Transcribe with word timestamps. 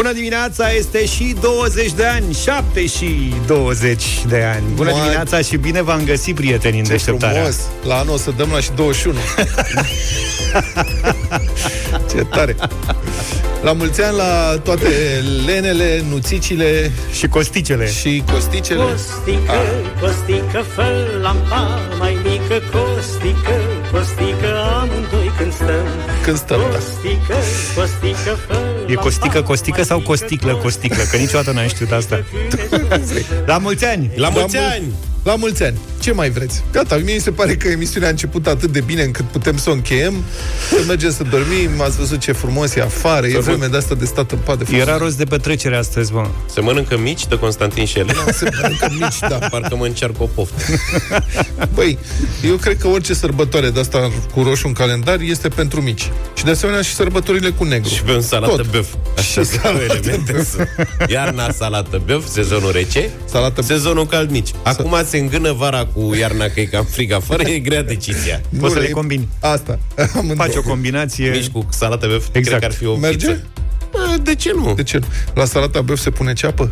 Bună 0.00 0.12
dimineața, 0.12 0.72
este 0.72 1.06
și 1.06 1.34
20 1.40 1.92
de 1.92 2.04
ani, 2.04 2.34
7 2.34 2.86
și 2.86 3.34
20 3.46 4.04
de 4.28 4.42
ani. 4.54 4.62
Bună 4.74 4.90
Mai- 4.90 5.00
dimineața 5.00 5.40
și 5.40 5.56
bine 5.56 5.82
v-am 5.82 6.04
găsit, 6.04 6.34
prieteni, 6.34 6.78
în 6.78 6.84
Ce 6.84 6.90
deșteptarea. 6.90 7.34
frumos! 7.36 7.56
La 7.84 7.98
anul 7.98 8.14
o 8.14 8.16
să 8.16 8.30
dăm 8.36 8.48
la 8.52 8.60
și 8.60 8.70
21. 8.74 9.18
Ce 12.10 12.16
tare! 12.30 12.56
La 13.62 13.72
mulți 13.72 14.02
ani 14.02 14.16
la 14.16 14.58
toate 14.62 14.88
lenele, 15.46 16.02
nuțicile 16.10 16.92
Și 17.12 17.26
costicele. 17.26 17.90
și 17.90 18.22
costicele. 18.32 18.80
Costică, 18.82 19.52
costică, 20.00 20.64
fă 20.74 20.86
lampa 21.22 21.78
mai 21.98 22.18
mică 22.22 22.62
Costică, 22.72 23.54
costică, 23.92 24.48
amândoi 24.80 25.32
când 25.38 25.52
stăm 25.54 25.86
Când 26.22 26.36
stăm, 26.36 26.60
da. 26.60 26.66
Costică, 26.76 27.34
costică, 27.76 28.38
fă 28.46 28.58
E 28.90 28.94
costică, 28.94 29.42
costică 29.42 29.82
sau 29.82 30.00
costiclă, 30.00 30.54
costiclă? 30.54 31.02
Că 31.10 31.16
niciodată 31.16 31.52
n-am 31.52 31.66
știut 31.68 31.90
asta. 31.92 32.24
La 33.46 33.58
mulți 33.58 33.84
ani! 33.84 34.10
La 34.14 34.28
mulți 34.28 34.56
mul- 34.56 34.64
ani! 34.70 34.84
La 35.22 35.34
mulți 35.34 35.62
ani! 35.62 35.78
Ce 36.00 36.12
mai 36.12 36.30
vreți? 36.30 36.62
Gata, 36.72 36.96
mie 36.96 37.14
mi 37.14 37.20
se 37.20 37.30
pare 37.30 37.56
că 37.56 37.68
emisiunea 37.68 38.08
a 38.08 38.10
început 38.10 38.46
atât 38.46 38.72
de 38.72 38.80
bine 38.80 39.02
încât 39.02 39.24
putem 39.24 39.56
să 39.56 39.70
o 39.70 39.72
încheiem. 39.72 40.14
Să 40.68 40.84
mergem 40.86 41.10
să 41.12 41.22
dormim, 41.30 41.80
ați 41.80 41.96
văzut 41.96 42.18
ce 42.18 42.32
frumos 42.32 42.74
e 42.74 42.80
afară, 42.82 43.26
e 43.26 43.38
vreme 43.38 43.66
de 43.66 43.76
asta 43.76 43.94
de 43.94 44.04
stat 44.04 44.30
în 44.30 44.38
pat 44.44 44.68
de 44.68 44.76
Era 44.76 44.96
rost 44.96 45.16
de 45.16 45.24
petrecere 45.24 45.76
astăzi, 45.76 46.12
bă. 46.12 46.26
Se 46.52 46.60
mănâncă 46.60 46.98
mici 46.98 47.26
de 47.26 47.38
Constantin 47.38 47.84
și 47.84 47.98
Elena? 47.98 48.24
Se 48.32 48.48
mănâncă 48.60 48.88
mici, 49.00 49.18
da. 49.18 49.38
Parcă 49.50 49.76
mă 49.76 49.84
încearcă 49.84 50.22
o 50.22 50.26
poftă. 50.26 50.62
Băi, 51.74 51.98
eu 52.44 52.54
cred 52.56 52.78
că 52.78 52.88
orice 52.88 53.14
sărbătoare 53.14 53.70
de 53.70 53.80
asta 53.80 54.10
cu 54.34 54.42
roșu 54.42 54.66
în 54.66 54.72
calendar 54.72 55.20
este 55.20 55.48
pentru 55.48 55.80
mici. 55.82 56.10
Și 56.34 56.44
de 56.44 56.50
asemenea 56.50 56.82
și 56.82 56.94
sărbătorile 56.94 57.50
cu 57.50 57.64
negru. 57.64 57.88
Și 57.88 58.02
pe 58.02 58.12
un 58.12 58.20
salată 58.20 58.56
Tot. 58.56 58.70
băf. 58.70 58.86
Așa 59.18 59.22
Și 59.26 59.32
sunt 59.32 59.46
salată 59.46 59.82
elemente. 59.84 60.46
sunt. 60.50 60.68
Iarna 61.08 61.50
salată 61.52 62.02
băf, 62.06 62.28
sezonul 62.28 62.72
rece, 62.72 63.10
Salată 63.24 63.62
sezonul 63.62 64.06
cald 64.06 64.30
mici. 64.30 64.48
Acum 64.62 64.94
se 65.10 65.18
îngână 65.18 65.52
vara 65.52 65.84
cu 65.86 66.14
iarna 66.18 66.46
că 66.46 66.60
e 66.60 66.64
cam 66.64 66.84
frig 66.84 67.12
afară, 67.12 67.42
e 67.48 67.58
grea 67.58 67.82
decizia. 67.82 68.40
Nu, 68.48 68.58
Poți 68.60 68.72
să 68.72 68.78
le 68.78 68.86
e- 68.88 68.90
combini. 68.90 69.28
Asta. 69.40 69.78
Amândouă. 70.16 70.46
Faci 70.46 70.56
o 70.56 70.62
combinație. 70.62 71.30
Mici 71.30 71.48
cu 71.48 71.66
salată 71.70 72.06
băf, 72.06 72.26
Exact. 72.32 72.46
cred 72.46 72.58
că 72.58 72.64
ar 72.64 72.72
fi 72.72 72.86
o 72.86 72.96
Merge? 72.96 73.26
pizza. 73.26 73.40
Bă, 73.90 74.16
De 74.22 74.34
ce 74.34 74.52
nu? 74.54 74.74
De 74.74 74.82
ce 74.82 74.98
nu? 74.98 75.06
La 75.34 75.44
salata 75.44 75.80
băf 75.80 75.98
se 76.00 76.10
pune 76.10 76.32
ceapă? 76.32 76.70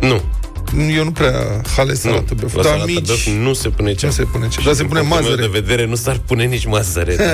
Nu. 0.00 0.22
Eu 0.96 1.04
nu 1.04 1.12
prea 1.12 1.60
hale 1.76 1.94
salată 1.94 2.24
nu. 2.28 2.36
băf. 2.40 2.54
La 2.54 2.62
Dar 2.62 2.70
salată 2.72 2.90
mici... 2.90 3.06
băf 3.06 3.26
nu 3.26 3.52
se 3.52 3.68
pune 3.68 3.94
ceapă. 3.94 4.14
se 4.14 4.22
pune 4.22 4.48
ceapă. 4.48 4.62
Dar 4.64 4.72
se 4.74 4.78
Din 4.80 4.88
pune 4.88 5.00
punctul 5.00 5.20
meu 5.22 5.30
mazăre. 5.30 5.48
de 5.48 5.58
vedere 5.60 5.86
nu 5.88 5.94
s-ar 5.94 6.20
pune 6.26 6.44
nici 6.44 6.66
mazăre. 6.66 7.16
Da. 7.22 7.24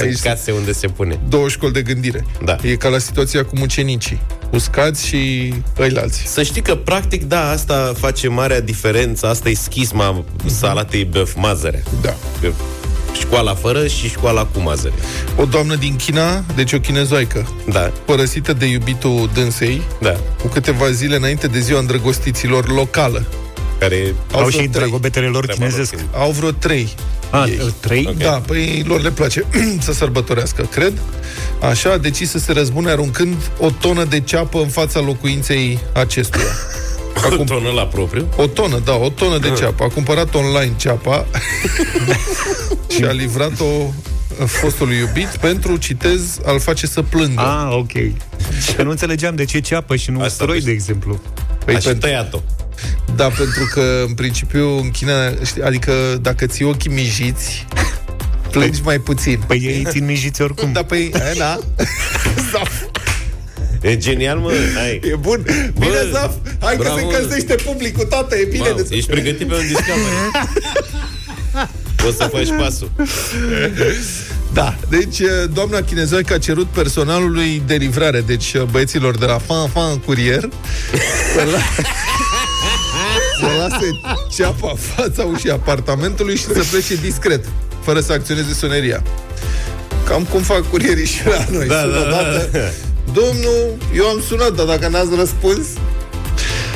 Aici 0.00 0.14
Sunt 0.16 0.18
case 0.34 0.52
unde 0.52 0.72
se 0.72 0.86
pune. 0.86 1.18
Două 1.28 1.48
școli 1.48 1.72
de 1.72 1.82
gândire. 1.82 2.24
Da. 2.44 2.56
E 2.62 2.76
ca 2.76 2.88
la 2.88 2.98
situația 2.98 3.44
cu 3.44 3.56
mucenicii. 3.58 4.20
Uscați 4.50 5.06
și 5.06 5.54
ăilalți. 5.78 6.22
Să 6.26 6.42
știi 6.42 6.62
că, 6.62 6.74
practic, 6.74 7.24
da, 7.24 7.50
asta 7.50 7.92
face 7.98 8.28
marea 8.28 8.60
diferență, 8.60 9.26
asta 9.26 9.48
e 9.48 9.54
schisma 9.54 10.24
salatei 10.46 11.04
băf, 11.04 11.34
mazăre. 11.36 11.82
Da. 12.02 12.16
Școala 13.12 13.54
fără 13.54 13.86
și 13.86 14.08
școala 14.08 14.44
cu 14.44 14.60
mazăre. 14.60 14.94
O 15.36 15.44
doamnă 15.44 15.74
din 15.74 15.96
China, 15.96 16.44
deci 16.54 16.72
o 16.72 16.78
chinezoică, 16.80 17.46
Da, 17.68 17.92
părăsită 18.04 18.52
de 18.52 18.66
iubitul 18.66 19.30
dânsei, 19.34 19.82
da. 20.00 20.16
cu 20.40 20.46
câteva 20.48 20.90
zile 20.90 21.16
înainte 21.16 21.46
de 21.46 21.58
ziua 21.60 21.78
îndrăgostiților 21.78 22.68
locală. 22.72 23.24
Care 23.78 24.14
Au 24.32 24.38
vreo 24.38 24.50
și 24.50 24.56
trei. 24.56 24.68
dragobetele 24.68 25.26
lor 25.26 25.42
treaba 25.44 25.60
lor 25.64 25.70
chinezesc. 25.72 25.96
când- 25.96 26.08
Au 26.22 26.30
vreo 26.30 26.50
trei. 26.50 26.88
A, 27.30 27.44
ei. 27.48 27.74
trei? 27.80 28.06
Ok. 28.08 28.16
Da, 28.16 28.30
păi 28.46 28.84
lor 28.86 29.00
le 29.00 29.10
place 29.10 29.44
să 29.86 29.92
sărbătorească, 29.92 30.62
cred. 30.62 30.92
Așa 31.60 31.90
a 31.92 31.96
decis 31.98 32.30
să 32.30 32.38
se 32.38 32.52
răzbune 32.52 32.90
aruncând 32.90 33.34
o 33.58 33.70
tonă 33.70 34.04
de 34.04 34.20
ceapă 34.20 34.58
în 34.58 34.68
fața 34.68 35.00
locuinței 35.00 35.78
acestuia. 35.92 36.44
Cu 37.36 37.44
tonul 37.44 37.74
la 37.74 37.86
propriu. 37.86 38.28
O 38.36 38.46
tonă, 38.46 38.78
da, 38.84 38.94
o 38.94 39.08
tonă 39.08 39.34
Ah. 39.34 39.40
de 39.40 39.50
ceapă. 39.58 39.84
A 39.84 39.88
cumpărat 39.88 40.34
online 40.34 40.72
ceapa 40.76 41.26
și 42.96 43.04
a 43.04 43.10
livrat-o 43.10 43.64
fostului 44.46 44.96
iubit 44.96 45.26
pentru, 45.40 45.76
citez, 45.76 46.38
al 46.44 46.60
face 46.60 46.86
să 46.86 47.02
plângă. 47.02 47.40
Ah, 47.40 47.74
ok. 47.76 47.92
Că 48.76 48.82
nu 48.82 48.90
înțelegeam 48.90 49.34
de 49.34 49.44
ce 49.44 49.58
ceapă 49.60 49.96
și 49.96 50.10
nu 50.10 50.16
Asta 50.16 50.26
usturoi, 50.28 50.54
vezi. 50.54 50.66
de 50.66 50.72
exemplu. 50.72 51.20
Păi 51.64 51.74
Așa 51.74 51.88
pentru- 51.88 52.08
tăiat-o. 52.08 52.40
Da, 53.16 53.28
pentru 53.28 53.68
că, 53.72 54.04
în 54.06 54.14
principiu, 54.14 54.76
în 54.76 54.90
China, 54.90 55.12
știi, 55.44 55.62
adică 55.62 55.92
dacă 56.20 56.46
ții 56.46 56.64
ochii 56.64 56.90
mijiți, 56.90 57.66
plângi 58.50 58.80
mai 58.82 58.98
puțin. 58.98 59.40
Păi 59.46 59.58
ei 59.58 59.84
țin 59.90 60.04
mijiți 60.04 60.42
oricum. 60.42 60.72
Da, 60.72 60.82
păi, 60.84 61.10
aia, 61.22 61.34
da. 61.38 61.58
Zaf. 63.80 63.92
E 63.92 63.96
genial, 63.96 64.38
mă. 64.38 64.52
Hai. 64.74 65.00
E 65.04 65.16
bun. 65.16 65.42
Bine, 65.78 65.90
Bă, 65.90 66.08
Zaf. 66.12 66.34
Hai 66.60 66.76
că 66.76 66.82
bravo. 66.82 66.98
se 66.98 67.04
încălzește 67.04 67.54
publicul, 67.54 68.04
tată, 68.04 68.36
e 68.36 68.44
bine. 68.44 68.68
Wow, 68.68 68.76
de... 68.76 68.96
ești 68.96 69.10
pregătit 69.10 69.48
pe 69.48 69.54
un 69.54 69.60
discovery. 69.60 70.30
Poți 72.02 72.16
să 72.16 72.28
faci 72.32 72.48
pasul. 72.58 72.90
Da, 74.52 74.76
deci 74.88 75.20
doamna 75.52 75.80
chinezoică 75.80 76.34
a 76.34 76.38
cerut 76.38 76.66
personalului 76.66 77.62
de 77.66 77.74
livrare, 77.74 78.20
deci 78.20 78.56
băieților 78.70 79.18
de 79.18 79.24
la 79.24 79.38
Fan 79.38 79.68
Fan 79.68 79.98
Curier, 79.98 80.48
să, 81.34 81.44
la... 81.52 81.58
să 83.40 83.46
lase 83.58 83.90
ceapa 84.36 84.70
în 84.70 84.76
fața 84.76 85.22
ușii 85.22 85.50
apartamentului 85.50 86.36
și 86.36 86.42
să 86.42 86.64
plece 86.70 86.94
discret, 86.94 87.44
fără 87.82 88.00
să 88.00 88.12
acționeze 88.12 88.52
soneria. 88.52 89.02
Cam 90.06 90.24
cum 90.24 90.40
fac 90.40 90.70
curierii 90.70 91.06
și 91.06 91.26
la 91.26 91.44
noi. 91.50 91.66
Da, 91.66 91.80
Sună 91.80 91.92
da, 91.92 91.98
da. 91.98 92.06
odată, 92.06 92.72
Domnul, 93.12 93.76
eu 93.94 94.06
am 94.06 94.22
sunat, 94.28 94.54
dar 94.54 94.66
dacă 94.66 94.88
n-ați 94.88 95.14
răspuns, 95.16 95.66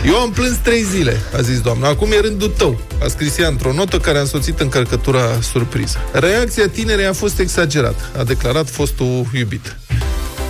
eu 0.06 0.16
am 0.16 0.31
plâns 0.31 0.56
trei 0.62 0.82
zile, 0.82 1.20
a 1.37 1.41
zis 1.41 1.60
doamna. 1.60 1.88
Acum 1.88 2.12
e 2.12 2.20
rândul 2.20 2.48
tău, 2.56 2.81
a 3.04 3.09
scris 3.09 3.38
ea 3.38 3.48
într-o 3.48 3.72
notă 3.72 3.98
care 3.98 4.19
a 4.19 4.20
însoțit 4.20 4.60
încărcătura 4.60 5.41
surpriză. 5.41 5.98
Reacția 6.12 6.69
tinerei 6.69 7.06
a 7.06 7.12
fost 7.12 7.38
exagerată, 7.38 8.03
a 8.19 8.25
declarat 8.25 8.71
fostul 8.71 9.26
iubit. 9.32 9.76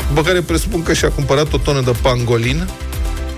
După 0.09 0.23
care 0.23 0.41
presupun 0.41 0.83
că 0.83 0.93
și-a 0.93 1.11
cumpărat 1.11 1.53
o 1.53 1.57
tonă 1.57 1.81
de 1.81 1.93
pangolin 2.03 2.69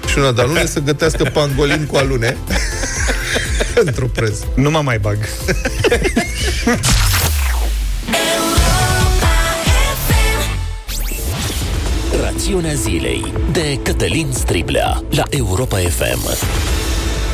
și 0.07 0.19
una 0.19 0.33
de 0.33 0.41
alune 0.41 0.67
să 0.67 0.81
gătească 0.81 1.31
pangolin 1.33 1.87
cu 1.87 1.97
alune 1.97 2.37
într-o 3.85 4.07
preză. 4.07 4.45
Nu 4.55 4.71
mă 4.71 4.81
mai 4.83 4.99
bag. 4.99 5.19
Rațiunea 12.45 12.75
zilei 12.75 13.33
de 13.53 13.81
Cătălin 13.83 14.33
Striblea 14.33 15.03
la 15.11 15.23
Europa 15.31 15.77
FM. 15.77 16.47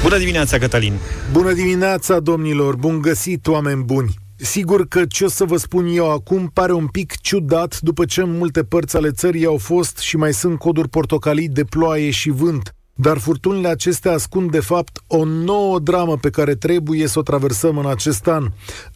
Bună 0.02 0.18
dimineața, 0.18 0.58
Cătălin. 0.58 0.92
Bună 1.32 1.52
dimineața, 1.52 2.20
domnilor! 2.20 2.76
Bun 2.76 3.00
găsit, 3.00 3.46
oameni 3.46 3.82
buni! 3.82 4.14
Sigur 4.36 4.88
că 4.88 5.04
ce 5.04 5.24
o 5.24 5.28
să 5.28 5.44
vă 5.44 5.56
spun 5.56 5.86
eu 5.86 6.10
acum 6.10 6.50
pare 6.52 6.72
un 6.72 6.86
pic 6.86 7.20
ciudat 7.20 7.80
după 7.80 8.04
ce 8.04 8.20
în 8.20 8.36
multe 8.36 8.64
părți 8.64 8.96
ale 8.96 9.10
țării 9.10 9.44
au 9.44 9.56
fost 9.56 9.98
și 9.98 10.16
mai 10.16 10.32
sunt 10.32 10.58
coduri 10.58 10.88
portocalii 10.88 11.48
de 11.48 11.64
ploaie 11.64 12.10
și 12.10 12.30
vânt. 12.30 12.74
Dar 12.94 13.18
furtunile 13.18 13.68
acestea 13.68 14.12
ascund 14.12 14.50
de 14.50 14.60
fapt 14.60 14.98
o 15.06 15.24
nouă 15.24 15.78
dramă 15.78 16.16
pe 16.16 16.30
care 16.30 16.54
trebuie 16.54 17.06
să 17.06 17.18
o 17.18 17.22
traversăm 17.22 17.78
în 17.78 17.86
acest 17.86 18.26
an. 18.26 18.46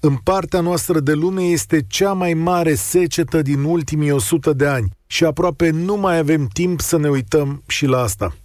În 0.00 0.16
partea 0.16 0.60
noastră 0.60 1.00
de 1.00 1.12
lume 1.12 1.42
este 1.42 1.84
cea 1.88 2.12
mai 2.12 2.34
mare 2.34 2.74
secetă 2.74 3.42
din 3.42 3.62
ultimii 3.62 4.10
100 4.10 4.52
de 4.52 4.66
ani 4.66 4.88
și 5.14 5.24
aproape 5.24 5.70
nu 5.70 5.96
mai 5.96 6.18
avem 6.18 6.48
timp 6.52 6.80
să 6.80 6.98
ne 6.98 7.08
uităm 7.08 7.62
și 7.66 7.86
la 7.86 7.98
asta. 8.00 8.36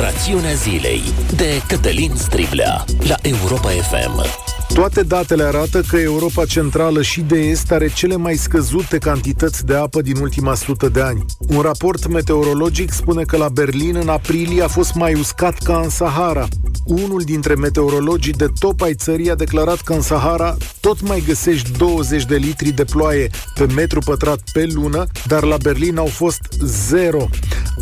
Rațiunea 0.00 0.52
zilei 0.52 1.00
de 1.36 1.62
Cătălin 1.68 2.14
Striblea 2.14 2.84
la 3.08 3.16
Europa 3.22 3.68
FM. 3.68 4.45
Toate 4.74 5.02
datele 5.02 5.42
arată 5.42 5.80
că 5.80 5.96
Europa 5.96 6.44
Centrală 6.44 7.02
și 7.02 7.20
de 7.20 7.38
Est 7.38 7.72
are 7.72 7.88
cele 7.88 8.16
mai 8.16 8.36
scăzute 8.36 8.98
cantități 8.98 9.66
de 9.66 9.74
apă 9.74 10.02
din 10.02 10.16
ultima 10.16 10.54
sută 10.54 10.88
de 10.88 11.00
ani. 11.00 11.24
Un 11.48 11.60
raport 11.60 12.06
meteorologic 12.08 12.92
spune 12.92 13.22
că 13.22 13.36
la 13.36 13.48
Berlin 13.48 13.96
în 13.96 14.08
aprilie 14.08 14.62
a 14.62 14.68
fost 14.68 14.94
mai 14.94 15.14
uscat 15.14 15.58
ca 15.58 15.80
în 15.82 15.88
Sahara. 15.88 16.48
Unul 16.84 17.22
dintre 17.24 17.54
meteorologii 17.54 18.32
de 18.32 18.46
top 18.58 18.82
ai 18.82 18.94
țării 18.94 19.30
a 19.30 19.34
declarat 19.34 19.80
că 19.80 19.92
în 19.92 20.00
Sahara 20.00 20.56
tot 20.80 21.08
mai 21.08 21.22
găsești 21.26 21.70
20 21.78 22.24
de 22.24 22.36
litri 22.36 22.70
de 22.70 22.84
ploaie 22.84 23.30
pe 23.54 23.66
metru 23.74 23.98
pătrat 23.98 24.40
pe 24.52 24.66
lună, 24.72 25.06
dar 25.26 25.42
la 25.42 25.56
Berlin 25.56 25.98
au 25.98 26.06
fost 26.06 26.40
zero. 26.62 27.28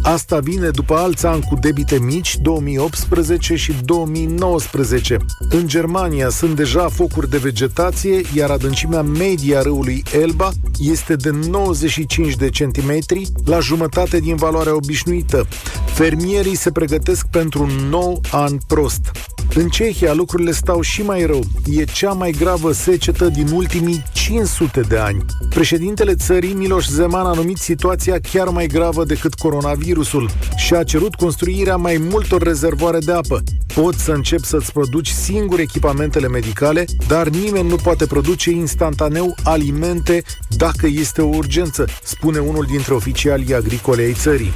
Asta 0.02 0.38
vine 0.38 0.68
după 0.68 0.94
alți 0.94 1.26
ani 1.26 1.42
cu 1.42 1.54
debite 1.60 1.98
mici, 1.98 2.36
2018 2.36 3.54
și 3.54 3.72
2019. 3.84 5.16
În 5.50 5.66
Germania 5.66 6.28
sunt 6.28 6.56
deja 6.56 6.73
focuri 6.80 7.30
de 7.30 7.36
vegetație, 7.36 8.20
iar 8.34 8.50
adâncimea 8.50 9.02
media 9.02 9.58
a 9.58 9.62
râului 9.62 10.02
Elba 10.12 10.50
este 10.78 11.16
de 11.16 11.30
95 11.30 12.34
de 12.34 12.48
centimetri, 12.50 13.28
la 13.44 13.58
jumătate 13.58 14.18
din 14.18 14.36
valoarea 14.36 14.74
obișnuită. 14.74 15.46
Fermierii 15.86 16.56
se 16.56 16.70
pregătesc 16.70 17.26
pentru 17.26 17.62
un 17.62 17.88
nou 17.88 18.20
an 18.30 18.58
prost. 18.66 19.33
În 19.54 19.68
Cehia 19.68 20.12
lucrurile 20.12 20.50
stau 20.52 20.80
și 20.80 21.02
mai 21.02 21.26
rău. 21.26 21.42
E 21.66 21.84
cea 21.84 22.12
mai 22.12 22.30
gravă 22.30 22.72
secetă 22.72 23.28
din 23.28 23.48
ultimii 23.52 24.02
500 24.12 24.80
de 24.80 24.96
ani. 24.96 25.24
Președintele 25.48 26.14
țării, 26.14 26.52
Miloș 26.52 26.86
Zeman, 26.88 27.26
a 27.26 27.32
numit 27.32 27.56
situația 27.56 28.18
chiar 28.32 28.48
mai 28.48 28.66
gravă 28.66 29.04
decât 29.04 29.34
coronavirusul 29.34 30.30
și 30.56 30.74
a 30.74 30.82
cerut 30.82 31.14
construirea 31.14 31.76
mai 31.76 31.96
multor 32.10 32.42
rezervoare 32.42 32.98
de 32.98 33.12
apă. 33.12 33.42
Poți 33.74 34.04
să 34.04 34.12
începi 34.12 34.46
să-ți 34.46 34.72
produci 34.72 35.08
singur 35.08 35.58
echipamentele 35.58 36.28
medicale, 36.28 36.84
dar 37.08 37.28
nimeni 37.28 37.68
nu 37.68 37.76
poate 37.76 38.06
produce 38.06 38.50
instantaneu 38.50 39.34
alimente 39.42 40.22
dacă 40.48 40.86
este 40.86 41.22
o 41.22 41.26
urgență, 41.36 41.86
spune 42.02 42.38
unul 42.38 42.66
dintre 42.70 42.94
oficialii 42.94 43.54
agricole 43.54 44.02
ai 44.02 44.12
țării. 44.12 44.52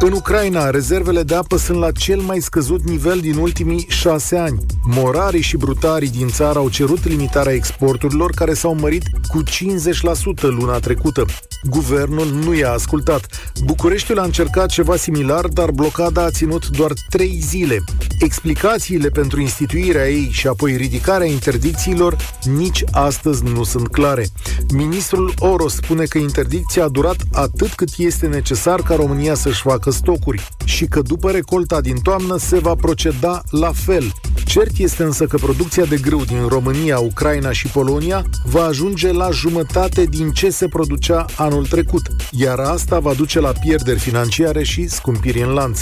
În 0.00 0.12
Ucraina, 0.12 0.70
rezervele 0.70 1.22
de 1.22 1.34
apă 1.34 1.56
sunt 1.56 1.78
la 1.78 1.90
cel 1.92 2.20
mai 2.20 2.40
scăzut 2.40 2.88
nivel 2.88 3.20
din 3.20 3.36
ultimii 3.36 3.86
șase 3.88 4.19
ani. 4.28 4.58
Morarii 4.84 5.40
și 5.40 5.56
brutarii 5.56 6.10
din 6.10 6.28
țară 6.28 6.58
au 6.58 6.68
cerut 6.68 7.04
limitarea 7.04 7.52
exporturilor 7.52 8.30
care 8.30 8.54
s-au 8.54 8.74
mărit 8.74 9.02
cu 9.28 9.42
50% 9.42 10.40
luna 10.40 10.78
trecută. 10.78 11.24
Guvernul 11.62 12.26
nu 12.26 12.54
i-a 12.54 12.70
ascultat. 12.70 13.26
Bucureștiul 13.64 14.18
a 14.18 14.22
încercat 14.22 14.68
ceva 14.68 14.96
similar, 14.96 15.46
dar 15.46 15.70
blocada 15.70 16.24
a 16.24 16.30
ținut 16.30 16.66
doar 16.66 16.92
trei 17.08 17.38
zile. 17.42 17.84
Explicațiile 18.18 19.08
pentru 19.08 19.40
instituirea 19.40 20.08
ei 20.08 20.28
și 20.30 20.46
apoi 20.46 20.76
ridicarea 20.76 21.26
interdicțiilor 21.26 22.16
nici 22.44 22.84
astăzi 22.90 23.44
nu 23.44 23.64
sunt 23.64 23.88
clare. 23.88 24.26
Ministrul 24.74 25.34
Oros 25.38 25.74
spune 25.74 26.04
că 26.04 26.18
interdicția 26.18 26.84
a 26.84 26.88
durat 26.88 27.16
atât 27.32 27.72
cât 27.72 27.88
este 27.96 28.26
necesar 28.26 28.82
ca 28.82 28.94
România 28.94 29.34
să-și 29.34 29.62
facă 29.62 29.90
stocuri 29.90 30.48
și 30.64 30.86
că 30.86 31.00
după 31.00 31.30
recolta 31.30 31.80
din 31.80 31.96
toamnă 32.02 32.36
se 32.38 32.58
va 32.58 32.74
proceda 32.74 33.42
la 33.50 33.72
fel. 33.72 34.12
Cert 34.50 34.78
este 34.78 35.02
însă 35.02 35.24
că 35.24 35.36
producția 35.36 35.84
de 35.84 35.96
grâu 35.96 36.24
din 36.24 36.46
România, 36.48 36.98
Ucraina 36.98 37.52
și 37.52 37.66
Polonia 37.66 38.24
va 38.44 38.64
ajunge 38.64 39.12
la 39.12 39.30
jumătate 39.30 40.04
din 40.04 40.30
ce 40.30 40.50
se 40.50 40.68
producea 40.68 41.26
anul 41.36 41.66
trecut, 41.66 42.06
iar 42.30 42.58
asta 42.58 42.98
va 42.98 43.12
duce 43.12 43.40
la 43.40 43.52
pierderi 43.60 43.98
financiare 43.98 44.62
și 44.62 44.88
scumpiri 44.88 45.42
în 45.42 45.48
lanț. 45.48 45.80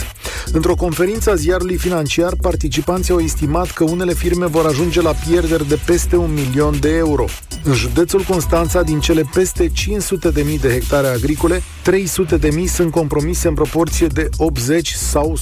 Într-o 0.52 0.74
conferință 0.74 1.30
a 1.30 1.34
ziarului 1.34 1.76
financiar, 1.76 2.32
participanții 2.40 3.12
au 3.12 3.20
estimat 3.20 3.70
că 3.70 3.84
unele 3.84 4.14
firme 4.14 4.46
vor 4.46 4.66
ajunge 4.66 5.00
la 5.00 5.12
pierderi 5.28 5.68
de 5.68 5.78
peste 5.86 6.16
un 6.16 6.32
milion 6.32 6.80
de 6.80 6.96
euro. 6.96 7.24
În 7.62 7.74
județul 7.74 8.20
Constanța, 8.20 8.82
din 8.82 9.00
cele 9.00 9.24
peste 9.34 9.68
500 9.68 10.30
de 10.30 10.42
mii 10.42 10.58
de 10.58 10.68
hectare 10.68 11.06
agricole, 11.06 11.62
300 11.82 12.36
de 12.36 12.50
mii 12.54 12.66
sunt 12.66 12.90
compromise 12.90 13.48
în 13.48 13.54
proporție 13.54 14.06
de 14.06 14.28
80 14.36 14.92
sau 14.92 15.36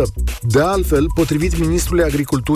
100%. 0.00 0.02
De 0.42 0.60
altfel, 0.60 1.06
potrivit 1.14 1.58
Ministrului 1.58 2.04
Agriculturii, 2.04 2.46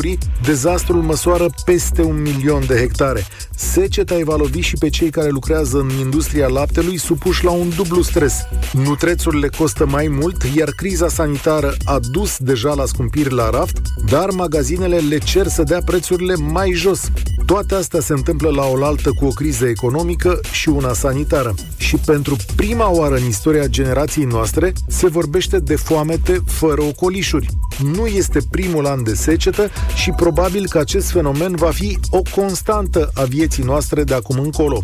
dezastrul 0.45 1.03
măsoară 1.03 1.47
peste 1.65 2.03
un 2.03 2.23
milion 2.23 2.63
de 2.67 2.77
hectare. 2.77 3.27
Seceta 3.57 4.15
îi 4.15 4.25
va 4.25 4.37
lovi 4.37 4.61
și 4.61 4.77
pe 4.77 4.89
cei 4.89 5.11
care 5.11 5.29
lucrează 5.29 5.79
în 5.79 5.91
industria 6.01 6.47
laptelui 6.47 6.99
supuși 6.99 7.45
la 7.45 7.51
un 7.51 7.69
dublu 7.77 8.03
stres. 8.03 8.35
Nutrețurile 8.73 9.49
costă 9.49 9.87
mai 9.87 10.09
mult, 10.09 10.43
iar 10.57 10.69
criza 10.69 11.09
sanitară 11.09 11.75
a 11.85 11.99
dus 12.11 12.37
deja 12.39 12.75
la 12.75 12.87
scumpiri 12.87 13.35
la 13.35 13.51
raft, 13.51 13.77
dar 14.09 14.31
magazinele 14.31 14.97
le 14.97 15.19
cer 15.19 15.47
să 15.47 15.63
dea 15.63 15.81
prețurile 15.85 16.35
mai 16.35 16.73
jos. 16.73 17.11
Toate 17.47 17.75
astea 17.75 18.01
se 18.01 18.13
întâmplă 18.13 18.51
la 18.51 18.65
oaltă 18.65 19.11
cu 19.19 19.27
o 19.27 19.31
criză 19.31 19.67
economică 19.67 20.41
și 20.53 20.69
una 20.69 20.93
sanitară. 20.93 21.55
Și 21.77 21.97
pentru 21.97 22.37
prima 22.57 22.91
oară 22.91 23.15
în 23.15 23.27
istoria 23.27 23.67
generației 23.67 24.25
noastre 24.25 24.73
se 24.87 25.09
vorbește 25.09 25.59
de 25.59 25.77
foamete 25.77 26.41
fără 26.47 26.83
ocolișuri. 26.83 27.49
Nu 27.95 28.07
este 28.07 28.39
primul 28.51 28.87
an 28.87 29.03
de 29.03 29.15
secetă 29.15 29.71
și 29.95 30.11
probabil 30.11 30.69
că 30.69 30.79
acest 30.79 31.11
fenomen 31.11 31.55
va 31.55 31.71
fi 31.71 31.99
o 32.11 32.23
constantă 32.35 33.11
a 33.15 33.23
vieții 33.23 33.63
noastre 33.63 34.05
de 34.05 34.15
acum 34.15 34.39
încolo. 34.39 34.83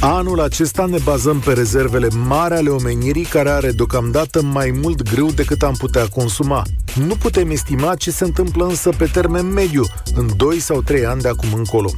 Anul 0.00 0.40
acesta 0.40 0.86
ne 0.86 0.98
bazăm 1.04 1.38
pe 1.38 1.52
rezervele 1.52 2.08
mari 2.26 2.54
ale 2.54 2.68
omenirii 2.68 3.24
care 3.24 3.48
are 3.48 3.70
deocamdată 3.70 4.42
mai 4.42 4.78
mult 4.82 5.10
grâu 5.10 5.30
decât 5.30 5.62
am 5.62 5.74
putea 5.78 6.06
consuma. 6.08 6.62
Nu 6.94 7.14
putem 7.14 7.50
estima 7.50 7.94
ce 7.94 8.10
se 8.10 8.24
întâmplă 8.24 8.66
însă 8.66 8.90
pe 8.96 9.04
termen 9.04 9.52
mediu, 9.52 9.84
în 10.14 10.30
2 10.36 10.60
sau 10.60 10.82
3 10.82 11.04
ani 11.04 11.20
de 11.20 11.28
acum 11.28 11.48
încolo. 11.52 11.90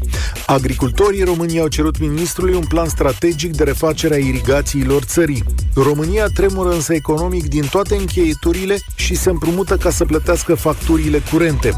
Agricultorii 0.47 1.23
României 1.23 1.61
au 1.61 1.69
cerut 1.69 1.99
ministrului 1.99 2.55
un 2.55 2.65
plan 2.69 2.89
strategic 2.89 3.57
de 3.57 3.65
refacere 3.65 4.15
a 4.15 4.19
irigațiilor 4.19 5.03
țării. 5.03 5.45
România 5.75 6.27
tremură 6.27 6.73
însă 6.73 6.95
economic 6.95 7.49
din 7.49 7.67
toate 7.71 7.97
încheieturile 7.97 8.79
și 8.95 9.15
se 9.15 9.31
împrumută 9.31 9.77
ca 9.77 9.91
să 9.91 10.05
plătească 10.05 10.55
facturile 10.55 11.23
curente. 11.33 11.75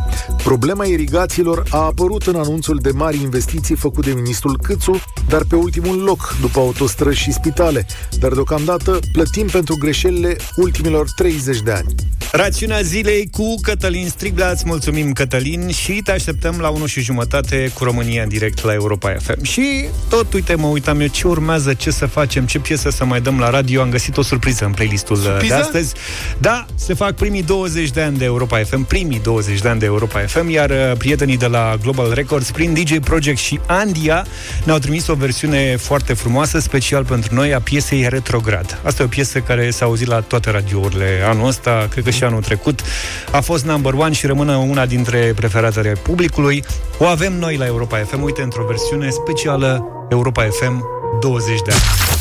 Problema 0.58 0.84
irigațiilor 0.84 1.62
a 1.70 1.76
apărut 1.76 2.26
în 2.26 2.34
anunțul 2.34 2.78
de 2.82 2.90
mari 2.90 3.20
investiții 3.20 3.74
făcut 3.76 4.04
de 4.04 4.12
ministrul 4.12 4.58
Câțu, 4.62 5.02
dar 5.28 5.44
pe 5.44 5.54
ultimul 5.54 6.02
loc, 6.02 6.36
după 6.40 6.58
autostrăzi 6.58 7.18
și 7.18 7.32
spitale. 7.32 7.86
Dar 8.18 8.32
deocamdată 8.32 8.98
plătim 9.12 9.46
pentru 9.46 9.76
greșelile 9.78 10.36
ultimilor 10.56 11.06
30 11.16 11.60
de 11.60 11.70
ani. 11.70 11.94
Rațiunea 12.32 12.80
zilei 12.80 13.28
cu 13.32 13.54
Cătălin 13.62 14.08
Striblea. 14.08 14.50
Îți 14.50 14.62
mulțumim, 14.66 15.12
Cătălin, 15.12 15.68
și 15.68 15.92
te 15.92 16.12
așteptăm 16.12 16.58
la 16.60 16.68
1 16.68 16.86
și 16.86 17.00
jumătate 17.00 17.70
cu 17.74 17.84
România 17.84 18.22
în 18.22 18.28
direct 18.28 18.64
la 18.64 18.72
Europa 18.72 19.14
FM. 19.20 19.42
Și 19.42 19.88
tot, 20.08 20.32
uite, 20.32 20.54
mă 20.54 20.66
uitam 20.66 21.00
eu 21.00 21.06
ce 21.06 21.28
urmează, 21.28 21.74
ce 21.74 21.90
să 21.90 22.06
facem, 22.06 22.46
ce 22.46 22.58
piesă 22.58 22.90
să 22.90 23.04
mai 23.04 23.20
dăm 23.20 23.38
la 23.38 23.50
radio. 23.50 23.80
Am 23.80 23.90
găsit 23.90 24.16
o 24.16 24.22
surpriză 24.22 24.64
în 24.64 24.72
playlistul 24.72 25.16
Surpriză? 25.16 25.54
de 25.54 25.60
astăzi. 25.60 25.94
Da, 26.38 26.66
se 26.74 26.94
fac 26.94 27.14
primii 27.14 27.42
20 27.42 27.90
de 27.90 28.00
ani 28.00 28.18
de 28.18 28.24
Europa 28.24 28.58
FM, 28.58 28.84
primii 28.84 29.20
20 29.20 29.60
de 29.60 29.68
ani 29.68 29.80
de 29.80 29.86
Europa 29.86 30.20
FM, 30.20 30.37
iar 30.46 30.70
uh, 30.70 30.92
prietenii 30.98 31.36
de 31.36 31.46
la 31.46 31.76
Global 31.82 32.12
Records, 32.12 32.50
prin 32.50 32.74
DJ 32.74 32.98
Project 32.98 33.38
și 33.38 33.60
Andia, 33.66 34.26
ne-au 34.64 34.78
trimis 34.78 35.06
o 35.06 35.14
versiune 35.14 35.76
foarte 35.76 36.12
frumoasă, 36.12 36.58
special 36.58 37.04
pentru 37.04 37.34
noi, 37.34 37.54
a 37.54 37.60
piesei 37.60 38.08
Retrograd. 38.08 38.80
Asta 38.82 39.02
e 39.02 39.04
o 39.04 39.08
piesă 39.08 39.38
care 39.38 39.70
s-a 39.70 39.84
auzit 39.84 40.06
la 40.06 40.20
toate 40.20 40.50
radiourile 40.50 41.22
anul 41.26 41.46
ăsta, 41.46 41.86
cred 41.90 42.04
că 42.04 42.10
și 42.10 42.24
anul 42.24 42.42
trecut. 42.42 42.80
A 43.32 43.40
fost 43.40 43.64
number 43.64 43.92
one 43.92 44.12
și 44.12 44.26
rămâne 44.26 44.56
una 44.56 44.86
dintre 44.86 45.32
preferatele 45.36 45.92
publicului. 46.02 46.64
O 46.98 47.04
avem 47.04 47.38
noi 47.38 47.56
la 47.56 47.66
Europa 47.66 47.96
FM, 47.98 48.22
uite, 48.22 48.42
într-o 48.42 48.64
versiune 48.64 49.10
specială 49.10 49.84
Europa 50.08 50.42
FM 50.42 50.84
20 51.20 51.60
de 51.66 51.70
ani. 51.70 52.17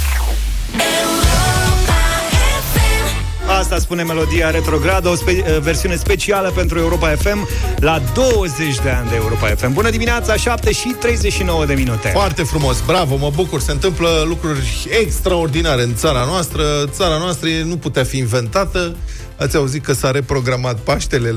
Asta 3.78 3.90
spune 3.90 4.04
melodia 4.14 4.50
retrogradă, 4.50 5.10
o 5.10 5.16
spe- 5.16 5.60
versiune 5.62 5.96
specială 5.96 6.52
pentru 6.56 6.80
Europa 6.80 7.08
FM 7.16 7.48
la 7.76 8.02
20 8.14 8.80
de 8.84 8.90
ani 8.90 9.10
de 9.10 9.16
Europa 9.16 9.48
FM. 9.48 9.74
Bună 9.74 9.90
dimineața, 9.90 10.36
7 10.36 10.72
și 10.72 10.88
39 11.00 11.66
de 11.66 11.74
minute. 11.74 12.08
Foarte 12.14 12.44
frumos, 12.44 12.82
bravo, 12.86 13.16
mă 13.16 13.32
bucur. 13.36 13.60
Se 13.62 13.72
întâmplă 13.72 14.24
lucruri 14.28 14.88
extraordinare 15.02 15.82
în 15.84 15.96
țara 15.96 16.24
noastră. 16.26 16.64
Țara 16.90 17.18
noastră 17.18 17.50
nu 17.66 17.78
putea 17.78 18.04
fi 18.04 18.18
inventată. 18.18 18.96
Ați 19.36 19.56
auzit 19.56 19.84
că 19.84 19.94
s-a 19.94 20.12
reprogramat 20.12 20.76
Paștele 20.80 21.36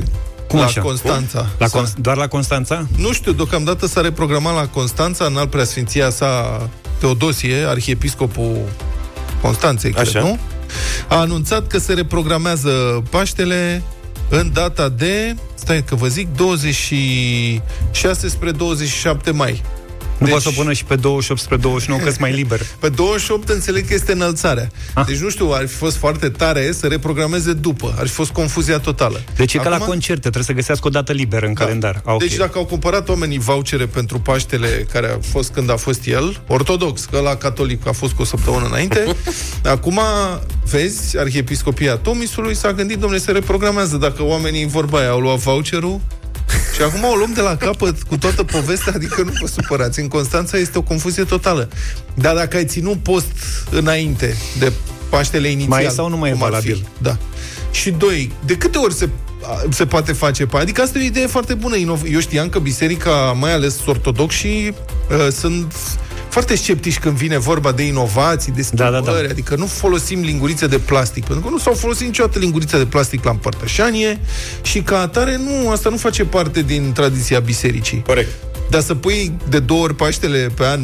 Cum 0.48 0.58
la 0.58 0.64
așa? 0.64 0.80
Constanța. 0.80 1.46
La 1.58 1.66
S-a- 1.66 1.82
Con- 1.82 1.94
doar 1.96 2.16
la 2.16 2.26
Constanța? 2.28 2.86
Nu 2.96 3.12
știu, 3.12 3.32
deocamdată 3.32 3.86
s-a 3.86 4.00
reprogramat 4.00 4.54
la 4.54 4.66
Constanța, 4.66 5.24
în 5.24 5.36
alt 5.36 5.50
preasfinția 5.50 6.10
sa 6.10 6.60
Teodosie, 6.98 7.64
arhiepiscopul 7.68 8.58
Constanței, 9.42 9.90
cred, 9.92 10.06
Așa. 10.06 10.20
nu? 10.20 10.38
A 11.08 11.16
anunțat 11.16 11.66
că 11.66 11.78
se 11.78 11.92
reprogramează 11.92 13.02
Paștele 13.10 13.82
în 14.28 14.50
data 14.52 14.88
de, 14.88 15.36
stai 15.54 15.82
că 15.82 15.94
vă 15.94 16.06
zic, 16.06 16.28
26 16.36 18.28
spre 18.28 18.50
27 18.50 19.30
mai. 19.30 19.62
Nu 20.20 20.26
Deci- 20.26 20.34
poți 20.34 20.44
să 20.46 20.50
o 20.56 20.60
pună 20.62 20.72
și 20.72 20.84
pe 20.84 20.94
28 20.96 21.40
spre 21.40 21.56
29, 21.56 22.00
că 22.00 22.12
mai 22.18 22.32
liber. 22.32 22.60
Pe 22.78 22.88
28 22.88 23.48
înțeleg 23.48 23.86
că 23.88 23.94
este 23.94 24.12
înălțarea. 24.12 24.70
Ah. 24.94 25.04
Deci 25.06 25.18
nu 25.18 25.28
știu, 25.30 25.50
ar 25.52 25.66
fi 25.66 25.74
fost 25.74 25.96
foarte 25.96 26.28
tare 26.28 26.72
să 26.72 26.86
reprogrameze 26.86 27.52
după. 27.52 27.94
Ar 27.98 28.06
fi 28.06 28.12
fost 28.12 28.30
confuzia 28.30 28.78
totală. 28.78 29.20
Deci 29.36 29.54
e 29.54 29.58
ca 29.58 29.68
la 29.68 29.74
Acum- 29.76 29.86
concerte, 29.86 30.20
trebuie 30.20 30.42
să 30.44 30.52
găsească 30.52 30.86
o 30.86 30.90
dată 30.90 31.12
liberă 31.12 31.46
în 31.46 31.54
Da. 31.54 31.64
calendar. 31.64 31.94
Ah, 32.04 32.12
ok. 32.14 32.18
Deci 32.18 32.36
dacă 32.36 32.58
au 32.58 32.64
cumpărat 32.64 33.08
oamenii 33.08 33.38
vouchere 33.38 33.86
pentru 33.86 34.18
Paștele 34.20 34.86
care 34.92 35.06
a 35.06 35.18
fost 35.30 35.50
când 35.52 35.70
a 35.70 35.76
fost 35.76 36.06
el, 36.06 36.42
ortodox, 36.46 37.04
că 37.04 37.18
la 37.20 37.34
catolic 37.36 37.86
a 37.86 37.92
fost 37.92 38.12
cu 38.12 38.22
o 38.22 38.24
săptămână 38.24 38.66
înainte, 38.66 39.04
acum, 39.64 40.00
vezi, 40.70 41.18
Arhiepiscopia 41.18 41.96
Tomisului 41.96 42.54
s-a 42.56 42.72
gândit, 42.72 42.98
domnule, 42.98 43.20
se 43.22 43.30
reprogramează 43.32 43.96
dacă 43.96 44.22
oamenii 44.22 44.62
în 44.62 44.68
vorba 44.68 44.98
aia 44.98 45.10
au 45.10 45.20
luat 45.20 45.38
voucherul 45.38 46.00
și 46.80 46.86
acum 46.86 47.04
o 47.04 47.14
luăm 47.14 47.32
de 47.32 47.40
la 47.40 47.56
capăt 47.56 48.02
cu 48.02 48.16
toată 48.16 48.44
povestea, 48.44 48.92
adică 48.96 49.22
nu 49.22 49.32
vă 49.40 49.46
supărați. 49.46 50.00
În 50.00 50.08
Constanța 50.08 50.58
este 50.58 50.78
o 50.78 50.82
confuzie 50.82 51.24
totală. 51.24 51.68
Dar 52.14 52.34
dacă 52.34 52.56
ai 52.56 52.64
ținut 52.64 53.02
post 53.02 53.26
înainte 53.70 54.36
de 54.58 54.72
Paștele 55.08 55.48
inițial... 55.48 55.70
Mai 55.70 55.84
e 55.84 55.88
sau 55.88 56.08
nu 56.08 56.16
mai 56.16 56.30
e 56.30 56.32
cum 56.32 56.42
ar 56.42 56.48
valabil? 56.48 56.74
Fi, 56.74 57.02
da. 57.02 57.16
Și 57.70 57.90
doi, 57.90 58.32
de 58.44 58.56
câte 58.56 58.78
ori 58.78 58.94
se 58.94 59.08
se 59.70 59.86
poate 59.86 60.12
face 60.12 60.46
pe 60.46 60.56
Adică 60.56 60.82
asta 60.82 60.98
e 60.98 61.02
o 61.02 61.04
idee 61.04 61.26
foarte 61.26 61.54
bună. 61.54 61.76
Inov- 61.76 62.12
Eu 62.12 62.20
știam 62.20 62.48
că 62.48 62.58
biserica, 62.58 63.36
mai 63.40 63.52
ales 63.52 63.78
ortodoxi, 63.86 64.46
uh, 64.46 64.72
sunt 65.32 65.72
foarte 66.30 66.54
sceptici 66.56 66.98
când 66.98 67.16
vine 67.16 67.38
vorba 67.38 67.72
de 67.72 67.82
inovații, 67.82 68.52
de 68.52 68.62
schimbări, 68.62 68.90
Da, 68.92 69.00
da, 69.00 69.12
da. 69.12 69.28
adică 69.30 69.54
nu 69.56 69.66
folosim 69.66 70.20
lingurițe 70.20 70.66
de 70.66 70.78
plastic, 70.78 71.24
pentru 71.24 71.44
că 71.44 71.50
nu 71.50 71.58
s-au 71.58 71.72
folosit 71.74 72.06
niciodată 72.06 72.38
lingurițe 72.38 72.78
de 72.78 72.86
plastic 72.86 73.24
la 73.24 73.30
împărtășanie 73.30 74.20
și 74.62 74.80
ca 74.80 75.00
atare 75.00 75.36
nu, 75.36 75.70
asta 75.70 75.88
nu 75.90 75.96
face 75.96 76.24
parte 76.24 76.62
din 76.62 76.92
tradiția 76.92 77.38
bisericii. 77.40 78.02
Corect. 78.06 78.28
Dar 78.70 78.80
să 78.80 78.94
pui 78.94 79.32
de 79.48 79.58
două 79.58 79.82
ori 79.82 79.94
Paștele 79.94 80.50
pe 80.54 80.66
an 80.66 80.80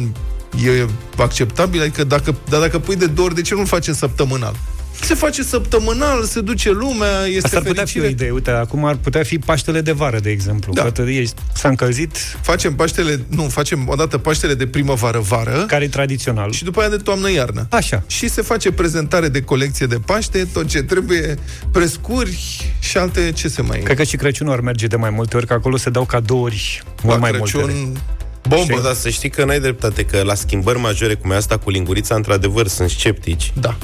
e 0.65 0.85
acceptabil? 1.17 1.81
Adică 1.81 2.03
dacă, 2.03 2.35
dar 2.49 2.59
dacă 2.59 2.79
pui 2.79 2.95
de 2.95 3.05
două 3.05 3.27
ori, 3.27 3.35
de 3.35 3.41
ce 3.41 3.55
nu-l 3.55 3.65
face 3.65 3.93
săptămânal? 3.93 4.55
Se 5.01 5.13
face 5.13 5.43
săptămânal, 5.43 6.23
se 6.23 6.41
duce 6.41 6.71
lumea, 6.71 7.25
este 7.25 7.45
Asta 7.45 7.57
ar 7.57 7.63
putea 7.63 7.85
fi 7.85 7.99
fericire. 7.99 8.05
o 8.05 8.09
idee. 8.09 8.31
Uite, 8.31 8.51
acum 8.51 8.85
ar 8.85 8.95
putea 8.95 9.23
fi 9.23 9.39
Paștele 9.39 9.81
de 9.81 9.91
vară, 9.91 10.19
de 10.19 10.29
exemplu. 10.29 10.73
Da. 10.73 10.89
Da. 10.89 11.09
ești, 11.09 11.35
s-a 11.53 11.67
încălzit, 11.69 12.17
Facem 12.41 12.75
Paștele, 12.75 13.21
nu, 13.27 13.43
facem 13.43 13.87
odată 13.87 14.17
Paștele 14.17 14.53
de 14.53 14.67
primăvară-vară 14.67 15.63
care 15.67 15.83
e 15.83 15.87
tradițional. 15.87 16.51
și 16.51 16.63
după 16.63 16.79
aia 16.79 16.89
de 16.89 16.95
toamnă-iarnă. 16.97 17.67
Așa. 17.69 18.03
Și 18.07 18.29
se 18.29 18.41
face 18.41 18.71
prezentare 18.71 19.27
de 19.29 19.41
colecție 19.41 19.85
de 19.85 19.99
Paște, 20.05 20.47
tot 20.53 20.67
ce 20.67 20.81
trebuie, 20.83 21.35
prescuri 21.71 22.37
și 22.79 22.97
alte, 22.97 23.31
ce 23.31 23.47
se 23.47 23.61
mai... 23.61 23.79
Cred 23.79 23.97
că 23.97 24.03
și 24.03 24.15
Crăciunul 24.15 24.53
ar 24.53 24.59
merge 24.59 24.87
de 24.87 24.95
mai 24.95 25.09
multe 25.09 25.37
ori, 25.37 25.47
că 25.47 25.53
acolo 25.53 25.77
se 25.77 25.89
dau 25.89 26.05
cadouri 26.05 26.83
mult 27.03 27.15
La 27.15 27.21
mai 27.21 27.31
Crăciun, 27.31 27.59
multe. 27.61 27.99
bombă. 28.47 28.73
Bă, 28.75 28.81
dar 28.83 28.93
să 28.93 29.09
știi 29.09 29.29
că 29.29 29.45
n-ai 29.45 29.59
dreptate, 29.59 30.03
că 30.05 30.21
la 30.25 30.33
schimbări 30.33 30.79
majore, 30.79 31.13
cum 31.13 31.31
e 31.31 31.35
asta 31.35 31.57
cu 31.57 31.69
lingurița, 31.69 32.15
într-adevăr, 32.15 32.67
sunt 32.67 32.89
sceptici. 32.89 33.51
Da. 33.59 33.77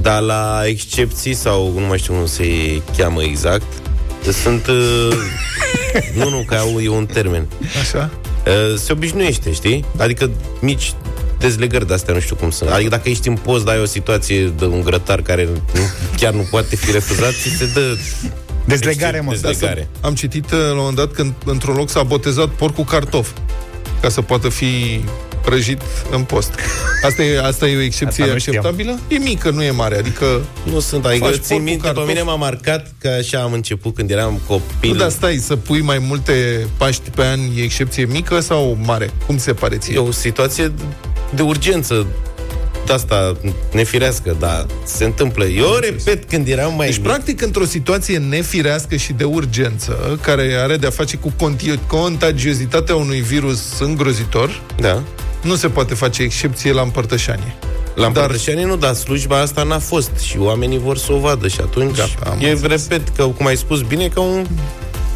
Dar 0.00 0.20
la 0.20 0.62
excepții, 0.66 1.34
sau 1.34 1.72
nu 1.78 1.86
mai 1.86 1.98
știu 1.98 2.14
cum 2.14 2.26
se 2.26 2.46
cheamă 2.96 3.22
exact, 3.22 3.66
sunt... 4.30 4.66
Uh, 4.66 5.12
nu, 6.18 6.28
nu, 6.28 6.44
că 6.46 6.54
au, 6.54 6.80
e 6.80 6.88
un 6.88 7.06
termen. 7.06 7.46
Așa? 7.80 8.10
Uh, 8.46 8.78
se 8.78 8.92
obișnuiește, 8.92 9.52
știi? 9.52 9.84
Adică 9.98 10.30
mici 10.60 10.92
dezlegări 11.38 11.86
de 11.86 11.94
astea, 11.94 12.14
nu 12.14 12.20
știu 12.20 12.36
cum 12.36 12.50
sunt. 12.50 12.70
Adică 12.70 12.88
dacă 12.88 13.08
ești 13.08 13.28
în 13.28 13.36
post, 13.36 13.64
dai 13.64 13.80
o 13.80 13.84
situație 13.84 14.44
de 14.44 14.64
un 14.64 14.80
grătar 14.80 15.22
care 15.22 15.44
nu, 15.44 15.80
chiar 16.16 16.32
nu 16.32 16.46
poate 16.50 16.76
fi 16.76 16.90
refuzat, 16.90 17.32
ți 17.32 17.48
se 17.48 17.66
dă 17.74 17.96
Dezlegare, 18.64 19.20
mă. 19.20 19.30
Dezlegare. 19.30 19.88
Am 20.00 20.14
citit 20.14 20.50
uh, 20.50 20.58
la 20.58 20.70
un 20.70 20.76
moment 20.76 20.96
dat 20.96 21.12
când 21.12 21.32
într-un 21.44 21.74
loc 21.74 21.90
s-a 21.90 22.02
botezat 22.02 22.48
porc 22.48 22.74
cu 22.74 22.84
cartof 22.84 23.28
ca 24.00 24.08
să 24.08 24.22
poată 24.22 24.48
fi 24.48 25.04
prăjit 25.42 25.80
în 26.10 26.22
post. 26.22 26.50
Asta 27.06 27.22
e, 27.22 27.40
asta 27.44 27.66
e 27.68 27.76
o 27.76 27.80
excepție 27.80 28.22
Asta 28.22 28.34
nu 28.34 28.40
știam. 28.40 28.56
acceptabilă? 28.56 28.98
E 29.08 29.18
mică, 29.18 29.50
nu 29.50 29.62
e 29.62 29.70
mare. 29.70 29.96
Adică, 29.96 30.40
Nu 30.64 30.80
sunt, 30.80 31.04
adică 31.06 31.24
Faci 31.24 31.34
țin 31.34 31.42
porc 31.48 31.58
cu 31.58 31.64
minte, 31.64 31.80
pe 31.80 31.86
cartof? 31.86 32.06
mine 32.06 32.22
m-a 32.22 32.34
marcat 32.34 32.92
că 33.00 33.08
așa 33.18 33.38
am 33.42 33.52
început 33.52 33.94
când 33.94 34.10
eram 34.10 34.40
copil. 34.46 34.90
nu, 34.92 34.94
dar 34.94 35.10
stai, 35.10 35.36
să 35.36 35.56
pui 35.56 35.80
mai 35.80 35.98
multe 35.98 36.66
Paști 36.76 37.10
pe 37.10 37.24
an 37.24 37.40
e 37.56 37.62
excepție 37.62 38.04
mică 38.04 38.40
sau 38.40 38.78
mare? 38.84 39.10
Cum 39.26 39.38
se 39.38 39.52
pare 39.52 39.76
ție? 39.76 39.94
E 39.94 39.98
o 39.98 40.10
situație 40.10 40.72
de 41.34 41.42
urgență 41.42 42.06
de 42.86 42.92
asta 42.92 43.36
nefirească, 43.72 44.36
dar 44.38 44.66
se 44.84 45.04
întâmplă. 45.04 45.44
Eu 45.44 45.76
repet, 45.80 46.28
când 46.28 46.48
eram 46.48 46.74
mai 46.76 46.86
Deci, 46.86 46.96
mic, 46.96 47.06
practic, 47.06 47.42
într-o 47.42 47.64
situație 47.64 48.18
nefirească 48.18 48.96
și 48.96 49.12
de 49.12 49.24
urgență, 49.24 50.18
care 50.22 50.54
are 50.58 50.76
de-a 50.76 50.90
face 50.90 51.16
cu 51.16 51.32
conti- 51.32 51.86
contagiozitatea 51.86 52.94
unui 52.94 53.20
virus 53.20 53.78
îngrozitor, 53.80 54.60
da, 54.80 55.02
nu 55.42 55.54
se 55.54 55.68
poate 55.68 55.94
face 55.94 56.22
excepție 56.22 56.72
la 56.72 56.80
împărtășanie. 56.82 57.54
la 57.94 58.06
împărtășanie 58.06 58.64
nu, 58.64 58.76
dar 58.76 58.94
slujba 58.94 59.40
asta 59.40 59.62
n-a 59.62 59.78
fost 59.78 60.10
și 60.18 60.38
oamenii 60.38 60.78
vor 60.78 60.96
să 60.98 61.12
o 61.12 61.18
vadă 61.18 61.48
și 61.48 61.58
atunci 61.60 61.96
Gata, 61.96 62.30
am 62.30 62.38
e, 62.40 62.50
înțeles. 62.50 62.88
repet, 62.88 63.08
că 63.08 63.24
cum 63.24 63.46
ai 63.46 63.56
spus 63.56 63.80
bine, 63.82 64.06
ca 64.08 64.20
un 64.20 64.46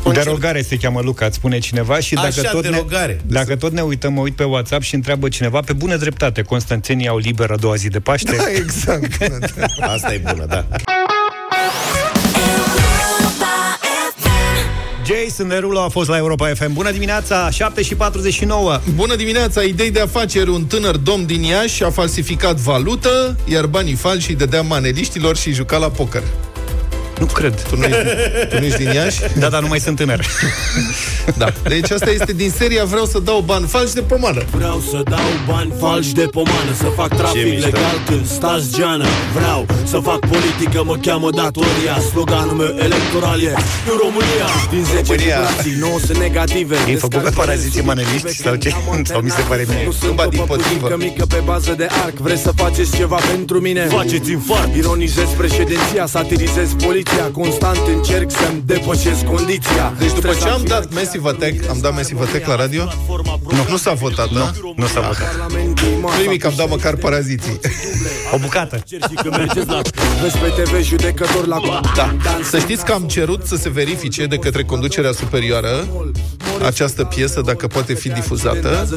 concert. 0.02 0.25
Derogare 0.25 0.62
se 0.62 0.76
cheamă 0.76 1.00
Luca, 1.04 1.26
îți 1.26 1.37
spune 1.37 1.59
cineva 1.59 1.99
și 2.00 2.14
dacă 2.14 2.26
Așa, 2.26 2.50
tot, 2.50 2.62
derogare. 2.62 3.21
ne, 3.26 3.35
dacă 3.35 3.56
tot 3.56 3.73
ne 3.73 3.80
uităm, 3.80 4.12
mă 4.12 4.21
uit 4.21 4.37
pe 4.37 4.45
WhatsApp 4.45 4.83
și 4.83 4.95
întreabă 4.95 5.28
cineva, 5.28 5.61
pe 5.61 5.73
bună 5.73 5.97
dreptate, 5.97 6.42
Constanțenii 6.42 7.09
au 7.09 7.16
liberă 7.18 7.52
a 7.52 7.56
doua 7.56 7.75
zi 7.75 7.88
de 7.88 8.00
Paște? 8.00 8.37
Da, 8.37 8.45
exact. 8.54 9.23
Asta 9.95 10.14
e 10.14 10.21
bună, 10.33 10.45
da. 10.49 10.64
Jason 15.06 15.48
Derulo 15.48 15.80
a 15.80 15.88
fost 15.88 16.08
la 16.08 16.16
Europa 16.16 16.48
FM. 16.54 16.72
Bună 16.72 16.90
dimineața, 16.90 17.50
7 17.50 17.82
și 17.82 17.94
49. 17.94 18.80
Bună 18.94 19.16
dimineața! 19.16 19.62
Idei 19.62 19.90
de 19.90 20.00
afaceri. 20.00 20.50
Un 20.50 20.64
tânăr 20.64 20.96
domn 20.96 21.26
din 21.26 21.42
Iași 21.42 21.84
a 21.84 21.90
falsificat 21.90 22.56
valută, 22.56 23.36
iar 23.44 23.66
banii 23.66 23.94
falși 23.94 24.30
îi 24.30 24.36
dădea 24.36 24.62
maneliștilor 24.62 25.36
și 25.36 25.52
juca 25.52 25.76
la 25.76 25.90
poker. 25.90 26.22
Nu 27.18 27.26
cred. 27.26 27.62
Tu 27.68 27.76
nu, 27.76 27.85
ești, 27.85 27.99
tu 28.49 28.58
nu 28.58 28.64
ești 28.64 28.78
din 28.78 28.92
Iași? 28.92 29.20
Da, 29.42 29.49
dar 29.49 29.61
nu 29.61 29.68
mai 29.68 29.80
sunt 29.80 29.96
tânăr. 29.96 30.26
Da. 31.38 31.49
Deci 31.68 31.90
asta 31.90 32.11
este 32.11 32.32
din 32.32 32.50
seria 32.58 32.85
Vreau 32.85 33.04
să 33.04 33.18
dau 33.18 33.40
bani 33.40 33.66
falși 33.66 33.94
de 33.94 34.00
pomană. 34.00 34.42
Vreau 34.50 34.82
să 34.90 35.00
dau 35.04 35.28
bani 35.46 35.73
falși 35.80 36.12
de 36.12 36.23
pomană 36.26 36.73
Să 36.76 36.85
fac 36.96 37.08
trafic 37.16 37.44
mișto. 37.44 37.64
legal 37.66 37.96
când 38.06 38.26
stați 38.26 38.66
geană 38.78 39.04
Vreau 39.35 39.66
să 39.85 39.99
fac 39.99 40.18
politică, 40.18 40.82
mă 40.85 40.96
cheamă 41.02 41.30
datoria 41.30 41.96
Sloganul 42.11 42.52
meu 42.54 42.66
electoral 42.78 43.40
e 43.42 43.52
În 43.90 43.96
România 44.04 44.46
Din 44.70 44.85
10 44.85 44.96
România. 45.02 45.37
vibrații, 45.40 45.75
9 45.80 45.99
sunt 46.06 46.18
negative 46.18 46.76
E 46.90 46.96
făcut 46.96 47.23
pe 47.23 47.30
paraziții 47.35 47.82
maneliști 47.82 48.28
sau 48.42 48.54
ce? 48.54 48.70
Sau 49.12 49.20
mi 49.20 49.30
se 49.30 49.42
pare 49.49 49.64
mie? 49.68 49.82
Nu 49.85 49.92
sunt 49.92 50.12
Ba, 50.14 50.25
o 50.25 50.28
dimpotrivă. 50.28 50.87
păpușică 50.87 50.96
mică 50.96 51.25
pe 51.26 51.40
bază 51.44 51.75
de 51.76 51.87
arc 52.04 52.16
Vreți 52.16 52.42
să 52.42 52.52
faceți 52.56 52.96
ceva 52.96 53.18
pentru 53.30 53.61
mine? 53.61 53.85
Faceți 53.87 54.30
infart 54.30 54.75
Ironizez 54.75 55.28
președinția, 55.37 56.06
satirizez 56.06 56.68
poliția 57.06 57.30
Constant 57.30 57.86
încerc 57.86 58.30
să-mi 58.30 58.62
depășesc 58.66 59.25
condiția 59.25 59.92
Deci 59.98 60.12
după 60.12 60.34
ce 60.40 60.48
am 60.48 60.62
dat 60.64 60.94
Massive 60.94 61.28
Attack, 61.28 61.68
am 61.68 61.78
dat 61.80 61.94
Massive 61.94 62.22
Attack 62.22 62.46
la 62.46 62.56
radio? 62.56 62.84
Nu, 63.50 63.66
nu 63.68 63.76
s-a 63.76 63.92
votat, 63.92 64.32
da? 64.32 64.50
Nu 64.76 64.86
s-a 64.86 65.00
votat. 65.00 65.50
Nu 66.16 66.22
nimic, 66.22 66.44
am 66.44 66.52
dat 66.56 66.68
măcar 66.68 66.94
paraziții. 66.94 67.60
O 68.34 68.38
bucată. 68.38 68.80
Și 68.88 68.98
că 69.14 69.28
mergeți 69.30 69.66
la 69.68 69.80
Vezi 70.22 70.38
pe 70.38 70.62
TV 70.62 70.82
judecători 70.82 71.48
la 71.48 71.58
Da. 71.96 72.14
Să 72.50 72.58
știți 72.58 72.84
că 72.84 72.92
am 72.92 73.02
cerut 73.02 73.46
să 73.46 73.56
se 73.56 73.68
verifice 73.68 74.26
de 74.26 74.36
către 74.36 74.62
conducerea 74.62 75.12
superioară 75.12 75.86
această 76.66 77.04
piesă, 77.04 77.40
dacă 77.44 77.66
poate 77.66 77.94
fi 77.94 78.08
difuzată. 78.08 78.88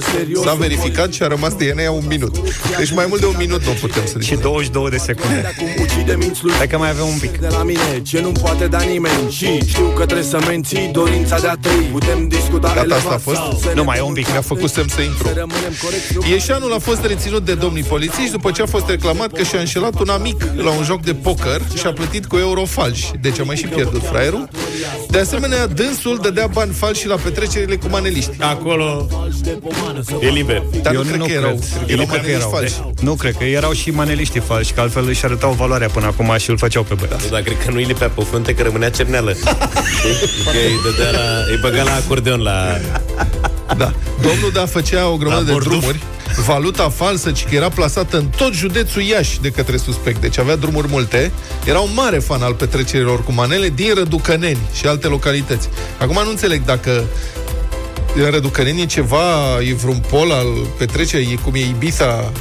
S-a 0.44 0.54
verificat 0.54 1.14
și 1.14 1.24
a 1.24 1.28
rămas 1.28 1.54
de 1.54 1.76
ea 1.80 1.92
un 1.92 2.04
minut. 2.08 2.36
Deci 2.78 2.92
mai 2.94 3.06
mult 3.08 3.20
de 3.20 3.26
un 3.28 3.36
minut 3.38 3.64
nu 3.66 3.72
putem 3.72 4.06
să 4.06 4.12
Și 4.20 4.30
difuzăm. 4.30 4.42
22 4.42 4.90
de 4.90 4.98
secunde. 4.98 5.54
cum 5.58 5.68
ucide 5.84 6.16
minți 6.18 6.44
lui 6.44 6.54
Hai 6.54 6.68
că 6.68 6.78
mai 6.78 6.90
avem 6.90 7.08
un 7.08 7.18
pic. 7.20 7.38
de 7.40 7.48
la 7.48 7.64
mine 7.64 8.02
Ce 8.04 8.20
nu 8.22 8.32
poate 8.32 8.68
da 8.68 8.80
nimeni 8.82 9.32
Și 9.32 9.60
știu 9.68 9.86
că 9.96 10.06
trebuie 10.06 10.26
să 10.28 10.40
menții 10.48 10.90
dorința 10.92 11.40
de 11.40 11.48
a 11.48 11.56
trăi 11.56 11.90
Putem 11.92 12.28
discuta 12.28 12.68
Gata, 12.68 12.80
elevat 12.80 12.98
asta 12.98 13.14
a 13.14 13.18
fost? 13.18 13.36
sau 13.38 13.60
să 13.62 13.68
Nu, 13.68 13.74
ne 13.74 13.82
mai 13.82 13.98
e 13.98 14.02
un 14.02 14.14
pic. 14.14 14.32
Mi-a 14.32 14.42
făcut 14.42 14.70
semn 14.70 14.88
să 14.88 15.02
intru. 15.02 15.28
Să 15.28 15.34
rămânem 15.38 15.74
corecți 15.84 16.30
Ieșanul 16.32 16.74
a 16.74 16.80
fost 16.80 16.99
reținut 17.06 17.46
de 17.46 17.54
domnii 17.54 17.84
polițiști 17.84 18.32
după 18.32 18.52
ce 18.52 18.62
a 18.62 18.66
fost 18.66 18.90
reclamat 18.90 19.32
că 19.32 19.44
și-a 19.44 19.60
înșelat 19.60 20.00
un 20.00 20.10
amic 20.10 20.44
la 20.56 20.70
un 20.72 20.84
joc 20.84 21.02
de 21.02 21.14
poker 21.14 21.62
și 21.78 21.86
a 21.88 21.92
plătit 21.94 22.26
cu 22.26 22.38
euro 22.38 22.66
falși. 22.66 23.12
Deci 23.22 23.40
a 23.40 23.44
mai 23.44 23.56
și 23.56 23.66
pierdut 23.66 24.02
fraierul. 24.06 24.48
De 25.10 25.20
asemenea, 25.20 25.68
dânsul 25.68 26.20
dădea 26.22 26.48
bani 26.48 26.72
falși 26.74 27.02
și 27.02 27.08
la 27.08 27.16
petrecerile 27.16 27.76
cu 27.76 27.88
maneliști. 27.90 28.32
Acolo 28.40 29.08
e 30.20 30.28
liber. 30.30 30.64
Dar 30.82 30.94
Eu 30.94 31.04
nu 31.04 31.08
cred 31.08 31.20
nu 31.20 31.26
că 31.26 31.30
cred. 31.32 31.38
erau, 31.44 31.60
Eu 31.88 31.96
nu 31.96 32.02
erau 32.02 32.06
cred 32.06 32.22
că 32.22 32.28
maneliști 32.28 32.32
erau. 32.36 32.50
falși. 32.50 32.76
Nu 33.02 33.14
cred 33.14 33.36
că 33.38 33.44
erau 33.44 33.72
și 33.72 33.90
maneliștii 33.90 34.40
falși, 34.40 34.74
că 34.74 34.82
altfel 34.82 35.08
își 35.08 35.26
arătau 35.26 35.52
valoarea 35.52 35.88
până 35.88 36.06
acum 36.06 36.36
și 36.38 36.50
îl 36.50 36.58
făceau 36.58 36.84
pe 36.84 36.94
băiat. 36.94 37.24
Nu, 37.24 37.30
dar 37.30 37.42
cred 37.42 37.58
că 37.66 37.72
nu 37.72 37.78
îi 37.78 37.84
lipea 37.84 38.10
pe 38.10 38.24
frunte, 38.30 38.54
că 38.56 38.64
rămânea 38.64 38.90
cerneală. 38.90 39.34
Știi? 39.34 40.30
că 40.54 40.58
îi, 40.68 40.80
dădea 40.84 41.12
la, 41.12 41.26
îi 41.52 41.58
băga 41.62 41.84
la 41.84 41.96
acordeon 41.96 42.42
la... 42.42 42.78
Da. 43.78 43.94
Domnul 44.22 44.52
da 44.54 44.66
făcea 44.66 45.08
o 45.08 45.18
grămadă 45.18 45.40
La 45.40 45.46
de 45.46 45.52
borduf. 45.52 45.72
drumuri. 45.78 46.00
Valuta 46.46 46.90
falsă, 46.90 47.32
ci 47.32 47.44
că 47.44 47.56
era 47.56 47.70
plasată 47.70 48.18
în 48.18 48.26
tot 48.26 48.54
județul 48.54 49.02
Iași 49.02 49.42
de 49.42 49.50
către 49.50 49.78
suspect. 49.78 50.22
Deci 50.22 50.38
avea 50.38 50.56
drumuri 50.56 50.88
multe. 50.90 51.32
Era 51.66 51.80
un 51.80 51.90
mare 51.94 52.20
fan 52.20 52.42
al 52.42 52.54
petrecerilor 52.54 53.24
cu 53.24 53.32
manele 53.32 53.70
din 53.70 53.94
Răducăneni 53.94 54.58
și 54.74 54.88
alte 54.88 55.08
localități. 55.08 55.70
Acum 56.00 56.22
nu 56.24 56.30
înțeleg 56.30 56.66
dacă 56.66 57.04
în 58.16 58.30
Răducăneni 58.32 58.82
e 58.82 58.86
ceva, 58.86 59.58
e 59.70 59.74
vreun 59.74 60.04
pol 60.10 60.32
al 60.32 60.48
petrecerii, 60.78 61.32
e 61.32 61.36
cum 61.36 61.54
e 61.56 61.60
Ibiza. 61.60 62.32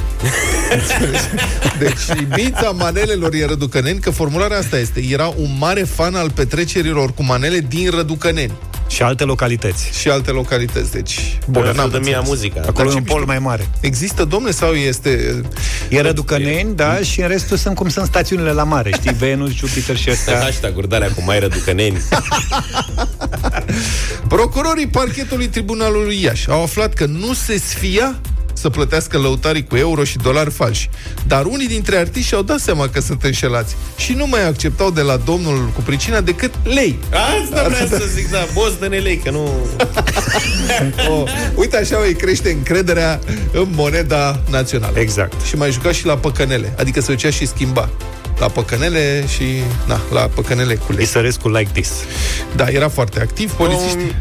Înțelegi? 0.71 1.23
deci 1.79 2.19
Ibiza 2.21 2.69
manelelor 2.69 3.33
e 3.33 3.45
Răducăneni, 3.45 3.99
că 3.99 4.09
formularea 4.09 4.57
asta 4.57 4.79
este. 4.79 5.05
Era 5.09 5.33
un 5.37 5.55
mare 5.59 5.83
fan 5.83 6.15
al 6.15 6.31
petrecerilor 6.31 7.13
cu 7.13 7.23
manele 7.23 7.59
din 7.59 7.89
Răducăneni 7.89 8.53
Și 8.89 9.01
alte 9.01 9.23
localități. 9.23 9.99
și 9.99 10.09
alte 10.09 10.31
localități. 10.31 10.91
Deci, 10.91 11.37
Bun, 11.47 11.63
n-am 11.75 11.89
de 11.89 11.97
mia 11.97 12.17
înțeles. 12.17 12.27
muzica. 12.27 12.59
Acolo 12.67 12.73
Dar 12.73 12.85
e 12.85 12.99
un 12.99 13.03
ce 13.05 13.11
pol 13.11 13.23
mai 13.25 13.39
mare. 13.39 13.69
Există, 13.79 14.23
domne, 14.25 14.51
sau 14.51 14.71
este... 14.73 15.41
E 15.89 16.01
Răducăneni, 16.01 16.75
da, 16.75 16.99
și 17.01 17.21
în 17.21 17.27
restul 17.27 17.57
sunt 17.57 17.75
cum 17.75 17.89
sunt 17.89 18.05
stațiunile 18.05 18.51
la 18.51 18.63
mare, 18.63 18.91
știi? 18.93 19.13
Venus, 19.27 19.53
Jupiter 19.55 19.97
și 19.97 20.03
Pe 20.05 20.11
astea. 20.11 20.39
hashtag 20.39 20.73
gurdarea 20.73 21.07
cu 21.15 21.21
mai 21.25 21.39
răducăneni. 21.39 21.97
Procurorii 24.27 24.87
parchetului 24.87 25.47
Tribunalului 25.47 26.21
Iași 26.23 26.49
au 26.49 26.61
aflat 26.63 26.93
că 26.93 27.05
nu 27.05 27.33
se 27.33 27.57
sfia 27.57 28.19
să 28.59 28.69
plătească 28.69 29.17
lăutarii 29.17 29.63
cu 29.63 29.75
euro 29.75 30.03
și 30.03 30.17
dolari 30.17 30.51
falși. 30.51 30.89
Dar 31.27 31.45
unii 31.45 31.67
dintre 31.67 31.97
artiști 31.97 32.27
și-au 32.27 32.41
dat 32.41 32.59
seama 32.59 32.87
că 32.87 32.99
sunt 33.01 33.23
înșelați 33.23 33.75
și 33.97 34.13
nu 34.13 34.27
mai 34.27 34.47
acceptau 34.47 34.91
de 34.91 35.01
la 35.01 35.17
domnul 35.17 35.71
cu 35.75 35.81
pricina 35.81 36.21
decât 36.21 36.53
lei. 36.63 36.99
Asta 37.43 37.67
vreau 37.67 37.87
să 37.87 38.05
zic, 38.15 38.31
da, 38.31 38.47
boss, 38.53 38.77
dă 38.79 38.85
lei, 38.85 39.17
că 39.17 39.29
nu... 39.29 39.49
O, 41.09 41.23
uite 41.55 41.77
așa 41.77 41.97
îi 42.05 42.13
crește 42.13 42.51
încrederea 42.51 43.19
în 43.51 43.67
moneda 43.71 44.41
națională. 44.49 44.99
Exact. 44.99 45.41
Și 45.41 45.55
mai 45.55 45.71
juca 45.71 45.91
și 45.91 46.05
la 46.05 46.17
păcănele, 46.17 46.73
adică 46.77 47.01
se 47.01 47.11
ducea 47.11 47.29
și 47.29 47.45
schimba 47.45 47.89
la 48.39 48.47
păcănele 48.47 49.25
și, 49.27 49.43
na, 49.87 50.01
la 50.11 50.19
păcănele 50.19 50.75
cu 50.75 50.91
lei. 50.91 51.03
Isărescu 51.03 51.49
like 51.49 51.69
this. 51.73 51.91
Da, 52.55 52.67
era 52.67 52.89
foarte 52.89 53.21
activ, 53.21 53.51
polițiștii. 53.51 54.15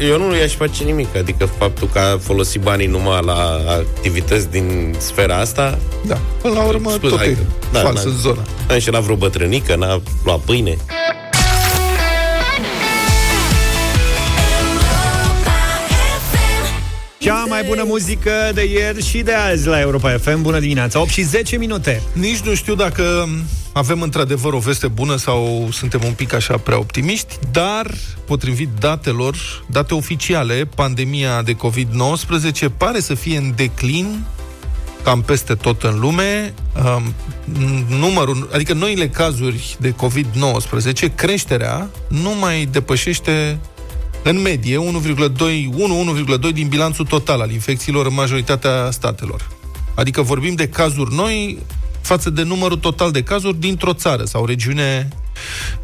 Eu 0.00 0.18
nu 0.18 0.36
i-aș 0.36 0.54
face 0.54 0.84
nimic, 0.84 1.16
adică 1.16 1.46
faptul 1.58 1.88
că 1.92 1.98
a 1.98 2.18
folosit 2.22 2.60
banii 2.60 2.86
numai 2.86 3.20
la 3.24 3.60
activități 3.68 4.50
din 4.50 4.94
sfera 4.98 5.36
asta... 5.36 5.78
Da, 6.06 6.18
până 6.42 6.54
la 6.54 6.62
urmă 6.64 6.90
Spus, 6.90 7.10
tot 7.10 7.18
hai 7.18 7.28
e 7.28 7.32
că- 7.32 7.38
da, 7.72 7.78
fals 7.80 8.04
n-a- 8.04 8.10
în 8.10 8.16
zona. 8.16 8.42
N-a 8.68 8.74
înșelat 8.74 9.02
vreo 9.02 9.16
bătrânică, 9.16 9.76
n-a 9.76 10.00
luat 10.24 10.38
pâine. 10.38 10.76
Cea 17.22 17.44
mai 17.48 17.62
bună 17.62 17.82
muzică 17.86 18.30
de 18.54 18.64
ieri 18.64 19.06
și 19.06 19.18
de 19.18 19.32
azi 19.32 19.66
la 19.66 19.80
Europa 19.80 20.10
FM. 20.10 20.42
Bună 20.42 20.58
dimineața, 20.58 21.00
8 21.00 21.10
și 21.10 21.22
10 21.22 21.56
minute. 21.56 22.02
Nici 22.12 22.38
nu 22.38 22.54
știu 22.54 22.74
dacă 22.74 23.28
avem 23.72 24.02
într-adevăr 24.02 24.52
o 24.52 24.58
veste 24.58 24.88
bună 24.88 25.16
sau 25.16 25.68
suntem 25.72 26.00
un 26.04 26.12
pic 26.12 26.32
așa 26.32 26.56
prea 26.56 26.78
optimiști, 26.78 27.34
dar, 27.52 27.90
potrivit 28.24 28.68
datelor, 28.78 29.36
date 29.66 29.94
oficiale, 29.94 30.68
pandemia 30.74 31.42
de 31.42 31.56
COVID-19 31.56 32.66
pare 32.76 33.00
să 33.00 33.14
fie 33.14 33.36
în 33.36 33.52
declin 33.56 34.24
cam 35.02 35.22
peste 35.22 35.54
tot 35.54 35.82
în 35.82 35.98
lume. 35.98 36.54
Um, 36.84 37.14
numărul, 37.98 38.48
adică 38.52 38.72
noile 38.72 39.08
cazuri 39.08 39.76
de 39.80 39.94
COVID-19, 39.94 41.14
creșterea 41.14 41.88
nu 42.08 42.34
mai 42.40 42.68
depășește 42.70 43.58
în 44.22 44.40
medie 44.40 44.76
1,2 44.76 45.32
1,2 46.48 46.52
din 46.52 46.68
bilanțul 46.68 47.04
total 47.04 47.40
al 47.40 47.50
infecțiilor 47.50 48.06
în 48.06 48.14
majoritatea 48.14 48.90
statelor. 48.90 49.48
Adică 49.94 50.22
vorbim 50.22 50.54
de 50.54 50.68
cazuri 50.68 51.14
noi 51.14 51.58
față 52.00 52.30
de 52.30 52.42
numărul 52.42 52.76
total 52.76 53.10
de 53.10 53.22
cazuri 53.22 53.60
dintr-o 53.60 53.92
țară 53.92 54.24
sau 54.24 54.46
regiune 54.46 55.08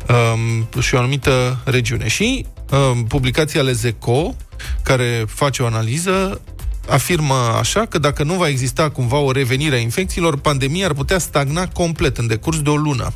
um, 0.09 0.81
și 0.81 0.95
o 0.95 0.99
anumită 0.99 1.59
regiune. 1.65 2.09
Și 2.09 2.47
um, 2.71 3.05
publicația 3.05 3.63
Lezeco, 3.63 4.37
care 4.83 5.25
face 5.29 5.63
o 5.63 5.67
analiză, 5.67 6.41
afirmă 6.89 7.35
așa 7.35 7.87
că 7.87 7.99
dacă 7.99 8.23
nu 8.23 8.35
va 8.35 8.49
exista 8.49 8.91
cumva 8.91 9.17
o 9.17 9.33
revenire 9.33 9.77
a 9.77 9.79
infecțiilor, 9.79 10.39
pandemia 10.39 10.87
ar 10.87 10.93
putea 10.93 11.19
stagna 11.19 11.69
complet 11.69 12.17
în 12.17 12.27
decurs 12.27 12.61
de 12.61 12.71
o 12.71 12.77
lună. 12.77 13.13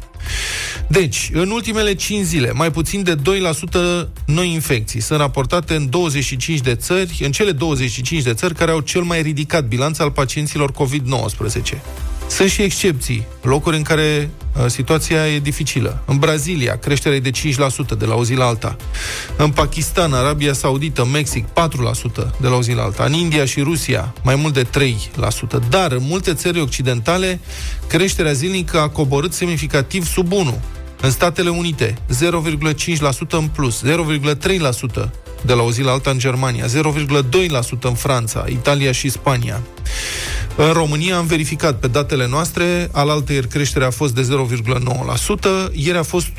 Deci, 0.87 1.31
în 1.33 1.51
ultimele 1.51 1.95
5 1.95 2.25
zile, 2.25 2.53
mai 2.53 2.71
puțin 2.71 3.03
de 3.03 3.15
2% 3.15 4.09
noi 4.27 4.53
infecții 4.53 5.01
sunt 5.01 5.19
raportate 5.19 5.75
în 5.75 5.91
25 5.91 6.61
de 6.61 6.75
țări, 6.75 7.21
în 7.25 7.33
cele 7.33 7.53
25 7.53 8.23
de 8.23 8.35
țări 8.35 8.55
care 8.55 8.71
au 8.71 8.81
cel 8.81 9.03
mai 9.03 9.23
ridicat 9.23 9.65
bilanț 9.65 9.99
al 9.99 10.11
pacienților 10.11 10.73
COVID-19. 10.73 11.79
Sunt 12.29 12.51
și 12.51 12.63
excepții, 12.63 13.27
locuri 13.43 13.77
în 13.77 13.83
care 13.83 14.31
uh, 14.39 14.42
situația 14.67 15.29
e 15.29 15.39
dificilă. 15.39 16.03
În 16.05 16.19
Brazilia, 16.19 16.77
creșterea 16.77 17.17
e 17.17 17.21
de 17.21 17.31
5% 17.31 17.99
de 17.99 18.05
la 18.05 18.15
o 18.15 18.25
zi 18.25 18.35
la 18.35 18.45
alta. 18.45 18.77
În 19.37 19.51
Pakistan, 19.51 20.13
Arabia 20.13 20.53
Saudită, 20.53 21.05
Mexic, 21.05 21.45
4% 21.45 21.49
de 22.41 22.49
la 22.49 22.55
o 22.55 22.63
zi 22.63 22.73
la 22.73 22.83
alta. 22.83 23.05
În 23.05 23.13
India 23.13 23.45
și 23.45 23.61
Rusia, 23.61 24.15
mai 24.23 24.35
mult 24.35 24.55
de 24.55 24.65
3%. 24.65 25.69
Dar 25.69 25.93
în 25.93 26.03
multe 26.03 26.35
țări 26.35 26.61
occidentale, 26.61 27.41
creșterea 27.87 28.33
zilnică 28.33 28.81
a 28.81 28.89
coborât 28.89 29.33
semnificativ 29.33 30.07
sub 30.07 30.33
1. 30.33 30.61
În 31.01 31.11
Statele 31.11 31.49
Unite, 31.49 31.95
0,5% 32.09 33.31
în 33.31 33.49
plus, 33.49 33.83
0,3% 33.85 35.11
de 35.45 35.53
la 35.53 35.63
o 35.63 35.71
zi 35.71 35.83
la 35.83 35.91
alta 35.91 36.11
în 36.11 36.19
Germania, 36.19 36.65
0,2% 36.67 37.81
în 37.81 37.95
Franța, 37.95 38.45
Italia 38.49 38.93
și 38.93 39.09
Spania. 39.09 39.61
În 40.57 40.73
România 40.73 41.17
am 41.17 41.27
verificat 41.27 41.79
pe 41.79 41.87
datele 41.87 42.27
noastre, 42.27 42.89
alaltă 42.93 43.33
ieri 43.33 43.49
creșterea 43.49 43.87
a 43.87 43.91
fost 43.91 44.15
de 44.15 44.29
0,9%, 45.69 45.73
ieri 45.73 45.99
a 45.99 46.03
fost 46.03 46.27
1,1%. 46.27 46.33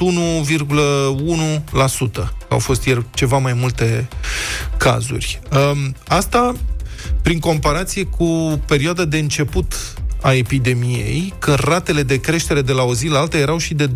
Au 2.49 2.59
fost 2.59 2.85
ieri 2.85 3.05
ceva 3.13 3.37
mai 3.37 3.53
multe 3.53 4.07
cazuri. 4.77 5.39
Um, 5.51 5.95
Asta 6.07 6.55
prin 7.21 7.39
comparație 7.39 8.03
cu 8.03 8.59
perioada 8.67 9.05
de 9.05 9.17
început 9.17 9.93
a 10.21 10.33
epidemiei, 10.33 11.33
când 11.39 11.59
ratele 11.59 12.03
de 12.03 12.19
creștere 12.19 12.61
de 12.61 12.71
la 12.71 12.83
o 12.83 12.93
zi 12.93 13.07
la 13.07 13.19
alta 13.19 13.37
erau 13.37 13.57
și 13.57 13.73
de 13.73 13.87
20%, 13.87 13.91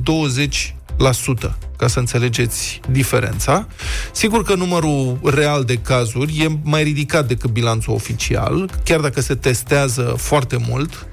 ca 1.77 1.87
să 1.87 1.99
înțelegeți 1.99 2.79
diferența. 2.91 3.67
Sigur 4.11 4.43
că 4.43 4.55
numărul 4.55 5.19
real 5.23 5.63
de 5.63 5.75
cazuri 5.75 6.43
e 6.43 6.59
mai 6.63 6.83
ridicat 6.83 7.27
decât 7.27 7.49
bilanțul 7.49 7.93
oficial, 7.93 8.69
chiar 8.83 8.99
dacă 8.99 9.21
se 9.21 9.35
testează 9.35 10.13
foarte 10.17 10.57
mult, 10.69 11.07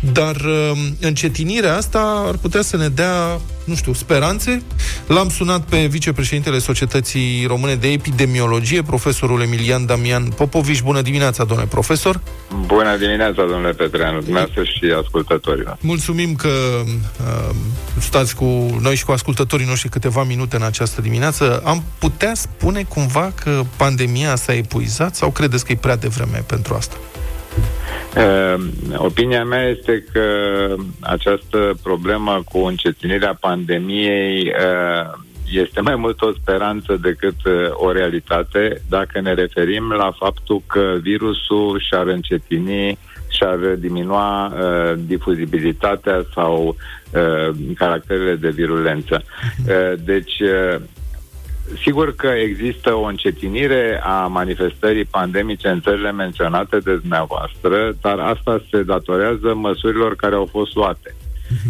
dar 0.00 0.36
uh, 0.36 0.78
încetinirea 1.00 1.76
asta 1.76 2.24
ar 2.26 2.36
putea 2.36 2.62
să 2.62 2.76
ne 2.76 2.88
dea, 2.88 3.40
nu 3.64 3.74
știu, 3.74 3.92
speranțe. 3.92 4.62
L-am 5.06 5.28
sunat 5.28 5.60
pe 5.60 5.86
vicepreședintele 5.86 6.58
Societății 6.58 7.44
Române 7.46 7.74
de 7.74 7.88
Epidemiologie, 7.88 8.82
profesorul 8.82 9.40
Emilian 9.40 9.86
Damian 9.86 10.28
Popovici. 10.28 10.82
Bună 10.82 11.02
dimineața, 11.02 11.44
domnule 11.44 11.68
profesor! 11.68 12.20
Bună 12.66 12.96
dimineața, 12.96 13.44
domnule 13.50 13.72
Petreanu, 13.72 14.20
dumneavoastră 14.20 14.62
și 14.62 14.92
ascultătorilor. 15.02 15.76
Mulțumim 15.80 16.34
că 16.34 16.48
uh, 16.48 17.54
stați 17.98 18.34
cu 18.34 18.78
noi 18.80 18.96
și 18.96 19.04
cu 19.04 19.12
ascultătorii 19.12 19.66
noștri 19.66 19.88
câteva 19.88 20.22
minute 20.22 20.56
în 20.56 20.62
această 20.62 21.00
dimineață. 21.00 21.62
Am 21.64 21.82
putea 21.98 22.34
spune 22.34 22.82
cumva 22.82 23.32
că 23.42 23.62
pandemia 23.76 24.36
s-a 24.36 24.54
epuizat 24.54 25.14
sau 25.14 25.30
credeți 25.30 25.64
că 25.64 25.72
e 25.72 25.76
prea 25.76 25.96
devreme 25.96 26.44
pentru 26.46 26.74
asta? 26.74 26.96
Uh, 28.18 28.64
opinia 28.96 29.44
mea 29.44 29.68
este 29.68 30.04
că 30.12 30.24
această 31.00 31.78
problemă 31.82 32.42
cu 32.52 32.58
încetinirea 32.58 33.36
pandemiei 33.40 34.46
uh, 34.46 35.18
este 35.52 35.80
mai 35.80 35.96
mult 35.96 36.20
o 36.22 36.32
speranță 36.32 36.96
decât 37.02 37.44
uh, 37.44 37.52
o 37.72 37.92
realitate 37.92 38.82
dacă 38.88 39.20
ne 39.20 39.34
referim 39.34 39.90
la 39.90 40.12
faptul 40.18 40.62
că 40.66 40.96
virusul 41.00 41.80
și-ar 41.80 42.06
încetini 42.06 42.98
și-ar 43.28 43.56
diminua 43.56 44.46
uh, 44.46 44.92
difuzibilitatea 45.06 46.26
sau 46.34 46.76
uh, 47.12 47.54
caracterele 47.74 48.34
de 48.34 48.48
virulență. 48.48 49.22
Uh, 49.68 49.92
deci, 50.04 50.40
uh, 50.40 50.80
Sigur 51.82 52.14
că 52.14 52.26
există 52.26 52.94
o 52.94 53.02
încetinire 53.02 54.00
a 54.04 54.26
manifestării 54.26 55.04
pandemice 55.04 55.68
în 55.68 55.80
țările 55.80 56.12
menționate 56.12 56.78
de 56.78 56.96
dumneavoastră, 56.96 57.96
dar 58.00 58.18
asta 58.18 58.62
se 58.70 58.82
datorează 58.82 59.54
măsurilor 59.54 60.16
care 60.16 60.34
au 60.34 60.48
fost 60.50 60.74
luate. 60.74 61.14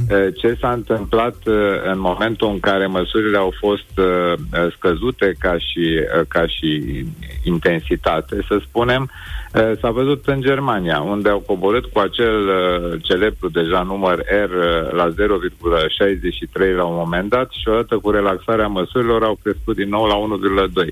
Eh, 0.09 0.27
Ce 0.37 0.57
s-a 0.61 0.73
întâmplat 0.73 1.35
eh, 1.47 1.55
în 1.93 2.01
momentul 2.01 2.49
în 2.49 2.61
care 2.61 2.87
măsurile 2.87 3.37
au 3.37 3.53
fost 3.59 3.91
eh, 3.99 4.67
scăzute 4.77 5.35
ca 5.39 5.59
și, 5.59 5.95
eh, 5.95 6.21
ca 6.29 6.47
și 6.47 7.05
intensitate, 7.45 8.45
să 8.49 8.61
spunem, 8.69 9.11
eh, 9.53 9.73
s-a 9.81 9.91
văzut 9.91 10.27
în 10.27 10.41
Germania, 10.41 11.01
unde 11.01 11.29
au 11.29 11.39
coborât 11.39 11.85
cu 11.85 11.99
acel 11.99 12.49
eh, 12.49 13.01
celebru 13.03 13.49
deja 13.49 13.83
număr 13.83 14.19
R 14.19 14.53
eh, 14.53 14.93
la 14.93 15.09
0,63 15.09 16.75
la 16.77 16.85
un 16.85 16.95
moment 16.97 17.29
dat 17.29 17.51
și 17.51 17.69
odată 17.69 17.99
cu 17.99 18.11
relaxarea 18.11 18.67
măsurilor 18.67 19.23
au 19.23 19.39
crescut 19.43 19.77
din 19.77 19.89
nou 19.89 20.05
la 20.05 20.39
1,2. 20.85 20.89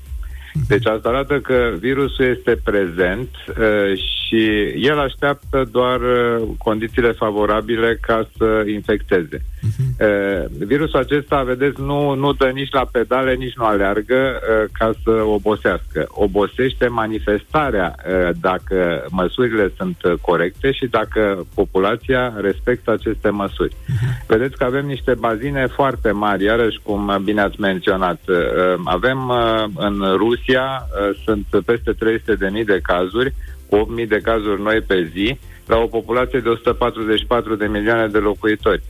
Deci 0.67 0.85
asta 0.85 1.09
arată 1.09 1.39
că 1.39 1.73
virusul 1.79 2.25
este 2.25 2.59
prezent 2.63 3.29
uh, 3.49 3.97
și 3.97 4.73
el 4.75 4.99
așteaptă 4.99 5.69
doar 5.71 5.99
uh, 5.99 6.47
condițiile 6.57 7.11
favorabile 7.11 7.97
ca 8.01 8.29
să 8.37 8.63
infecteze. 8.73 9.41
Uh, 9.99 10.45
virusul 10.65 10.99
acesta, 10.99 11.43
vedeți, 11.43 11.81
nu, 11.81 12.13
nu 12.13 12.33
dă 12.33 12.45
nici 12.45 12.71
la 12.71 12.85
pedale, 12.91 13.33
nici 13.33 13.55
nu 13.55 13.65
aleargă 13.65 14.15
uh, 14.15 14.69
ca 14.71 14.91
să 15.03 15.11
obosească. 15.11 16.07
Obosește 16.09 16.87
manifestarea 16.87 17.95
uh, 17.95 18.29
dacă 18.41 19.05
măsurile 19.09 19.71
sunt 19.77 20.03
uh, 20.03 20.13
corecte 20.21 20.71
și 20.71 20.85
dacă 20.85 21.45
populația 21.55 22.33
respectă 22.41 22.91
aceste 22.91 23.29
măsuri. 23.29 23.75
Vedeți 24.27 24.57
că 24.57 24.63
avem 24.63 24.85
niște 24.85 25.13
bazine 25.19 25.67
foarte 25.67 26.11
mari, 26.11 26.43
iarăși 26.43 26.79
cum 26.83 27.21
bine 27.23 27.41
ați 27.41 27.59
menționat. 27.59 28.19
Uh, 28.27 28.35
Avem 28.83 29.27
uh, 29.29 29.63
în 29.75 30.03
Rusia, 30.15 30.87
uh, 30.87 31.19
sunt 31.23 31.45
peste 31.65 31.93
300.000 32.59 32.65
de 32.65 32.79
cazuri, 32.83 33.33
cu 33.69 33.93
8.000 34.01 34.07
de 34.07 34.19
cazuri 34.23 34.61
noi 34.61 34.81
pe 34.81 35.09
zi, 35.13 35.39
la 35.65 35.77
o 35.77 35.85
populație 35.85 36.39
de 36.39 36.49
144 36.49 37.55
de 37.55 37.65
milioane 37.65 38.07
de 38.07 38.17
locuitori. 38.17 38.83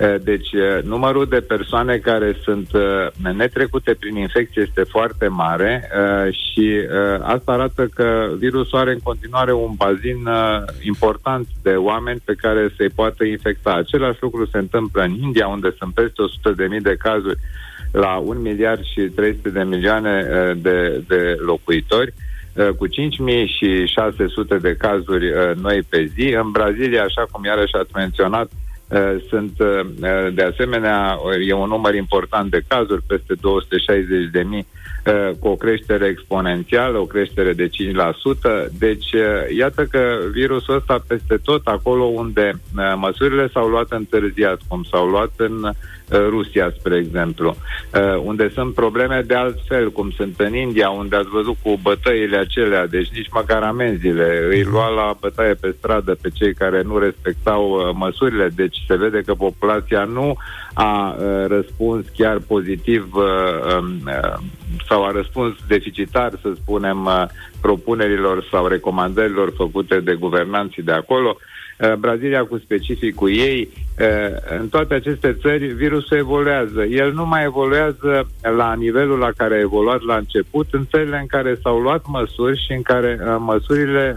Uh, 0.00 0.14
Deci, 0.22 0.52
uh, 0.52 0.82
numărul 0.82 1.26
de 1.26 1.40
persoane 1.40 1.96
care 1.96 2.36
sunt 2.42 2.72
uh, 2.72 3.32
netrecute 3.34 3.94
prin 3.94 4.16
infecție 4.16 4.62
este 4.62 4.82
foarte 4.82 5.28
mare 5.28 5.90
uh, 5.96 6.34
și 6.34 6.60
uh, 6.60 7.20
asta 7.22 7.52
arată 7.52 7.86
că 7.94 8.28
virusul 8.38 8.78
are 8.78 8.92
în 8.92 8.98
continuare 8.98 9.52
un 9.52 9.72
bazin 9.76 10.26
uh, 10.26 10.62
important 10.82 11.46
de 11.62 11.70
oameni 11.70 12.22
pe 12.24 12.34
care 12.34 12.74
se 12.76 12.86
poate 12.94 13.26
infecta. 13.26 13.72
Același 13.72 14.18
lucru 14.20 14.46
se 14.46 14.58
întâmplă 14.58 15.02
în 15.02 15.14
India, 15.22 15.46
unde 15.46 15.74
sunt 15.78 15.94
peste 15.94 16.22
100.000 16.76 16.82
de 16.82 16.96
cazuri 16.98 17.38
la 17.90 18.16
1 18.16 18.40
miliard 18.40 18.82
și 18.84 19.00
300 19.00 19.48
de 19.48 19.62
milioane 19.62 20.26
uh, 20.30 20.56
de, 20.62 21.02
de 21.08 21.36
locuitori 21.38 22.14
uh, 22.54 22.68
cu 22.68 22.88
5.600 22.88 22.92
de 24.60 24.74
cazuri 24.78 25.28
uh, 25.28 25.50
noi 25.60 25.82
pe 25.88 26.10
zi. 26.14 26.34
În 26.42 26.50
Brazilia, 26.50 27.02
așa 27.02 27.26
cum 27.30 27.44
iarăși 27.44 27.74
ați 27.74 27.90
menționat, 27.94 28.44
uh, 28.44 28.71
sunt 29.28 29.52
uh, 29.58 29.80
uh, 30.02 30.34
de 30.34 30.42
asemenea, 30.42 31.18
uh, 31.24 31.48
e 31.48 31.52
un 31.52 31.68
număr 31.68 31.94
important 31.94 32.50
de 32.50 32.64
cazuri, 32.68 33.02
peste 33.06 33.34
260 33.40 34.30
de 34.30 34.42
mii, 34.42 34.66
uh, 35.06 35.30
cu 35.38 35.48
o 35.48 35.56
creștere 35.56 36.06
exponențială, 36.06 36.98
o 36.98 37.06
creștere 37.06 37.52
de 37.52 37.68
5%. 37.68 38.68
Deci, 38.78 39.12
uh, 39.12 39.56
iată 39.56 39.84
că 39.84 40.18
virusul 40.32 40.74
ăsta 40.74 41.04
peste 41.06 41.36
tot, 41.44 41.66
acolo 41.66 42.04
unde 42.04 42.52
uh, 42.76 42.92
măsurile 42.96 43.48
s-au 43.52 43.68
luat 43.68 43.90
întârziat, 43.90 44.60
cum 44.68 44.82
s-au 44.90 45.06
luat 45.06 45.32
în 45.36 45.62
uh, 45.62 45.70
Rusia, 46.12 46.72
spre 46.78 46.96
exemplu, 46.96 47.56
uh, 47.94 48.22
unde 48.24 48.50
sunt 48.54 48.74
probleme 48.74 49.22
de 49.26 49.34
alt 49.34 49.58
fel, 49.68 49.90
cum 49.90 50.10
sunt 50.10 50.34
în 50.40 50.54
India, 50.54 50.90
unde 50.90 51.16
ați 51.16 51.28
văzut 51.28 51.56
cu 51.62 51.78
bătăile 51.82 52.36
acelea, 52.36 52.86
deci 52.86 53.08
nici 53.08 53.30
măcar 53.32 53.62
amenziile. 53.62 54.46
Îi 54.50 54.62
lua 54.62 54.88
la 54.88 55.16
bătaie 55.20 55.54
pe 55.54 55.74
stradă 55.78 56.16
pe 56.22 56.28
cei 56.34 56.54
care 56.54 56.82
nu 56.82 56.98
respectau 56.98 57.70
uh, 57.70 57.90
măsurile, 57.94 58.48
deci 58.54 58.76
se 58.86 58.96
vede 58.96 59.20
că 59.20 59.34
populația 59.34 60.04
nu 60.04 60.36
a 60.74 61.16
uh, 61.18 61.46
răspuns 61.46 62.06
chiar 62.16 62.38
pozitiv 62.38 63.14
uh, 63.14 63.24
um, 63.78 64.00
uh, 64.06 64.38
sau 64.88 65.04
a 65.04 65.10
răspuns 65.10 65.54
deficitar, 65.68 66.32
să 66.42 66.52
spunem, 66.54 67.04
uh, 67.04 67.24
propunerilor 67.60 68.46
sau 68.50 68.66
recomandărilor 68.66 69.52
făcute 69.56 70.00
de 70.00 70.14
guvernanții 70.14 70.82
de 70.82 70.92
acolo. 70.92 71.36
Uh, 71.36 71.51
Brazilia 71.98 72.44
cu 72.44 72.58
specificul 72.58 73.30
ei, 73.30 73.68
uh, 74.00 74.58
în 74.60 74.68
toate 74.68 74.94
aceste 74.94 75.36
țări 75.40 75.66
virusul 75.66 76.16
evoluează. 76.16 76.82
El 76.90 77.12
nu 77.12 77.26
mai 77.26 77.44
evoluează 77.44 78.28
la 78.56 78.74
nivelul 78.74 79.18
la 79.18 79.30
care 79.36 79.54
a 79.54 79.60
evoluat 79.60 80.02
la 80.02 80.16
început, 80.16 80.68
în 80.70 80.86
țările 80.90 81.18
în 81.18 81.26
care 81.26 81.58
s-au 81.62 81.78
luat 81.78 82.02
măsuri 82.06 82.64
și 82.66 82.72
în 82.72 82.82
care 82.82 83.18
uh, 83.20 83.36
măsurile, 83.38 84.16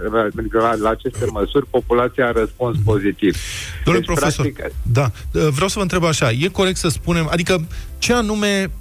la, 0.52 0.76
la 0.76 0.90
aceste 0.90 1.26
măsuri, 1.32 1.68
populația 1.70 2.28
a 2.28 2.32
răspuns 2.32 2.78
pozitiv. 2.86 3.36
Domnule 3.84 4.06
Deci, 4.06 4.16
profesor, 4.16 4.52
practic, 4.52 4.76
da, 4.92 5.12
vreau 5.32 5.68
să 5.68 5.76
vă 5.76 5.82
întreb 5.82 6.04
așa, 6.04 6.32
e 6.32 6.48
corect 6.48 6.78
să 6.78 6.90
spunem, 6.90 7.28
adică 7.32 7.68
ce 7.98 8.14
anume 8.14 8.72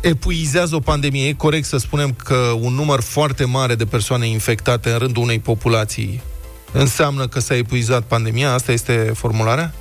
epuizează 0.00 0.74
o 0.74 0.80
pandemie? 0.80 1.28
E 1.28 1.32
corect 1.32 1.64
să 1.64 1.76
spunem 1.76 2.14
că 2.24 2.36
un 2.60 2.74
număr 2.74 3.00
foarte 3.00 3.44
mare 3.44 3.74
de 3.74 3.84
persoane 3.84 4.26
infectate 4.26 4.90
în 4.90 4.98
rândul 4.98 5.22
unei 5.22 5.38
populații 5.38 6.22
înseamnă 6.72 7.26
că 7.26 7.40
s-a 7.40 7.56
epuizat 7.56 8.02
pandemia? 8.02 8.52
Asta 8.52 8.72
este 8.72 8.92
formularea? 9.14 9.72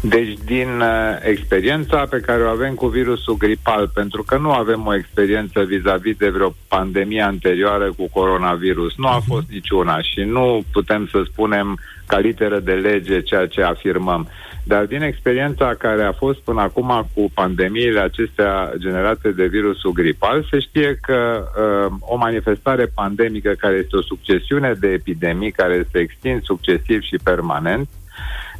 Deci, 0.00 0.38
din 0.44 0.80
uh, 0.80 0.86
experiența 1.22 2.06
pe 2.10 2.20
care 2.20 2.42
o 2.42 2.48
avem 2.48 2.74
cu 2.74 2.86
virusul 2.86 3.36
gripal, 3.36 3.88
pentru 3.94 4.22
că 4.22 4.36
nu 4.36 4.52
avem 4.52 4.86
o 4.86 4.94
experiență 4.94 5.60
vis-a-vis 5.60 6.16
de 6.16 6.28
vreo 6.28 6.54
pandemie 6.68 7.22
anterioară 7.22 7.92
cu 7.96 8.08
coronavirus, 8.12 8.96
nu 8.96 9.06
a 9.06 9.20
fost 9.26 9.46
niciuna 9.50 10.02
și 10.02 10.20
nu 10.20 10.62
putem 10.72 11.08
să 11.10 11.22
spunem 11.26 11.78
ca 12.06 12.18
literă 12.18 12.58
de 12.58 12.72
lege 12.72 13.20
ceea 13.20 13.46
ce 13.46 13.62
afirmăm. 13.62 14.28
Dar 14.70 14.84
din 14.86 15.02
experiența 15.02 15.74
care 15.74 16.02
a 16.02 16.12
fost 16.12 16.38
până 16.38 16.60
acum 16.60 17.08
cu 17.14 17.30
pandemiile 17.34 18.00
acestea 18.00 18.72
generate 18.78 19.30
de 19.30 19.46
virusul 19.46 19.92
gripal, 19.92 20.46
se 20.50 20.58
știe 20.58 20.98
că 21.02 21.44
uh, 21.44 21.92
o 22.00 22.16
manifestare 22.16 22.86
pandemică 22.86 23.52
care 23.58 23.74
este 23.74 23.96
o 23.96 24.02
succesiune 24.02 24.72
de 24.80 24.88
epidemii 24.88 25.50
care 25.50 25.88
se 25.92 25.98
extind 25.98 26.42
succesiv 26.42 27.00
și 27.00 27.16
permanent, 27.24 27.88
Uh, 27.88 27.99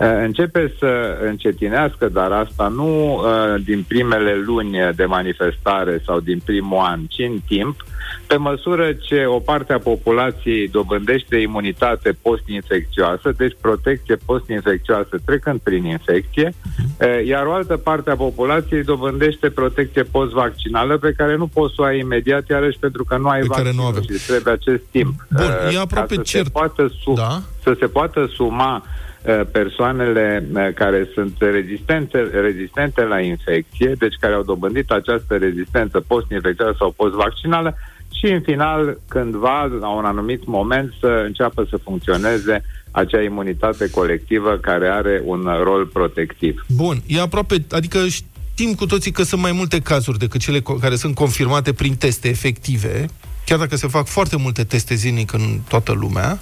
începe 0.06 0.72
să 0.78 1.18
încetinească, 1.24 2.08
dar 2.08 2.32
asta 2.32 2.68
nu 2.68 3.14
uh, 3.14 3.62
din 3.64 3.84
primele 3.88 4.34
luni 4.46 4.76
de 4.96 5.04
manifestare 5.04 6.02
sau 6.06 6.20
din 6.20 6.40
primul 6.44 6.78
an, 6.78 7.00
ci 7.08 7.18
în 7.18 7.38
timp, 7.46 7.84
pe 8.26 8.36
măsură 8.36 8.92
ce 8.92 9.24
o 9.26 9.38
parte 9.38 9.72
a 9.72 9.78
populației 9.78 10.68
dobândește 10.68 11.36
imunitate 11.36 12.16
post-infecțioasă, 12.22 13.32
deci 13.36 13.56
protecție 13.60 14.16
post-infecțioasă 14.24 15.16
trecând 15.24 15.60
prin 15.60 15.84
infecție, 15.84 16.52
uh, 17.00 17.26
iar 17.26 17.46
o 17.46 17.52
altă 17.52 17.76
parte 17.76 18.10
a 18.10 18.16
populației 18.16 18.82
dobândește 18.84 19.50
protecție 19.50 20.02
post-vaccinală 20.02 20.98
pe 20.98 21.12
care 21.16 21.36
nu 21.36 21.46
poți 21.46 21.74
să 21.74 21.82
o 21.82 21.84
ai 21.84 21.98
imediat, 21.98 22.48
iarăși 22.48 22.78
pentru 22.78 23.04
că 23.04 23.16
nu 23.16 23.28
ai 23.28 23.40
Pe 23.40 23.46
care 23.46 23.62
vaccin 23.62 23.80
nu 23.80 23.86
avem. 23.86 24.02
și 24.02 24.26
trebuie 24.26 24.52
acest 24.54 24.82
timp. 24.90 25.26
Bun, 25.30 25.44
uh, 25.68 25.74
e 25.74 25.78
aproape 25.78 26.14
ca 26.14 26.22
să 26.22 26.28
cert. 26.30 26.44
Se 26.44 26.50
poată 26.52 26.90
su- 27.02 27.12
Da. 27.12 27.40
să 27.62 27.76
se 27.78 27.86
poată 27.86 28.28
suma 28.34 28.76
uh, 28.84 29.08
persoanele 29.52 30.48
uh, 30.54 30.68
care 30.74 31.08
sunt 31.14 31.34
rezistente, 31.38 32.18
rezistente 32.18 33.02
la 33.04 33.20
infecție, 33.20 33.92
deci 33.98 34.14
care 34.20 34.34
au 34.34 34.42
dobândit 34.42 34.90
această 34.90 35.36
rezistență 35.36 36.00
post-infecțională 36.00 36.76
sau 36.78 36.90
post-vaccinală 36.90 37.76
și 38.12 38.26
în 38.32 38.40
final, 38.40 39.00
cândva, 39.08 39.64
la 39.80 39.88
un 39.88 40.04
anumit 40.04 40.46
moment, 40.46 40.94
să 41.00 41.22
înceapă 41.26 41.66
să 41.70 41.76
funcționeze 41.76 42.64
acea 42.90 43.22
imunitate 43.22 43.90
colectivă 43.90 44.58
care 44.60 44.88
are 44.88 45.22
un 45.24 45.48
rol 45.62 45.86
protectiv. 45.86 46.64
Bun, 46.68 47.02
e 47.06 47.20
aproape, 47.20 47.64
adică 47.70 47.98
știm 48.08 48.74
cu 48.74 48.86
toții 48.86 49.10
că 49.10 49.22
sunt 49.22 49.40
mai 49.40 49.52
multe 49.52 49.80
cazuri 49.80 50.18
decât 50.18 50.40
cele 50.40 50.58
co- 50.58 50.80
care 50.80 50.96
sunt 50.96 51.14
confirmate 51.14 51.72
prin 51.72 51.94
teste 51.94 52.28
efective, 52.28 53.06
chiar 53.50 53.58
dacă 53.58 53.76
se 53.76 53.86
fac 53.86 54.06
foarte 54.06 54.36
multe 54.36 54.64
teste 54.64 54.94
zilnic 54.94 55.32
în 55.32 55.60
toată 55.68 55.92
lumea, 55.92 56.38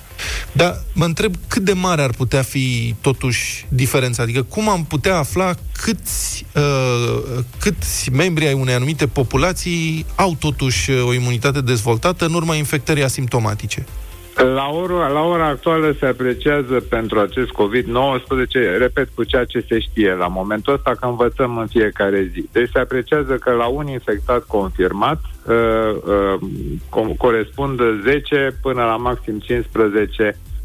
dar 0.53 0.83
mă 0.93 1.05
întreb 1.05 1.35
cât 1.47 1.63
de 1.65 1.73
mare 1.73 2.03
ar 2.03 2.11
putea 2.11 2.43
fi 2.43 2.95
totuși 3.01 3.67
diferența, 3.69 4.23
adică 4.23 4.43
cum 4.43 4.69
am 4.69 4.85
putea 4.85 5.17
afla 5.17 5.55
câți, 5.73 6.45
uh, 6.55 7.43
câți 7.59 8.11
membri 8.11 8.47
ai 8.47 8.53
unei 8.53 8.75
anumite 8.75 9.07
populații 9.07 10.07
au 10.15 10.35
totuși 10.35 10.91
uh, 10.91 11.05
o 11.07 11.15
imunitate 11.15 11.61
dezvoltată 11.61 12.25
în 12.25 12.35
urma 12.35 12.55
infectării 12.55 13.05
asimptomatice. 13.05 13.87
La 14.39 14.71
ora, 14.71 15.09
la 15.09 15.21
ora 15.21 15.47
actuală 15.47 15.95
se 15.99 16.07
apreciază 16.07 16.81
pentru 16.89 17.19
acest 17.19 17.51
COVID-19, 17.51 18.79
repet, 18.79 19.09
cu 19.15 19.25
ceea 19.25 19.45
ce 19.45 19.65
se 19.69 19.79
știe 19.79 20.15
la 20.15 20.27
momentul 20.27 20.73
ăsta, 20.73 20.95
că 21.01 21.07
învățăm 21.07 21.57
în 21.57 21.67
fiecare 21.67 22.31
zi. 22.33 22.49
Deci 22.53 22.71
se 22.73 22.79
apreciază 22.79 23.35
că 23.35 23.51
la 23.51 23.67
un 23.67 23.87
infectat 23.87 24.45
confirmat 24.47 25.21
uh, 25.47 25.55
uh, 25.55 26.41
co- 26.89 27.17
corespund 27.17 27.81
10 28.03 28.57
până 28.63 28.83
la 28.83 28.97
maxim 28.97 29.39
15 29.39 30.23
uh, 30.23 30.58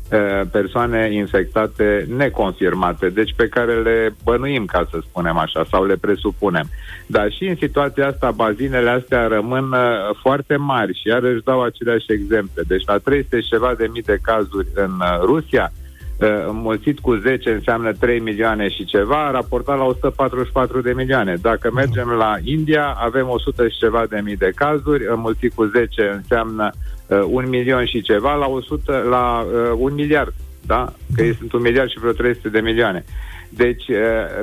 persoane 0.51 1.09
infectate 1.13 2.07
neconfirmate, 2.15 3.09
deci 3.09 3.33
pe 3.35 3.47
care 3.47 3.81
le 3.81 4.15
bănuim, 4.23 4.65
ca 4.65 4.87
să 4.91 4.97
spunem 5.01 5.37
așa, 5.37 5.65
sau 5.69 5.85
le 5.85 5.95
presupunem. 5.95 6.69
Dar 7.07 7.31
și 7.31 7.45
în 7.47 7.55
situația 7.55 8.07
asta, 8.07 8.31
bazinele 8.31 8.89
astea 8.89 9.27
rămân 9.27 9.71
uh, 9.71 10.15
foarte 10.21 10.55
mari 10.55 10.99
și 10.99 11.07
iarăși 11.07 11.43
dau 11.43 11.61
aceleași 11.61 12.11
exemple. 12.11 12.63
Deci 12.67 12.83
la 12.85 12.97
300 12.97 13.41
și 13.41 13.47
ceva 13.47 13.73
de 13.77 13.89
mii 13.91 14.01
de 14.01 14.19
cazuri 14.21 14.67
în 14.73 14.91
uh, 14.99 15.19
Rusia, 15.21 15.71
uh, 16.19 16.27
înmulțit 16.47 16.99
cu 16.99 17.15
10 17.15 17.51
înseamnă 17.51 17.93
3 17.93 18.19
milioane 18.19 18.69
și 18.69 18.85
ceva, 18.85 19.31
raportat 19.31 19.77
la 19.77 19.83
144 19.83 20.81
de 20.81 20.93
milioane. 20.95 21.35
Dacă 21.41 21.71
mergem 21.73 22.07
la 22.07 22.35
India, 22.43 22.95
avem 22.97 23.29
100 23.29 23.67
și 23.67 23.77
ceva 23.77 24.05
de 24.09 24.21
mii 24.23 24.35
de 24.35 24.51
cazuri, 24.55 25.05
înmulțit 25.07 25.53
cu 25.53 25.63
10 25.63 26.11
înseamnă 26.15 26.69
uh, 26.73 27.02
un 27.25 27.49
milion 27.49 27.85
și 27.85 28.01
ceva 28.01 28.35
la 28.35 28.47
100 28.47 29.05
la 29.09 29.45
uh, 29.45 29.71
un 29.77 29.93
miliard, 29.93 30.33
da? 30.61 30.93
Că 31.15 31.23
ei 31.23 31.35
sunt 31.35 31.53
un 31.53 31.61
miliard 31.61 31.89
și 31.89 31.99
vreo 31.99 32.11
300 32.11 32.49
de 32.49 32.59
milioane. 32.59 33.05
Deci, 33.55 33.87
uh, 33.87 33.97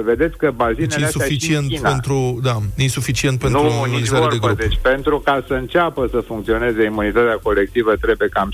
vedeți 0.04 0.36
că 0.36 0.50
bazinele 0.50 0.94
Deci 0.94 1.04
astea 1.04 1.26
și 1.26 1.30
în 1.30 1.32
insuficient 1.32 1.68
China, 1.68 1.88
pentru, 1.90 2.38
da, 2.42 2.56
insuficient 2.76 3.38
pentru 3.38 3.62
nu, 3.62 3.68
nici 3.68 3.86
imunizare 3.86 4.20
de 4.20 4.36
vorbă. 4.36 4.46
grup. 4.46 4.58
Deci 4.58 4.78
pentru 4.82 5.18
ca 5.18 5.44
să 5.46 5.54
înceapă 5.54 6.08
să 6.10 6.20
funcționeze 6.20 6.82
imunitatea 6.82 7.38
colectivă 7.42 7.96
trebuie 7.96 8.28
cam 8.28 8.50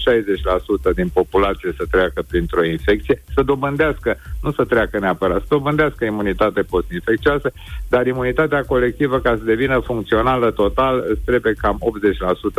60% 0.90 0.94
din 0.94 1.08
populație 1.08 1.74
să 1.76 1.84
treacă 1.90 2.24
printr-o 2.28 2.64
infecție, 2.64 3.22
să 3.34 3.42
dobândească, 3.42 4.16
nu 4.42 4.52
să 4.52 4.64
treacă 4.64 4.98
neapărat, 4.98 5.40
să 5.40 5.46
dobândească 5.48 6.04
imunitate 6.04 6.62
post-infecțioasă, 6.62 7.52
dar 7.88 8.06
imunitatea 8.06 8.62
colectivă 8.62 9.18
ca 9.18 9.36
să 9.38 9.44
devină 9.44 9.78
funcțională 9.78 10.50
total 10.50 11.04
îți 11.08 11.20
trebuie 11.24 11.52
cam 11.52 11.78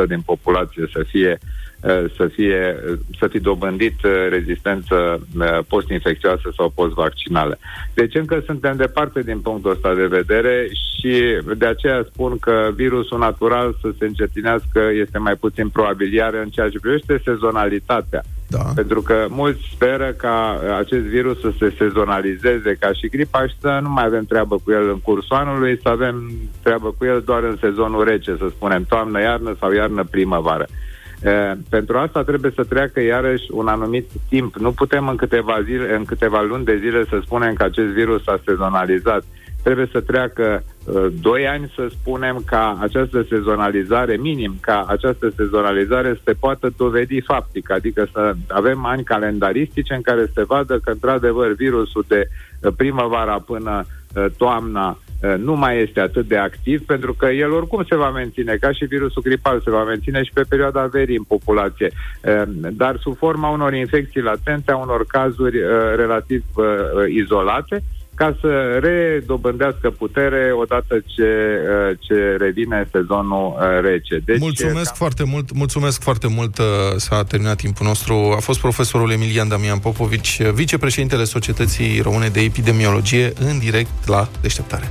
80% 0.03 0.07
din 0.07 0.21
populație 0.21 0.89
să 0.93 1.03
fie 1.07 1.37
uh, 1.41 1.66
să 2.15 2.27
fie 2.33 2.75
să 3.19 3.27
fi 3.27 3.39
dobândit 3.39 4.03
uh, 4.03 4.11
rezistență 4.29 5.27
uh, 5.39 5.59
post-infecțioasă 5.67 6.51
sau 6.55 6.71
post-vaccinală. 6.75 7.57
Deci 7.93 8.15
încă 8.15 8.43
suntem 8.45 8.75
departe 8.75 9.21
din 9.21 9.39
punctul 9.39 9.71
ăsta 9.71 9.93
de 9.93 10.05
vedere 10.05 10.69
și 10.71 11.23
de 11.57 11.65
aceea 11.65 12.05
spun 12.13 12.37
că 12.37 12.69
virusul 12.75 13.19
natural 13.19 13.75
să 13.81 13.89
se 13.99 14.05
încetinească 14.05 14.81
este 14.93 15.17
mai 15.17 15.35
puțin 15.35 15.69
probabil, 15.69 16.13
iar 16.13 16.33
în 16.33 16.49
ceea 16.49 16.69
ce 16.69 16.79
privește 16.79 17.21
sezonalitatea, 17.23 18.21
Da. 18.49 18.63
Pentru 18.75 19.01
că 19.01 19.25
mulți 19.29 19.61
speră 19.73 20.13
ca 20.17 20.59
acest 20.77 21.03
virus 21.03 21.39
să 21.39 21.51
se 21.59 21.73
sezonalizeze 21.77 22.75
ca 22.79 22.91
și 22.93 23.07
gripa 23.07 23.47
și 23.47 23.55
să 23.59 23.79
nu 23.81 23.89
mai 23.89 24.05
avem 24.05 24.25
treabă 24.25 24.55
cu 24.63 24.71
el 24.71 24.89
în 24.89 24.99
cursul 24.99 25.35
anului, 25.35 25.79
să 25.81 25.89
avem 25.89 26.31
treabă 26.63 26.95
cu 26.97 27.05
el 27.05 27.21
doar 27.25 27.43
în 27.43 27.57
sezonul 27.59 28.03
rece, 28.03 28.35
să 28.37 28.47
spunem 28.49 28.83
toamnă-iarnă 28.83 29.55
sau 29.59 29.71
iarnă-primăvară. 29.71 30.65
E, 31.23 31.57
pentru 31.69 31.97
asta 31.97 32.23
trebuie 32.23 32.51
să 32.55 32.63
treacă 32.63 33.01
iarăși 33.01 33.45
un 33.51 33.67
anumit 33.67 34.09
timp. 34.29 34.55
Nu 34.55 34.71
putem 34.71 35.07
în 35.07 35.15
câteva, 35.15 35.61
zile, 35.63 35.95
în 35.95 36.05
câteva 36.05 36.41
luni 36.41 36.65
de 36.65 36.77
zile 36.77 37.05
să 37.09 37.19
spunem 37.23 37.53
că 37.53 37.63
acest 37.63 37.87
virus 37.87 38.23
s-a 38.23 38.39
sezonalizat. 38.45 39.23
Trebuie 39.63 39.89
să 39.91 40.01
treacă 40.01 40.63
uh, 40.85 41.05
doi 41.21 41.47
ani 41.47 41.71
să 41.75 41.87
spunem 41.89 42.43
ca 42.45 42.77
această 42.81 43.25
sezonalizare, 43.29 44.15
minim 44.15 44.57
ca 44.61 44.85
această 44.87 45.33
sezonalizare 45.35 46.13
să 46.13 46.21
se 46.23 46.33
poată 46.33 46.73
dovedi 46.77 47.21
faptic, 47.21 47.71
adică 47.71 48.07
să 48.11 48.33
avem 48.47 48.85
ani 48.85 49.03
calendaristice 49.03 49.93
în 49.93 50.01
care 50.01 50.31
se 50.33 50.43
vadă 50.43 50.79
că 50.79 50.91
într-adevăr 50.91 51.53
virusul 51.53 52.05
de 52.07 52.27
uh, 52.61 52.73
primăvara 52.77 53.39
până 53.39 53.85
uh, 54.15 54.25
toamna 54.37 54.89
uh, 54.89 55.06
nu 55.37 55.55
mai 55.55 55.81
este 55.81 55.99
atât 55.99 56.27
de 56.27 56.37
activ, 56.37 56.85
pentru 56.85 57.13
că 57.13 57.25
el 57.25 57.51
oricum 57.51 57.83
se 57.89 57.95
va 57.95 58.09
menține, 58.09 58.55
ca 58.55 58.71
și 58.71 58.85
virusul 58.85 59.21
gripal 59.21 59.61
se 59.61 59.69
va 59.69 59.83
menține 59.83 60.23
și 60.23 60.31
pe 60.33 60.45
perioada 60.49 60.85
verii 60.85 61.17
în 61.17 61.23
populație, 61.23 61.91
uh, 62.23 62.41
dar 62.71 62.97
sub 62.99 63.17
forma 63.17 63.49
unor 63.49 63.73
infecții 63.73 64.21
latente, 64.21 64.71
a 64.71 64.77
unor 64.77 65.05
cazuri 65.05 65.57
uh, 65.57 65.69
relativ 65.95 66.43
uh, 66.55 66.65
uh, 66.65 67.13
izolate, 67.13 67.83
ca 68.17 68.37
să 68.41 68.79
redobândească 68.81 69.89
putere 69.89 70.51
odată 70.61 70.95
ce, 71.05 71.23
uh, 71.23 71.97
ce 71.99 72.35
revine 72.39 72.87
sezonul 72.91 73.47
uh, 73.47 73.81
rece. 73.81 74.21
Deci, 74.25 74.39
Mulțumesc 74.39 74.91
cam- 74.91 74.97
foarte 74.97 75.23
mult, 75.23 75.53
mulțumesc 75.53 76.01
foarte 76.01 76.27
mult, 76.27 76.57
uh, 76.57 76.65
s-a 76.95 77.23
terminat 77.23 77.57
timpul 77.57 77.85
nostru. 77.85 78.13
A 78.35 78.39
fost 78.39 78.59
profesorul 78.59 79.11
Emilian 79.11 79.47
Damian 79.47 79.79
Popovici, 79.79 80.39
uh, 80.41 80.49
vicepreședintele 80.49 81.23
Societății 81.23 81.99
Române 82.01 82.27
de 82.27 82.41
Epidemiologie, 82.41 83.33
în 83.39 83.59
direct 83.59 84.07
la 84.07 84.29
deșteptare. 84.41 84.89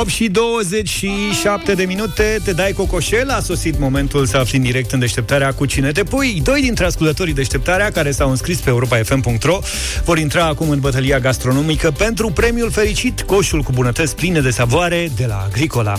8 0.00 0.08
și 0.08 0.28
27 0.28 1.74
de 1.74 1.84
minute, 1.84 2.38
te 2.44 2.52
dai 2.52 2.72
cocoșel, 2.72 3.30
a 3.30 3.40
sosit 3.40 3.78
momentul 3.78 4.26
să 4.26 4.36
afli 4.36 4.56
în 4.56 4.62
direct 4.62 4.92
în 4.92 4.98
deșteptarea 4.98 5.52
cu 5.52 5.66
cine 5.66 5.92
te 5.92 6.02
pui. 6.02 6.40
Doi 6.44 6.60
dintre 6.60 6.84
ascultătorii 6.84 7.34
deșteptarea 7.34 7.90
care 7.90 8.10
s-au 8.10 8.30
înscris 8.30 8.58
pe 8.58 8.70
europa.fm.ro 8.70 9.58
vor 10.04 10.18
intra 10.18 10.44
acum 10.44 10.70
în 10.70 10.80
bătălia 10.80 11.18
gastronomică 11.18 11.90
pentru 11.90 12.30
premiul 12.30 12.70
fericit, 12.70 13.20
coșul 13.22 13.62
cu 13.62 13.72
bunătăți 13.72 14.14
pline 14.14 14.40
de 14.40 14.50
savoare 14.50 15.10
de 15.16 15.26
la 15.26 15.46
Agricola. 15.48 15.98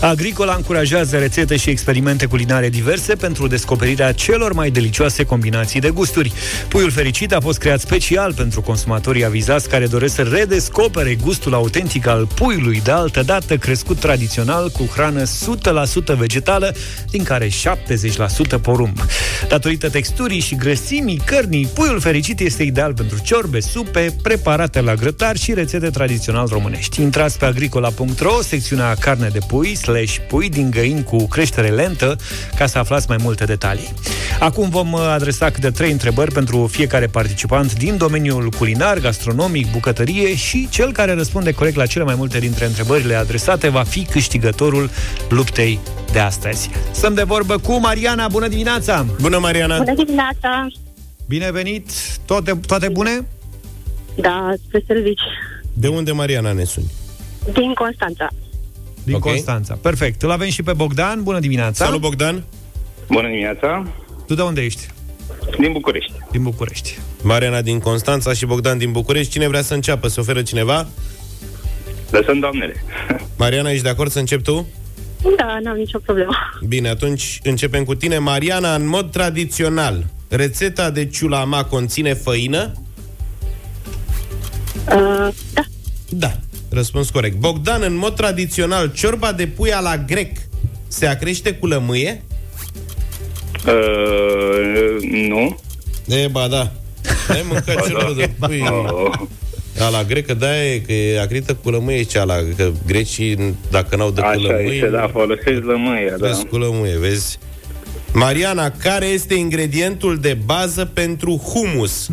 Agricola 0.00 0.54
încurajează 0.54 1.16
rețete 1.16 1.56
și 1.56 1.70
experimente 1.70 2.26
culinare 2.26 2.68
diverse 2.68 3.14
pentru 3.14 3.46
descoperirea 3.46 4.12
celor 4.12 4.52
mai 4.52 4.70
delicioase 4.70 5.24
combinații 5.24 5.80
de 5.80 5.90
gusturi. 5.90 6.32
Puiul 6.68 6.90
fericit 6.90 7.32
a 7.32 7.40
fost 7.40 7.58
creat 7.58 7.80
special 7.80 8.34
pentru 8.34 8.60
consumatorii 8.60 9.24
avizați 9.24 9.68
care 9.68 9.86
doresc 9.86 10.14
să 10.14 10.22
redescopere 10.22 11.14
gustul 11.14 11.54
autentic 11.54 12.06
al 12.06 12.26
puiului 12.34 12.80
de 12.84 12.90
altă 12.90 13.22
dată 13.28 13.56
crescut 13.56 13.98
tradițional 13.98 14.70
cu 14.70 14.88
hrană 14.94 15.22
100% 15.22 16.16
vegetală, 16.16 16.74
din 17.10 17.22
care 17.22 17.48
70% 17.48 17.50
porumb. 18.62 18.98
Datorită 19.48 19.88
texturii 19.88 20.40
și 20.40 20.56
grăsimii 20.56 21.20
cărnii, 21.24 21.66
puiul 21.66 22.00
fericit 22.00 22.40
este 22.40 22.62
ideal 22.62 22.94
pentru 22.94 23.18
ciorbe, 23.22 23.60
supe, 23.60 24.14
preparate 24.22 24.80
la 24.80 24.94
grătar 24.94 25.36
și 25.36 25.54
rețete 25.54 25.90
tradițional 25.90 26.46
românești. 26.46 27.02
Intrați 27.02 27.38
pe 27.38 27.44
agricola.ro, 27.44 28.42
secțiunea 28.42 28.94
carne 28.94 29.28
de 29.28 29.38
pui, 29.46 29.74
slash 29.74 30.16
pui 30.28 30.48
din 30.48 30.70
găini 30.70 31.04
cu 31.04 31.26
creștere 31.26 31.68
lentă, 31.68 32.16
ca 32.56 32.66
să 32.66 32.78
aflați 32.78 33.06
mai 33.08 33.16
multe 33.20 33.44
detalii. 33.44 33.94
Acum 34.38 34.68
vom 34.68 34.92
uh, 34.92 35.00
adresa 35.00 35.50
câte 35.50 35.70
trei 35.70 35.90
întrebări 35.90 36.32
pentru 36.32 36.66
fiecare 36.66 37.06
participant 37.06 37.74
din 37.74 37.96
domeniul 37.96 38.50
culinar, 38.50 38.98
gastronomic, 38.98 39.70
bucătărie 39.70 40.36
și 40.36 40.68
cel 40.70 40.92
care 40.92 41.14
răspunde 41.14 41.52
corect 41.52 41.76
la 41.76 41.86
cele 41.86 42.04
mai 42.04 42.14
multe 42.14 42.38
dintre 42.38 42.64
întrebările 42.64 43.16
adresate 43.18 43.68
va 43.68 43.82
fi 43.82 44.04
câștigătorul 44.04 44.90
luptei 45.28 45.78
de 46.12 46.18
astăzi. 46.18 46.70
Stăm 46.90 47.14
de 47.14 47.22
vorbă 47.22 47.58
cu 47.58 47.78
Mariana. 47.78 48.28
Bună 48.28 48.48
dimineața! 48.48 49.06
Bună, 49.20 49.38
Mariana! 49.38 49.76
Bună 49.78 49.94
dimineața! 49.94 50.66
Bine 51.28 51.50
venit! 51.50 51.90
Toate, 52.24 52.60
toate 52.66 52.88
bune? 52.88 53.26
Da, 54.16 54.52
spre 54.66 54.82
servici. 54.86 55.20
De 55.72 55.88
unde, 55.88 56.12
Mariana, 56.12 56.52
ne 56.52 56.64
suni? 56.64 56.90
Din 57.52 57.72
Constanța. 57.74 58.28
Din 59.02 59.14
Ok. 59.14 59.20
Constanța. 59.22 59.78
Perfect. 59.82 60.22
Îl 60.22 60.30
avem 60.30 60.48
și 60.48 60.62
pe 60.62 60.72
Bogdan. 60.72 61.22
Bună 61.22 61.38
dimineața! 61.38 61.84
Salut, 61.84 62.00
Bogdan! 62.00 62.44
Bună 63.08 63.28
dimineața, 63.28 63.86
Tu 64.26 64.34
de 64.34 64.42
unde 64.42 64.60
ești? 64.60 64.86
din 65.58 65.72
București. 65.72 66.12
Din 66.30 66.42
București. 66.42 66.98
Mariana 67.22 67.62
din 67.62 67.78
Constanța 67.78 68.32
și 68.32 68.46
Bogdan 68.46 68.78
din 68.78 68.92
București. 68.92 69.32
Cine 69.32 69.48
vrea 69.48 69.62
să 69.62 69.74
înceapă? 69.74 70.08
Se 70.08 70.20
oferă 70.20 70.42
cineva? 70.42 70.86
Lăsăm 72.10 72.38
doamnele. 72.38 72.84
Mariana, 73.36 73.70
ești 73.70 73.82
de 73.82 73.88
acord 73.88 74.10
să 74.10 74.18
începi 74.18 74.42
tu? 74.42 74.66
Da, 75.36 75.58
n-am 75.62 75.76
nicio 75.76 75.98
problemă. 75.98 76.36
Bine, 76.66 76.88
atunci 76.88 77.40
începem 77.42 77.84
cu 77.84 77.94
tine. 77.94 78.18
Mariana, 78.18 78.74
în 78.74 78.86
mod 78.86 79.10
tradițional, 79.10 80.04
rețeta 80.28 80.90
de 80.90 81.06
ciulama 81.06 81.64
conține 81.64 82.14
făină? 82.14 82.72
Uh, 84.88 85.28
da, 85.54 85.62
Da. 86.08 86.32
Răspuns 86.70 87.10
corect. 87.10 87.36
Bogdan, 87.36 87.82
în 87.82 87.96
mod 87.96 88.14
tradițional, 88.14 88.92
ciorba 88.92 89.32
de 89.32 89.46
pui 89.46 89.70
la 89.82 89.96
grec 89.96 90.36
se 90.88 91.06
acrește 91.06 91.54
cu 91.54 91.66
lămâie? 91.66 92.22
Uh, 93.66 94.96
nu. 95.28 95.58
E, 96.06 96.26
ba 96.26 96.48
da. 96.48 96.72
Ai 97.28 97.44
mâncat 97.48 97.88
ciorba 97.88 98.12
de 98.16 98.30
pui 98.38 98.62
Oh, 99.80 99.86
a 99.86 99.88
la 99.88 100.04
grecă, 100.04 100.34
da, 100.34 100.64
e 100.64 100.78
că 100.78 100.92
e 100.92 101.20
acrită 101.20 101.54
cu 101.54 101.70
lămâie 101.70 102.02
cea 102.02 102.24
la, 102.24 102.34
că 102.56 102.70
grecii, 102.86 103.54
dacă 103.70 103.96
n-au 103.96 104.10
de 104.10 104.20
cu 104.20 104.26
așa 104.26 104.38
lămâie, 104.40 104.74
este, 104.74 104.88
da, 104.88 105.08
folosesc 105.12 105.64
lămâia, 105.64 106.16
da. 106.18 106.26
Vezi 106.26 106.44
cu 106.44 106.56
lămâie, 106.56 106.98
vezi? 106.98 107.38
Mariana, 108.12 108.70
care 108.70 109.06
este 109.06 109.34
ingredientul 109.34 110.18
de 110.18 110.38
bază 110.44 110.84
pentru 110.84 111.36
humus? 111.36 112.08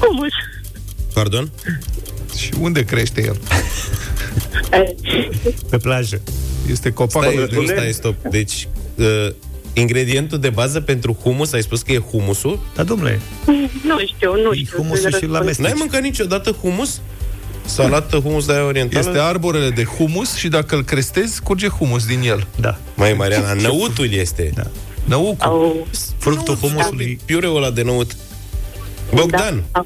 humus. 0.00 0.32
Pardon? 1.14 1.50
Și 2.36 2.50
unde 2.60 2.84
crește 2.84 3.24
el? 3.24 3.40
Eh, 4.70 4.90
Pe 5.70 5.76
plajă. 5.76 6.20
Este 6.70 6.90
copacul 6.90 7.32
Stai, 7.32 7.46
de... 7.46 7.64
stai, 7.64 7.76
stai, 7.76 7.92
stop. 7.92 8.14
Deci, 8.30 8.68
uh, 8.94 9.28
ingredientul 9.72 10.38
de 10.38 10.48
bază 10.48 10.80
pentru 10.80 11.12
humus, 11.22 11.52
ai 11.52 11.62
spus 11.62 11.82
că 11.82 11.92
e 11.92 11.98
humusul? 12.10 12.60
Da, 12.74 12.82
domnule, 12.82 13.20
Nu 13.86 13.98
știu, 14.14 14.34
nu 14.42 14.52
E 14.52 14.56
știu. 14.64 14.76
humusul 14.76 15.10
să 15.10 15.16
și 15.18 15.26
la 15.26 15.38
răspund. 15.38 15.44
mest. 15.44 15.58
N-ai 15.60 15.72
mâncat 15.76 16.02
niciodată 16.02 16.50
humus? 16.50 17.00
Salată 17.64 18.16
humus 18.18 18.46
de 18.46 18.52
aia 18.52 18.64
orientală? 18.64 19.06
Este 19.08 19.20
arborele 19.22 19.70
de 19.70 19.84
humus 19.84 20.34
și 20.34 20.48
dacă 20.48 20.74
îl 20.74 20.84
crestezi, 20.84 21.42
curge 21.42 21.68
humus 21.68 22.06
din 22.06 22.20
el. 22.22 22.46
da. 22.60 22.78
Mai 22.94 23.12
Mariana, 23.12 23.52
năutul 23.52 24.12
este. 24.12 24.50
Da. 24.54 24.62
Năucul. 25.04 25.36
Au, 25.48 25.86
Fructul 26.18 26.58
Năut, 26.60 26.70
humusului. 26.72 27.18
Piureul 27.24 27.56
ăla 27.56 27.70
de 27.70 27.82
năut. 27.82 28.16
Bogdan, 29.14 29.62
da. 29.72 29.84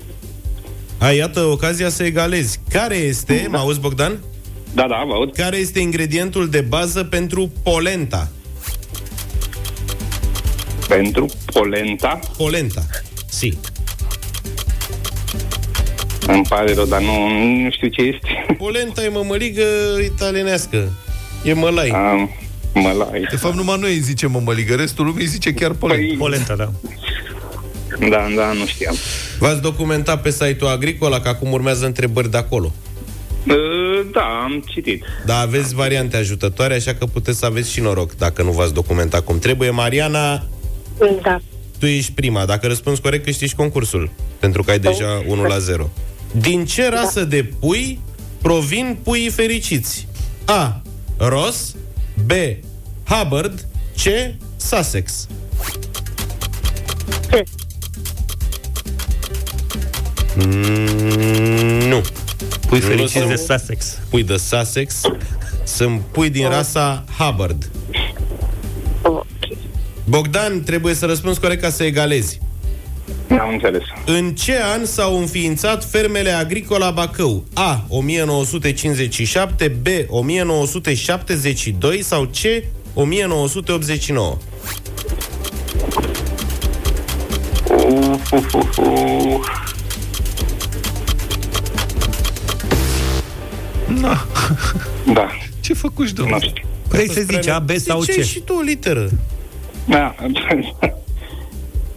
ai 0.99 1.17
iată 1.17 1.41
ocazia 1.41 1.89
să 1.89 2.03
egalezi. 2.03 2.61
Care 2.71 2.97
este, 2.97 3.47
mă 3.51 3.57
auzi 3.59 3.81
Bogdan? 3.81 4.19
Da, 4.75 4.87
da, 4.89 5.05
vă 5.07 5.13
aud. 5.13 5.33
Care 5.37 5.57
este 5.57 5.79
ingredientul 5.79 6.49
de 6.49 6.61
bază 6.61 7.05
pentru 7.05 7.53
polenta? 7.63 8.29
Pentru 10.95 11.27
polenta, 11.53 12.19
Polenta. 12.37 12.87
Si. 13.29 13.59
îmi 16.27 16.45
pare 16.49 16.75
rău, 16.75 16.85
dar 16.85 17.01
nu, 17.01 17.29
nu 17.63 17.71
știu 17.71 17.89
ce 17.89 18.03
este. 18.03 18.55
Polenta 18.59 19.05
e 19.05 19.09
mămăligă 19.09 19.63
italienească. 20.05 20.93
E 21.45 21.53
mălai. 21.53 21.89
Am, 21.89 22.31
mă 22.75 22.91
la 22.91 23.09
De 23.31 23.37
fapt, 23.37 23.55
numai 23.55 23.79
noi 23.81 23.93
îi 23.93 24.01
zicem 24.01 24.31
mămăligă, 24.31 24.75
restul 24.75 25.05
lumii 25.05 25.21
îi 25.21 25.27
zice 25.27 25.53
chiar 25.53 25.73
polen. 25.73 25.97
Păi, 25.97 26.17
Polenta, 26.19 26.57
da. 26.57 26.71
da, 28.09 28.27
da, 28.37 28.53
nu 28.53 28.67
știam. 28.67 28.95
V-ați 29.39 29.61
documentat 29.61 30.23
pe 30.23 30.31
site-ul 30.31 30.71
Agricola, 30.71 31.21
că 31.21 31.29
acum 31.29 31.53
urmează 31.53 31.87
întrebări 31.87 32.31
de 32.31 32.37
acolo. 32.37 32.73
Uh, 33.47 34.07
da, 34.13 34.41
am 34.45 34.65
citit. 34.67 35.05
Dar 35.27 35.43
aveți 35.43 35.75
variante 35.75 36.17
ajutătoare, 36.17 36.75
așa 36.75 36.95
că 36.95 37.07
puteți 37.07 37.39
să 37.39 37.47
aveți 37.47 37.73
și 37.73 37.81
noroc 37.81 38.15
dacă 38.17 38.43
nu 38.43 38.51
v-ați 38.51 38.75
documentat 38.75 39.25
cum 39.25 39.39
trebuie. 39.39 39.71
Mariana, 39.71 40.47
Da. 41.23 41.41
tu 41.79 41.87
ești 41.87 42.13
prima. 42.13 42.45
Dacă 42.45 42.67
răspunzi 42.67 43.01
corect, 43.01 43.25
câștigi 43.25 43.55
concursul. 43.55 44.11
Pentru 44.39 44.63
că 44.63 44.71
ai 44.71 44.79
deja 44.79 45.23
1 45.29 45.43
la 45.43 45.59
0. 45.59 45.91
Din 46.33 46.65
ce 46.65 46.89
rasă 46.89 47.25
de 47.25 47.45
pui 47.61 48.01
provin 48.43 48.99
puii 49.03 49.29
fericiți? 49.31 50.07
A. 50.45 50.83
Ross 51.17 51.75
B. 52.27 52.31
Hubbard 53.09 53.67
C. 53.97 54.03
Sussex 54.57 55.27
Ce? 57.31 57.43
mm, 60.37 61.89
Nu. 61.89 62.01
Pui 62.69 62.79
Nu 62.79 62.85
fericiți 62.87 63.13
sunt- 63.13 63.29
de 63.29 63.37
Sussex. 63.37 63.99
Pui 64.11 64.23
de 64.23 64.37
Sussex 64.37 65.01
Sunt 65.65 66.01
pui 66.01 66.31
din 66.31 66.49
rasa 66.49 67.05
Hubbard. 67.19 67.71
Ok. 70.07 70.11
Bogdan, 70.11 70.63
trebuie 70.63 70.95
să 70.95 71.07
răspunzi 71.07 71.41
corect 71.41 71.63
ca 71.63 71.71
să 71.71 71.85
egalezi. 71.85 72.41
Am 73.31 73.49
înțeles. 73.53 73.83
În 74.07 74.35
ce 74.35 74.55
an 74.75 74.85
s-au 74.85 75.19
înființat 75.19 75.85
fermele 75.91 76.31
agricola 76.31 76.91
Bacău? 76.91 77.45
A. 77.55 77.85
1957, 77.89 79.69
B. 79.83 79.87
1972 80.09 82.03
sau 82.03 82.23
C. 82.25 82.65
1989? 82.95 84.37
Uf, 87.71 88.33
uf, 88.33 88.55
uf, 88.55 88.79
uf. 88.79 89.47
Na, 94.01 94.27
Da. 95.15 95.29
ce 95.61 95.75
făcuși, 95.75 96.13
Nu 96.17 96.23
domnule? 96.23 96.47
știu. 96.47 96.69
Vrei 96.89 97.11
să 97.11 97.21
zici 97.21 97.47
A, 97.49 97.59
B 97.59 97.71
sau 97.77 98.05
Ce 98.05 98.13
C? 98.21 98.23
și 98.25 98.41
tu 98.41 98.55
o 98.55 98.61
literă? 98.61 99.09
Da. 99.87 100.15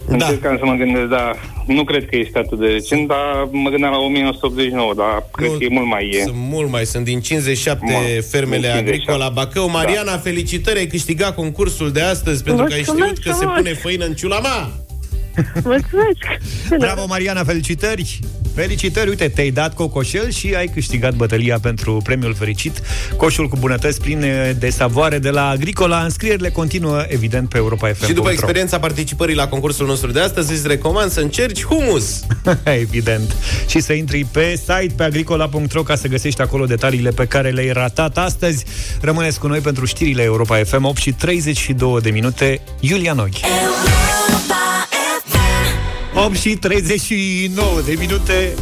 Încercam 0.06 0.56
să 0.58 0.64
mă 0.64 0.74
gândesc, 0.74 1.06
dar 1.06 1.36
nu 1.66 1.84
cred 1.84 2.08
că 2.08 2.16
este 2.16 2.38
atât 2.38 2.58
de 2.58 2.66
recent, 2.66 3.08
dar 3.08 3.48
mă 3.50 3.70
gândeam 3.70 3.92
la 3.92 3.98
1989, 3.98 4.94
dar 4.96 5.24
cred 5.32 5.50
Nu, 5.50 5.56
că 5.58 5.64
e 5.64 5.68
mult 5.70 5.86
mai... 5.86 6.20
Sunt 6.22 6.34
mult 6.36 6.70
mai, 6.70 6.84
sunt 6.86 7.04
din 7.04 7.20
57 7.20 7.84
Mă, 7.84 8.20
fermele 8.30 8.60
din 8.60 8.70
57. 8.70 8.88
agricola 8.90 9.28
Bacău. 9.28 9.70
Mariana, 9.70 10.10
da. 10.10 10.18
felicitări, 10.18 10.78
ai 10.78 10.86
câștigat 10.86 11.34
concursul 11.34 11.92
de 11.92 12.00
astăzi 12.00 12.42
pentru 12.42 12.64
că 12.64 12.72
ai 12.72 12.82
Mulțumesc 12.86 13.10
știut 13.14 13.24
că 13.26 13.38
se 13.38 13.44
frumos. 13.44 13.56
pune 13.56 13.74
făină 13.74 14.04
în 14.04 14.14
ciulama. 14.14 14.70
Mulțumesc! 15.54 16.24
Bravo, 16.78 17.06
Mariana, 17.06 17.44
felicitări! 17.44 18.20
Felicitări, 18.54 19.08
uite, 19.08 19.28
te-ai 19.28 19.50
dat 19.50 19.74
cocoșel 19.74 20.30
și 20.30 20.54
ai 20.54 20.66
câștigat 20.66 21.14
bătălia 21.14 21.58
pentru 21.58 22.00
premiul 22.04 22.34
fericit, 22.34 22.80
coșul 23.16 23.48
cu 23.48 23.56
bunătăți 23.56 24.00
pline 24.00 24.56
de 24.58 24.70
savoare 24.70 25.18
de 25.18 25.30
la 25.30 25.48
Agricola. 25.48 26.02
Înscrierile 26.02 26.50
continuă, 26.50 27.04
evident, 27.08 27.48
pe 27.48 27.56
Europa 27.56 27.88
FM. 27.88 28.06
Și 28.06 28.12
după 28.12 28.30
experiența 28.30 28.78
participării 28.78 29.34
la 29.34 29.48
concursul 29.48 29.86
nostru 29.86 30.10
de 30.10 30.20
astăzi, 30.20 30.52
îți 30.52 30.66
recomand 30.66 31.10
să 31.10 31.20
încerci 31.20 31.64
humus. 31.64 32.20
Evident. 32.82 33.36
Și 33.66 33.80
să 33.80 33.92
intri 33.92 34.26
pe 34.32 34.54
site, 34.56 34.92
pe 34.96 35.02
agricola.ro, 35.02 35.82
ca 35.82 35.96
să 35.96 36.08
găsești 36.08 36.40
acolo 36.40 36.64
detaliile 36.64 37.10
pe 37.10 37.26
care 37.26 37.50
le-ai 37.50 37.70
ratat 37.70 38.18
astăzi. 38.18 38.64
Rămâneți 39.00 39.38
cu 39.38 39.46
noi 39.46 39.58
pentru 39.58 39.84
știrile 39.84 40.22
Europa 40.22 40.56
FM 40.64 40.84
8 40.84 41.00
și 41.00 41.12
32 41.12 42.00
de 42.00 42.10
minute. 42.10 42.60
Iulia 42.80 43.12
Noghi. 43.12 43.40
8 46.24 46.36
și 46.36 46.56
39 46.56 47.80
de 47.84 47.94
minute. 47.98 48.54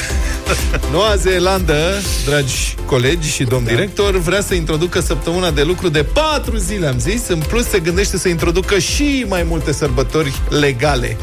Noua 0.92 1.16
Zeelandă, 1.16 1.76
dragi 2.24 2.74
colegi 2.86 3.30
și 3.30 3.44
domn 3.44 3.64
da. 3.64 3.70
director, 3.70 4.18
vrea 4.18 4.40
să 4.40 4.54
introducă 4.54 5.00
săptămâna 5.00 5.50
de 5.50 5.62
lucru 5.62 5.88
de 5.88 6.02
4 6.02 6.56
zile, 6.56 6.86
am 6.86 6.98
zis. 6.98 7.28
În 7.28 7.38
plus, 7.48 7.68
se 7.68 7.78
gândește 7.78 8.18
să 8.18 8.28
introducă 8.28 8.78
și 8.78 9.24
mai 9.28 9.42
multe 9.48 9.72
sărbători 9.72 10.32
legale. 10.48 11.16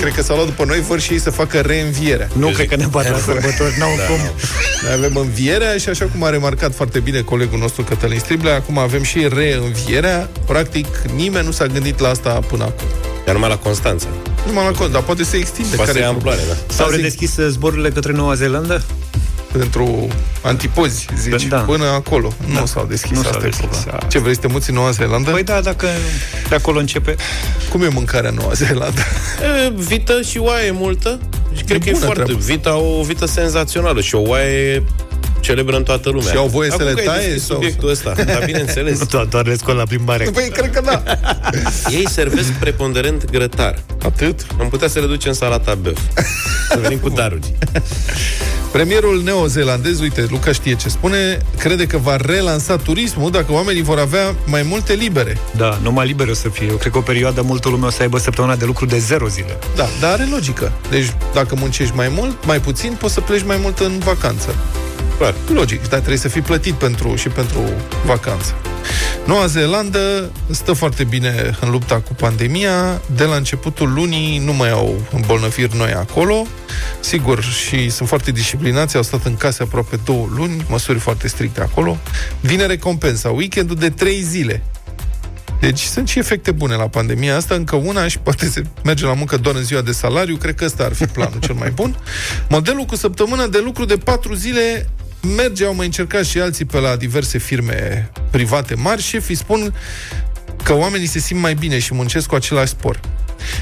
Cred 0.00 0.14
că 0.14 0.22
s-au 0.22 0.36
luat 0.36 0.48
după 0.48 0.64
noi, 0.64 0.80
vor 0.80 1.00
și 1.00 1.12
ei 1.12 1.20
să 1.20 1.30
facă 1.30 1.60
reînvierea. 1.60 2.28
Nu 2.32 2.48
cred 2.48 2.68
că 2.68 2.76
ne 2.76 2.86
bat 2.86 3.10
la 3.10 3.18
sărbători, 3.18 3.74
n-au 3.78 3.90
cum. 4.08 4.18
Noi 4.82 4.92
avem 4.92 5.16
învierea 5.16 5.76
și 5.76 5.88
așa 5.88 6.04
cum 6.04 6.22
a 6.24 6.30
remarcat 6.30 6.74
foarte 6.74 7.00
bine 7.00 7.20
colegul 7.20 7.58
nostru 7.58 7.82
Cătălin 7.82 8.18
Striblea, 8.18 8.54
acum 8.54 8.78
avem 8.78 9.02
și 9.02 9.28
reînvierea. 9.28 10.30
Practic, 10.46 10.86
nimeni 11.14 11.44
nu 11.44 11.52
s-a 11.52 11.66
gândit 11.66 11.98
la 11.98 12.08
asta 12.08 12.30
până 12.30 12.64
acum. 12.64 12.86
Iar 13.26 13.34
numai 13.34 13.48
la 13.50 13.58
Constanța. 13.58 14.06
Numai 14.46 14.64
la 14.64 14.70
cont, 14.78 14.92
dar 14.92 15.02
poate 15.02 15.22
se 15.24 15.36
extinde. 15.36 15.76
Poate 15.76 15.90
să 15.90 15.98
e 15.98 16.00
ia 16.00 16.08
amploare, 16.08 16.36
problema? 16.38 16.60
da. 16.66 16.74
S-au 16.74 16.84
Asta 16.86 16.96
zic, 16.96 17.04
redeschis 17.04 17.36
uh, 17.36 17.46
zborurile 17.50 17.88
către 17.90 18.12
Noua 18.12 18.34
Zeelandă? 18.34 18.82
pentru 19.58 20.08
antipozi, 20.42 21.06
zici, 21.18 21.44
Da. 21.46 21.56
până 21.58 21.84
acolo. 21.84 22.32
Nu 22.46 22.54
Da. 22.54 22.64
s-au 22.66 22.86
deschis, 22.88 23.10
Nu 23.10 23.18
asta 23.18 23.30
s-au 23.32 23.40
e 23.40 23.44
deschis, 23.44 23.66
problema. 23.66 23.98
da. 24.00 24.06
Ce, 24.06 24.18
vrei 24.18 24.34
să 24.34 24.40
te 24.40 24.46
muți 24.46 24.68
în 24.70 24.74
Noua 24.76 24.90
Zeelandă? 24.90 25.30
Păi 25.30 25.42
da, 25.42 25.60
dacă 25.60 25.86
de 26.48 26.54
acolo 26.54 26.78
începe. 26.78 27.14
Cum 27.70 27.82
e 27.82 27.88
mâncarea 27.88 28.30
în 28.30 28.34
Noua 28.36 28.52
Zeelandă? 28.52 29.00
E, 29.66 29.72
vită 29.76 30.20
și 30.22 30.38
oaie 30.38 30.70
multă. 30.70 31.18
Și 31.56 31.62
cred 31.64 31.82
că 31.82 31.88
e 31.88 31.92
bună 31.92 32.04
foarte... 32.04 32.22
treabă. 32.22 32.42
Vita 32.44 32.76
o 32.76 33.02
vită 33.02 33.26
senzațională 33.26 34.00
și 34.00 34.14
o 34.14 34.20
oaie 34.20 34.82
celebră 35.44 35.76
în 35.76 35.82
toată 35.82 36.08
lumea. 36.10 36.30
Și 36.32 36.36
au 36.36 36.46
voie 36.46 36.68
să 36.68 36.74
Acum 36.74 36.86
le 36.86 36.92
că 36.92 37.00
ai 37.00 37.06
taie 37.06 37.26
deschis 37.26 37.46
sau- 37.46 37.54
subiectul 37.56 37.88
ăsta. 37.88 38.12
Dar 38.26 38.42
bineînțeles. 38.44 38.98
Nu 39.04 39.04
doar, 39.04 39.24
doar 39.24 39.46
le 39.46 39.56
scol 39.56 39.74
la 39.76 39.82
plimbare. 39.84 40.24
Păi, 40.32 40.48
cred 40.52 40.70
că 40.70 40.80
da. 40.84 41.02
Ei 41.90 42.08
servesc 42.10 42.50
preponderent 42.52 43.30
grătar. 43.30 43.78
Atât. 44.04 44.46
Am 44.60 44.68
putea 44.68 44.88
să 44.88 44.98
reducem 44.98 45.32
salata 45.32 45.74
băf. 45.74 45.98
Să 46.70 46.78
venim 46.80 46.98
cu 46.98 47.08
daruri. 47.08 47.52
Premierul 48.72 49.22
neozeelandez, 49.24 50.00
uite, 50.00 50.26
Luca 50.30 50.52
știe 50.52 50.74
ce 50.74 50.88
spune, 50.88 51.38
crede 51.58 51.86
că 51.86 51.96
va 51.98 52.16
relansa 52.16 52.76
turismul 52.76 53.30
dacă 53.30 53.52
oamenii 53.52 53.82
vor 53.82 53.98
avea 53.98 54.34
mai 54.46 54.62
multe 54.62 54.92
libere. 54.92 55.38
Da, 55.56 55.78
numai 55.82 56.06
liber 56.06 56.28
o 56.28 56.34
să 56.34 56.48
fie. 56.48 56.66
Eu 56.66 56.76
cred 56.76 56.92
că 56.92 56.98
o 56.98 57.00
perioadă 57.00 57.42
multă 57.42 57.68
lume 57.68 57.86
o 57.86 57.90
să 57.90 58.02
aibă 58.02 58.18
săptămâna 58.18 58.56
de 58.56 58.64
lucru 58.64 58.86
de 58.86 58.98
zero 58.98 59.26
zile. 59.28 59.58
Da, 59.76 59.86
dar 60.00 60.12
are 60.12 60.28
logică. 60.30 60.72
Deci, 60.90 61.12
dacă 61.34 61.54
muncești 61.58 61.94
mai 61.94 62.08
mult, 62.08 62.46
mai 62.46 62.60
puțin, 62.60 62.96
poți 62.98 63.14
să 63.14 63.20
pleci 63.20 63.44
mai 63.44 63.58
mult 63.62 63.78
în 63.78 63.98
vacanță. 63.98 64.54
Clar. 65.18 65.34
Logic, 65.52 65.80
dar 65.80 65.98
trebuie 65.98 66.18
să 66.18 66.28
fii 66.28 66.40
plătit 66.40 66.74
pentru, 66.74 67.14
și 67.14 67.28
pentru 67.28 67.60
vacanță. 68.04 68.54
Noua 69.26 69.46
Zeelandă 69.46 70.30
stă 70.50 70.72
foarte 70.72 71.04
bine 71.04 71.56
în 71.60 71.70
lupta 71.70 71.94
cu 72.00 72.14
pandemia. 72.14 73.00
De 73.16 73.24
la 73.24 73.36
începutul 73.36 73.92
lunii 73.92 74.38
nu 74.38 74.52
mai 74.52 74.70
au 74.70 75.00
îmbolnăviri 75.12 75.76
noi 75.76 75.92
acolo. 75.92 76.46
Sigur, 77.00 77.42
și 77.42 77.90
sunt 77.90 78.08
foarte 78.08 78.30
disciplinați, 78.30 78.96
au 78.96 79.02
stat 79.02 79.24
în 79.24 79.36
case 79.36 79.62
aproape 79.62 79.98
două 80.04 80.28
luni, 80.36 80.64
măsuri 80.68 80.98
foarte 80.98 81.28
stricte 81.28 81.60
acolo. 81.60 81.98
Vine 82.40 82.66
recompensa, 82.66 83.30
weekendul 83.30 83.76
de 83.76 83.90
trei 83.90 84.22
zile. 84.22 84.62
Deci 85.60 85.80
sunt 85.80 86.08
și 86.08 86.18
efecte 86.18 86.50
bune 86.52 86.74
la 86.74 86.88
pandemia 86.88 87.36
asta, 87.36 87.54
încă 87.54 87.76
una 87.76 88.08
și 88.08 88.18
poate 88.18 88.46
se 88.46 88.62
merge 88.84 89.04
la 89.04 89.14
muncă 89.14 89.36
doar 89.36 89.54
în 89.54 89.62
ziua 89.62 89.80
de 89.80 89.92
salariu, 89.92 90.36
cred 90.36 90.54
că 90.54 90.64
ăsta 90.64 90.84
ar 90.84 90.92
fi 90.92 91.06
planul 91.06 91.40
cel 91.40 91.54
mai 91.54 91.70
bun. 91.70 91.96
Modelul 92.48 92.84
cu 92.84 92.96
săptămână 92.96 93.46
de 93.46 93.60
lucru 93.64 93.84
de 93.84 93.96
patru 93.96 94.34
zile 94.34 94.88
merge, 95.26 95.64
au 95.64 95.74
mai 95.74 95.86
încercat 95.86 96.24
și 96.24 96.38
alții 96.40 96.64
pe 96.64 96.78
la 96.78 96.96
diverse 96.96 97.38
firme 97.38 98.10
private 98.30 98.74
mari, 98.74 99.02
șefii 99.02 99.34
spun 99.34 99.74
că 100.62 100.74
oamenii 100.74 101.06
se 101.06 101.18
simt 101.18 101.40
mai 101.40 101.54
bine 101.54 101.78
și 101.78 101.94
muncesc 101.94 102.26
cu 102.26 102.34
același 102.34 102.70
spor. 102.70 103.00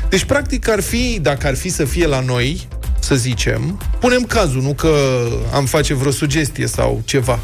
Deci, 0.08 0.24
practic, 0.24 0.68
ar 0.68 0.80
fi, 0.80 1.18
dacă 1.22 1.46
ar 1.46 1.56
fi 1.56 1.68
să 1.68 1.84
fie 1.84 2.06
la 2.06 2.20
noi, 2.20 2.68
să 3.00 3.14
zicem, 3.14 3.80
punem 4.00 4.22
cazul, 4.22 4.62
nu 4.62 4.74
că 4.74 5.24
am 5.52 5.66
face 5.66 5.94
vreo 5.94 6.10
sugestie 6.10 6.66
sau 6.66 7.02
ceva. 7.04 7.38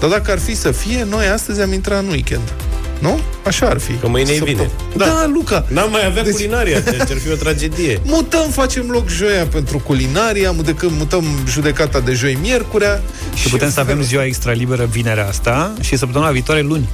Dar 0.00 0.10
dacă 0.10 0.30
ar 0.30 0.38
fi 0.38 0.56
să 0.56 0.70
fie, 0.70 1.04
noi 1.04 1.26
astăzi 1.26 1.60
am 1.60 1.72
intrat 1.72 2.02
în 2.02 2.08
weekend. 2.08 2.52
Nu? 2.98 3.18
Așa 3.44 3.66
ar 3.66 3.78
fi. 3.78 3.92
Că 3.92 4.08
mâine 4.08 4.30
e 4.30 4.36
Săptămâna. 4.36 4.62
vine. 4.90 5.04
Da, 5.04 5.04
da 5.04 5.26
Luca. 5.32 5.64
N-am 5.68 5.90
mai 5.90 6.06
avea 6.06 6.22
Deci- 6.22 6.32
deci... 6.32 6.34
culinaria, 6.46 6.80
deci 6.80 7.00
ar 7.00 7.16
fi 7.24 7.30
o 7.30 7.34
tragedie. 7.34 8.00
Mutăm, 8.14 8.50
facem 8.50 8.90
loc 8.90 9.08
joia 9.08 9.46
pentru 9.46 9.78
culinaria, 9.78 10.50
mutăm, 10.50 10.92
mutăm 10.98 11.24
judecata 11.48 12.00
de 12.00 12.12
joi 12.12 12.38
miercurea. 12.40 13.02
Și 13.34 13.48
putem 13.48 13.70
să 13.70 13.80
avem 13.80 14.02
ziua 14.02 14.24
extra 14.24 14.52
liberă 14.52 14.84
vinerea 14.84 15.26
asta 15.26 15.72
și 15.80 15.96
săptămâna 15.96 16.30
viitoare 16.30 16.60
luni. 16.60 16.88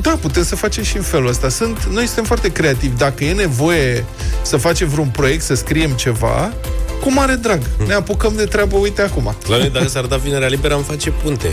Da, 0.00 0.10
putem 0.20 0.44
să 0.44 0.56
facem 0.56 0.82
și 0.84 0.96
în 0.96 1.02
felul 1.02 1.28
ăsta. 1.28 1.48
Sunt, 1.48 1.84
noi 1.84 2.06
suntem 2.06 2.24
foarte 2.24 2.52
creativi. 2.52 2.96
Dacă 2.96 3.24
e 3.24 3.32
nevoie 3.32 4.04
să 4.42 4.56
facem 4.56 4.88
vreun 4.88 5.08
proiect, 5.08 5.42
să 5.42 5.54
scriem 5.54 5.90
ceva, 5.90 6.52
cu 7.00 7.12
mare 7.12 7.34
drag. 7.34 7.60
Ne 7.86 7.94
apucăm 7.94 8.32
de 8.36 8.44
treabă, 8.44 8.76
uite 8.76 9.02
acum. 9.02 9.36
La 9.46 9.56
noi, 9.56 9.70
dacă 9.70 9.88
s-ar 9.88 10.04
da 10.04 10.16
vinerea 10.16 10.48
liberă, 10.48 10.74
am 10.74 10.82
face 10.82 11.10
punte. 11.10 11.52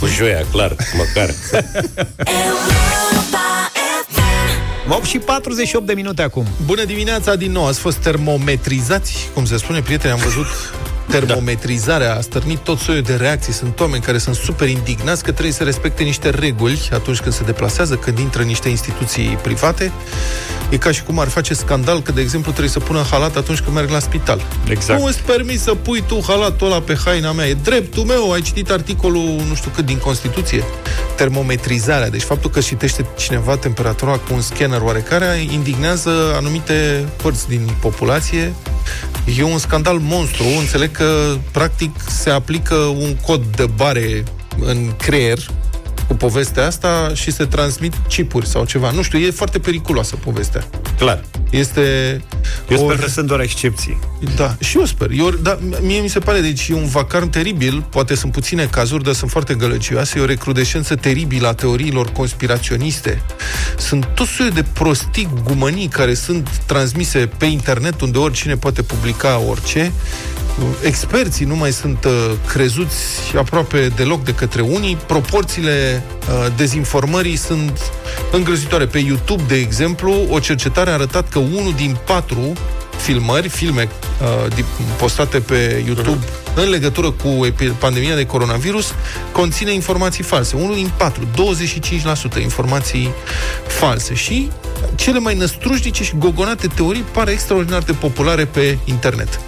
Cu 0.00 0.06
joia, 0.06 0.44
clar, 0.52 0.76
măcar. 0.96 1.30
8 4.92 5.04
și 5.04 5.18
48 5.18 5.86
de 5.86 5.92
minute 5.92 6.22
acum. 6.22 6.46
Bună 6.64 6.84
dimineața 6.84 7.34
din 7.34 7.52
nou, 7.52 7.66
ați 7.66 7.78
fost 7.78 7.96
termometrizați, 7.96 9.28
cum 9.34 9.44
se 9.44 9.56
spune, 9.56 9.80
prieteni, 9.80 10.12
am 10.12 10.18
văzut 10.18 10.46
termometrizarea 11.10 12.14
a 12.14 12.20
stârnit 12.20 12.58
tot 12.58 12.78
soiul 12.78 13.02
de 13.02 13.14
reacții. 13.14 13.52
Sunt 13.52 13.80
oameni 13.80 14.02
care 14.02 14.18
sunt 14.18 14.34
super 14.34 14.68
indignați 14.68 15.24
că 15.24 15.30
trebuie 15.30 15.52
să 15.52 15.62
respecte 15.64 16.02
niște 16.02 16.30
reguli 16.30 16.88
atunci 16.92 17.20
când 17.20 17.34
se 17.34 17.42
deplasează, 17.44 17.94
când 17.94 18.18
intră 18.18 18.40
în 18.40 18.46
niște 18.46 18.68
instituții 18.68 19.38
private. 19.42 19.92
E 20.70 20.76
ca 20.76 20.90
și 20.90 21.02
cum 21.02 21.18
ar 21.18 21.28
face 21.28 21.54
scandal 21.54 22.02
că, 22.02 22.12
de 22.12 22.20
exemplu, 22.20 22.50
trebuie 22.50 22.72
să 22.72 22.80
pună 22.80 23.06
halat 23.10 23.36
atunci 23.36 23.60
când 23.60 23.74
merg 23.74 23.90
la 23.90 23.98
spital. 23.98 24.40
Exact. 24.68 25.00
Nu 25.00 25.06
îți 25.06 25.20
permis 25.20 25.62
să 25.62 25.74
pui 25.74 26.04
tu 26.06 26.20
halatul 26.26 26.66
ăla 26.66 26.80
pe 26.80 26.96
haina 27.04 27.32
mea. 27.32 27.46
E 27.46 27.54
dreptul 27.54 28.02
meu. 28.02 28.32
Ai 28.32 28.40
citit 28.40 28.70
articolul 28.70 29.42
nu 29.48 29.54
știu 29.54 29.70
cât 29.74 29.86
din 29.86 29.98
Constituție. 29.98 30.64
Termometrizarea. 31.20 32.10
Deci 32.10 32.22
faptul 32.22 32.50
că 32.50 32.60
citește 32.60 33.06
cineva 33.16 33.56
temperatura 33.56 34.12
cu 34.12 34.34
un 34.34 34.40
scanner 34.40 34.80
oarecare 34.80 35.46
indignează 35.52 36.10
anumite 36.36 37.04
părți 37.22 37.48
din 37.48 37.70
populație. 37.80 38.52
E 39.38 39.42
un 39.42 39.58
scandal 39.58 39.98
monstru. 39.98 40.44
Înțeleg 40.58 40.90
că, 40.90 41.36
practic, 41.50 41.90
se 42.08 42.30
aplică 42.30 42.74
un 42.74 43.16
cod 43.26 43.44
de 43.56 43.66
bare 43.76 44.24
în 44.60 44.96
creier 44.96 45.38
cu 46.10 46.16
povestea 46.16 46.66
asta 46.66 47.10
și 47.14 47.30
se 47.30 47.44
transmit 47.44 47.94
chipuri 48.08 48.46
sau 48.46 48.64
ceva. 48.64 48.90
Nu 48.90 49.02
știu, 49.02 49.18
e 49.18 49.30
foarte 49.30 49.58
periculoasă 49.58 50.16
povestea. 50.16 50.64
Clar. 50.98 51.24
Este... 51.50 51.80
Eu 52.68 52.84
o- 52.84 52.90
sper 52.90 53.04
că 53.04 53.10
sunt 53.10 53.26
doar 53.26 53.40
excepții. 53.40 53.98
Da, 54.36 54.56
și 54.60 54.78
eu 54.78 54.84
sper. 54.84 55.10
Eu, 55.10 55.30
da, 55.30 55.58
mie 55.80 56.00
mi 56.00 56.08
se 56.08 56.18
pare, 56.18 56.40
deci 56.40 56.68
e 56.68 56.74
un 56.74 56.86
vacarm 56.86 57.30
teribil, 57.30 57.86
poate 57.90 58.14
sunt 58.14 58.32
puține 58.32 58.64
cazuri, 58.64 59.04
dar 59.04 59.14
sunt 59.14 59.30
foarte 59.30 59.54
gălăgioase, 59.54 60.18
e 60.18 60.22
o 60.22 60.24
recrudescență 60.24 60.94
teribilă 60.94 61.48
a 61.48 61.54
teoriilor 61.54 62.08
conspiraționiste. 62.12 63.22
Sunt 63.78 64.08
tot 64.14 64.26
soiul 64.26 64.52
de 64.52 64.64
prostii, 64.72 65.28
gumănii 65.44 65.88
care 65.88 66.14
sunt 66.14 66.48
transmise 66.66 67.18
pe 67.36 67.44
internet, 67.44 68.00
unde 68.00 68.18
oricine 68.18 68.56
poate 68.56 68.82
publica 68.82 69.42
orice. 69.48 69.92
Experții 70.82 71.44
nu 71.44 71.56
mai 71.56 71.72
sunt 71.72 72.04
uh, 72.04 72.12
crezuți 72.46 73.36
aproape 73.36 73.92
deloc 73.96 74.24
de 74.24 74.34
către 74.34 74.60
unii. 74.62 74.96
Proporțiile 75.06 76.02
uh, 76.28 76.52
dezinformării 76.56 77.36
sunt 77.36 77.78
îngrozitoare. 78.32 78.86
Pe 78.86 78.98
YouTube, 78.98 79.42
de 79.46 79.56
exemplu, 79.56 80.14
o 80.30 80.38
cercetare 80.38 80.90
a 80.90 80.92
arătat 80.92 81.28
că 81.28 81.38
unul 81.38 81.72
din 81.76 81.96
patru 82.04 82.52
filmări, 82.96 83.48
filme 83.48 83.88
uh, 84.20 84.52
di- 84.54 84.64
postate 84.98 85.38
pe 85.40 85.82
YouTube 85.86 86.24
în 86.54 86.68
legătură 86.68 87.10
cu 87.10 87.46
epi- 87.46 87.78
pandemia 87.78 88.14
de 88.14 88.26
coronavirus 88.26 88.94
conține 89.32 89.72
informații 89.72 90.24
false. 90.24 90.56
Unul 90.56 90.74
din 90.74 90.90
patru, 90.96 91.26
25% 92.38 92.42
informații 92.42 93.10
false. 93.66 94.14
Și 94.14 94.50
cele 94.94 95.18
mai 95.18 95.34
năstrușnice 95.34 96.02
și 96.02 96.14
gogonate 96.18 96.66
teorii 96.66 97.04
pare 97.12 97.30
extraordinar 97.30 97.82
de 97.82 97.92
populare 97.92 98.44
pe 98.44 98.78
internet. 98.84 99.40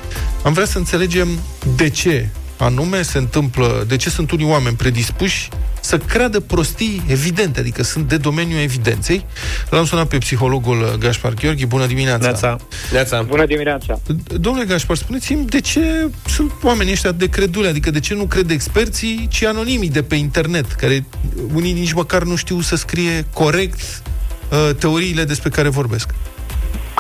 Am 0.45 0.53
vrea 0.53 0.67
să 0.67 0.79
înțelegem 0.79 1.29
de 1.77 1.89
ce 1.89 2.29
anume 2.59 3.03
se 3.03 3.19
întâmplă, 3.19 3.85
de 3.89 3.97
ce 3.97 4.11
sunt 4.11 4.31
unii 4.31 4.47
oameni 4.47 4.77
predispuși 4.77 5.49
să 5.81 5.99
creadă 5.99 6.41
prostii 6.41 7.03
evidente, 7.07 7.61
adică 7.61 7.83
sunt 7.83 8.09
de 8.09 8.17
domeniul 8.17 8.61
evidenței. 8.61 9.25
L-am 9.71 9.85
sunat 9.85 10.09
pe 10.09 10.19
psihologul 10.19 10.97
Gaspar 10.99 11.35
Gheorghi. 11.35 11.67
Bună 11.67 11.87
dimineața! 11.87 12.25
Neața. 12.25 12.57
Neața. 12.93 13.23
Bună 13.23 13.47
dimineața! 13.47 14.01
Domnule 14.41 14.67
Gaspar, 14.67 14.97
spuneți-mi 14.97 15.47
de 15.47 15.61
ce 15.61 16.09
sunt 16.27 16.53
oamenii 16.63 16.93
ăștia 16.93 17.13
de 17.13 17.29
credule, 17.29 17.69
adică 17.69 17.91
de 17.91 18.01
ce 18.01 18.15
nu 18.15 18.25
cred 18.25 18.51
experții, 18.51 19.27
ci 19.31 19.45
anonimii 19.45 19.91
de 19.91 20.03
pe 20.03 20.15
internet, 20.15 20.73
care 20.73 21.05
unii 21.55 21.73
nici 21.73 21.93
măcar 21.93 22.23
nu 22.23 22.37
știu 22.37 22.61
să 22.61 22.77
scrie 22.77 23.27
corect 23.33 23.81
uh, 23.81 24.75
teoriile 24.79 25.25
despre 25.25 25.49
care 25.49 25.69
vorbesc. 25.69 26.09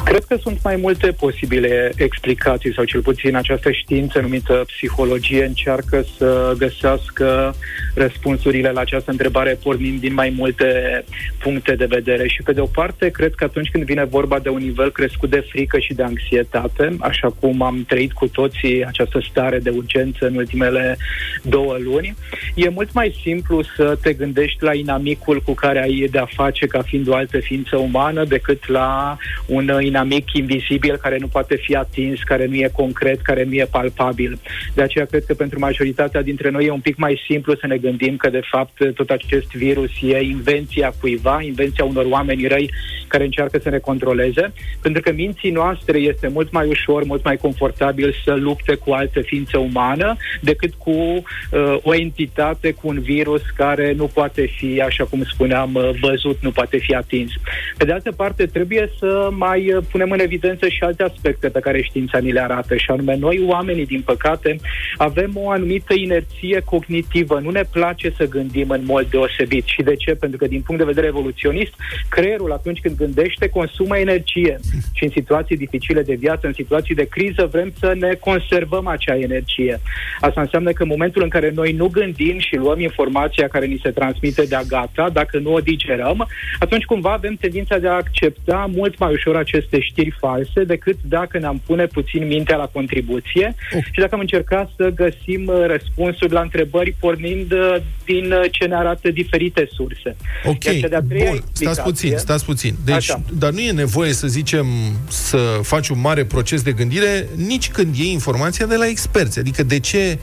Cred 0.04 0.24
că 0.24 0.36
sunt 0.42 0.58
mai 0.64 0.76
multe 0.76 1.12
posibile 1.12 1.92
explicații, 1.96 2.74
sau 2.74 2.84
cel 2.84 3.00
puțin 3.00 3.36
această 3.36 3.70
știință 3.70 4.20
numită 4.20 4.64
psihologie 4.66 5.44
încearcă 5.44 6.04
să 6.16 6.54
găsească 6.58 7.54
răspunsurile 7.94 8.70
la 8.70 8.80
această 8.80 9.10
întrebare 9.10 9.58
pornind 9.62 10.00
din 10.00 10.14
mai 10.14 10.34
multe 10.36 11.04
puncte 11.38 11.74
de 11.74 11.84
vedere. 11.84 12.28
Și 12.28 12.42
pe 12.42 12.52
de 12.52 12.60
o 12.60 12.66
parte, 12.66 13.08
cred 13.08 13.34
că 13.34 13.44
atunci 13.44 13.68
când 13.70 13.84
vine 13.84 14.04
vorba 14.04 14.38
de 14.38 14.48
un 14.48 14.58
nivel 14.58 14.90
crescut 14.90 15.30
de 15.30 15.46
frică 15.48 15.78
și 15.78 15.94
de 15.94 16.02
anxietate, 16.02 16.96
așa 17.00 17.34
cum 17.40 17.62
am 17.62 17.84
trăit 17.88 18.12
cu 18.12 18.28
toții 18.28 18.84
această 18.84 19.20
stare 19.30 19.58
de 19.58 19.70
urgență 19.70 20.26
în 20.26 20.36
ultimele 20.36 20.96
două 21.42 21.76
luni, 21.78 22.14
e 22.54 22.68
mult 22.68 22.92
mai 22.92 23.14
simplu 23.22 23.62
să 23.76 23.98
te 24.02 24.12
gândești 24.12 24.62
la 24.62 24.74
inamicul 24.74 25.40
cu 25.40 25.54
care 25.54 25.82
ai 25.82 26.08
de-a 26.10 26.28
face 26.34 26.66
ca 26.66 26.82
fiind 26.82 27.08
o 27.08 27.14
altă 27.14 27.38
ființă 27.38 27.76
umană 27.76 28.24
decât 28.24 28.68
la 28.68 29.16
un 29.46 29.68
inamic 29.92 30.32
invizibil 30.32 30.96
care 30.96 31.16
nu 31.20 31.26
poate 31.26 31.56
fi 31.56 31.74
atins, 31.74 32.22
care 32.22 32.46
nu 32.46 32.54
e 32.54 32.70
concret, 32.72 33.20
care 33.20 33.44
nu 33.44 33.54
e 33.54 33.66
palpabil. 33.70 34.38
De 34.74 34.82
aceea 34.82 35.04
cred 35.04 35.24
că 35.24 35.34
pentru 35.34 35.58
majoritatea 35.58 36.22
dintre 36.22 36.50
noi 36.50 36.64
e 36.64 36.70
un 36.70 36.80
pic 36.80 36.96
mai 36.96 37.20
simplu 37.28 37.54
să 37.54 37.66
ne 37.66 37.76
gândim 37.76 38.16
că 38.16 38.28
de 38.30 38.40
fapt 38.50 38.76
tot 38.94 39.10
acest 39.10 39.50
virus 39.52 39.90
e 40.02 40.20
invenția 40.20 40.92
cuiva, 41.00 41.42
invenția 41.42 41.84
unor 41.84 42.06
oameni 42.08 42.46
răi 42.46 42.70
care 43.12 43.24
încearcă 43.24 43.58
să 43.58 43.68
ne 43.68 43.78
controleze, 43.78 44.52
pentru 44.82 45.02
că 45.02 45.12
minții 45.12 45.50
noastre 45.50 45.98
este 45.98 46.28
mult 46.28 46.52
mai 46.52 46.66
ușor, 46.68 47.04
mult 47.04 47.24
mai 47.24 47.36
confortabil 47.36 48.14
să 48.24 48.34
lupte 48.34 48.74
cu 48.74 48.92
altă 48.92 49.20
ființă 49.20 49.58
umană 49.58 50.16
decât 50.40 50.72
cu 50.74 50.90
uh, 50.90 51.76
o 51.82 51.94
entitate, 51.94 52.72
cu 52.72 52.88
un 52.88 53.00
virus 53.00 53.42
care 53.56 53.92
nu 53.92 54.06
poate 54.06 54.46
fi, 54.56 54.80
așa 54.80 55.04
cum 55.04 55.22
spuneam, 55.24 55.74
uh, 55.74 55.90
văzut, 56.00 56.38
nu 56.40 56.50
poate 56.50 56.76
fi 56.76 56.94
atins. 56.94 57.30
Pe 57.76 57.84
de 57.84 57.92
altă 57.92 58.12
parte, 58.12 58.46
trebuie 58.46 58.90
să 58.98 59.28
mai 59.32 59.81
uh, 59.82 59.88
punem 59.90 60.10
în 60.10 60.20
evidență 60.20 60.68
și 60.68 60.82
alte 60.82 61.02
aspecte 61.02 61.48
pe 61.48 61.60
care 61.60 61.82
știința 61.82 62.18
ni 62.18 62.32
le 62.32 62.40
arată, 62.40 62.76
și 62.76 62.90
anume 62.90 63.16
noi, 63.16 63.42
oamenii, 63.46 63.86
din 63.86 64.02
păcate, 64.04 64.56
avem 64.96 65.30
o 65.34 65.50
anumită 65.50 65.94
inerție 65.94 66.60
cognitivă. 66.64 67.40
Nu 67.42 67.50
ne 67.50 67.62
place 67.70 68.12
să 68.16 68.28
gândim 68.28 68.70
în 68.70 68.80
mod 68.84 69.06
deosebit. 69.10 69.64
Și 69.66 69.82
de 69.82 69.94
ce? 69.94 70.14
Pentru 70.14 70.38
că, 70.38 70.46
din 70.46 70.60
punct 70.60 70.80
de 70.80 70.86
vedere 70.86 71.06
evoluționist, 71.06 71.72
creierul, 72.08 72.52
atunci 72.52 72.80
când 72.80 72.96
gândește, 72.96 73.48
consumă 73.48 73.98
energie. 73.98 74.58
Și 74.92 75.04
în 75.04 75.10
situații 75.10 75.56
dificile 75.56 76.02
de 76.02 76.14
viață, 76.14 76.46
în 76.46 76.52
situații 76.52 76.94
de 76.94 77.04
criză, 77.04 77.48
vrem 77.52 77.72
să 77.78 77.94
ne 77.98 78.14
conservăm 78.14 78.86
acea 78.86 79.16
energie. 79.16 79.80
Asta 80.20 80.40
înseamnă 80.40 80.72
că 80.72 80.82
în 80.82 80.88
momentul 80.88 81.22
în 81.22 81.28
care 81.28 81.52
noi 81.54 81.72
nu 81.72 81.86
gândim 81.86 82.38
și 82.38 82.56
luăm 82.56 82.80
informația 82.80 83.48
care 83.48 83.66
ni 83.66 83.80
se 83.82 83.90
transmite 83.90 84.42
de-a 84.42 84.62
gata, 84.62 85.08
dacă 85.12 85.38
nu 85.38 85.52
o 85.52 85.60
digerăm, 85.60 86.28
atunci 86.58 86.84
cumva 86.84 87.12
avem 87.12 87.34
tendința 87.34 87.78
de 87.78 87.88
a 87.88 87.92
accepta 87.92 88.70
mult 88.74 88.98
mai 88.98 89.12
ușor 89.12 89.36
aceste 89.72 89.80
știri 89.80 90.16
false 90.20 90.64
decât 90.64 90.98
dacă 91.08 91.38
ne-am 91.38 91.62
pune 91.66 91.86
puțin 91.86 92.26
mintea 92.26 92.56
la 92.56 92.66
contribuție 92.66 93.54
și 93.92 94.00
dacă 94.00 94.14
am 94.14 94.20
încercat 94.20 94.70
să 94.76 94.92
găsim 94.94 95.46
uh, 95.46 95.64
răspunsuri 95.66 96.32
la 96.32 96.40
întrebări 96.40 96.96
pornind 97.00 97.52
uh, 97.52 97.76
din 98.04 98.32
uh, 98.32 98.44
ce 98.50 98.64
ne 98.64 98.74
arată 98.74 99.10
diferite 99.10 99.68
surse. 99.72 100.16
Ok, 100.44 100.64
Iar 100.64 100.74
cea 100.74 100.88
de-a 100.88 101.02
treia 101.08 101.24
bun, 101.30 101.36
stați 101.36 101.50
explicație- 101.50 101.82
puțin, 101.82 102.18
stați 102.18 102.44
puțin. 102.44 102.74
Deci, 102.84 102.94
Așa. 102.94 103.22
dar 103.38 103.50
nu 103.50 103.60
e 103.60 103.72
nevoie 103.72 104.12
să 104.12 104.26
zicem 104.26 104.66
să 105.08 105.58
faci 105.62 105.88
un 105.88 106.00
mare 106.00 106.24
proces 106.24 106.62
de 106.62 106.72
gândire 106.72 107.28
nici 107.36 107.70
când 107.70 107.96
iei 107.96 108.12
informația 108.12 108.66
de 108.66 108.76
la 108.76 108.86
experți. 108.86 109.38
Adică 109.38 109.62
de 109.62 109.78
ce 109.78 110.18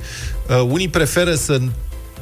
uh, 0.50 0.68
unii 0.70 0.90
preferă 0.90 1.34
să 1.34 1.60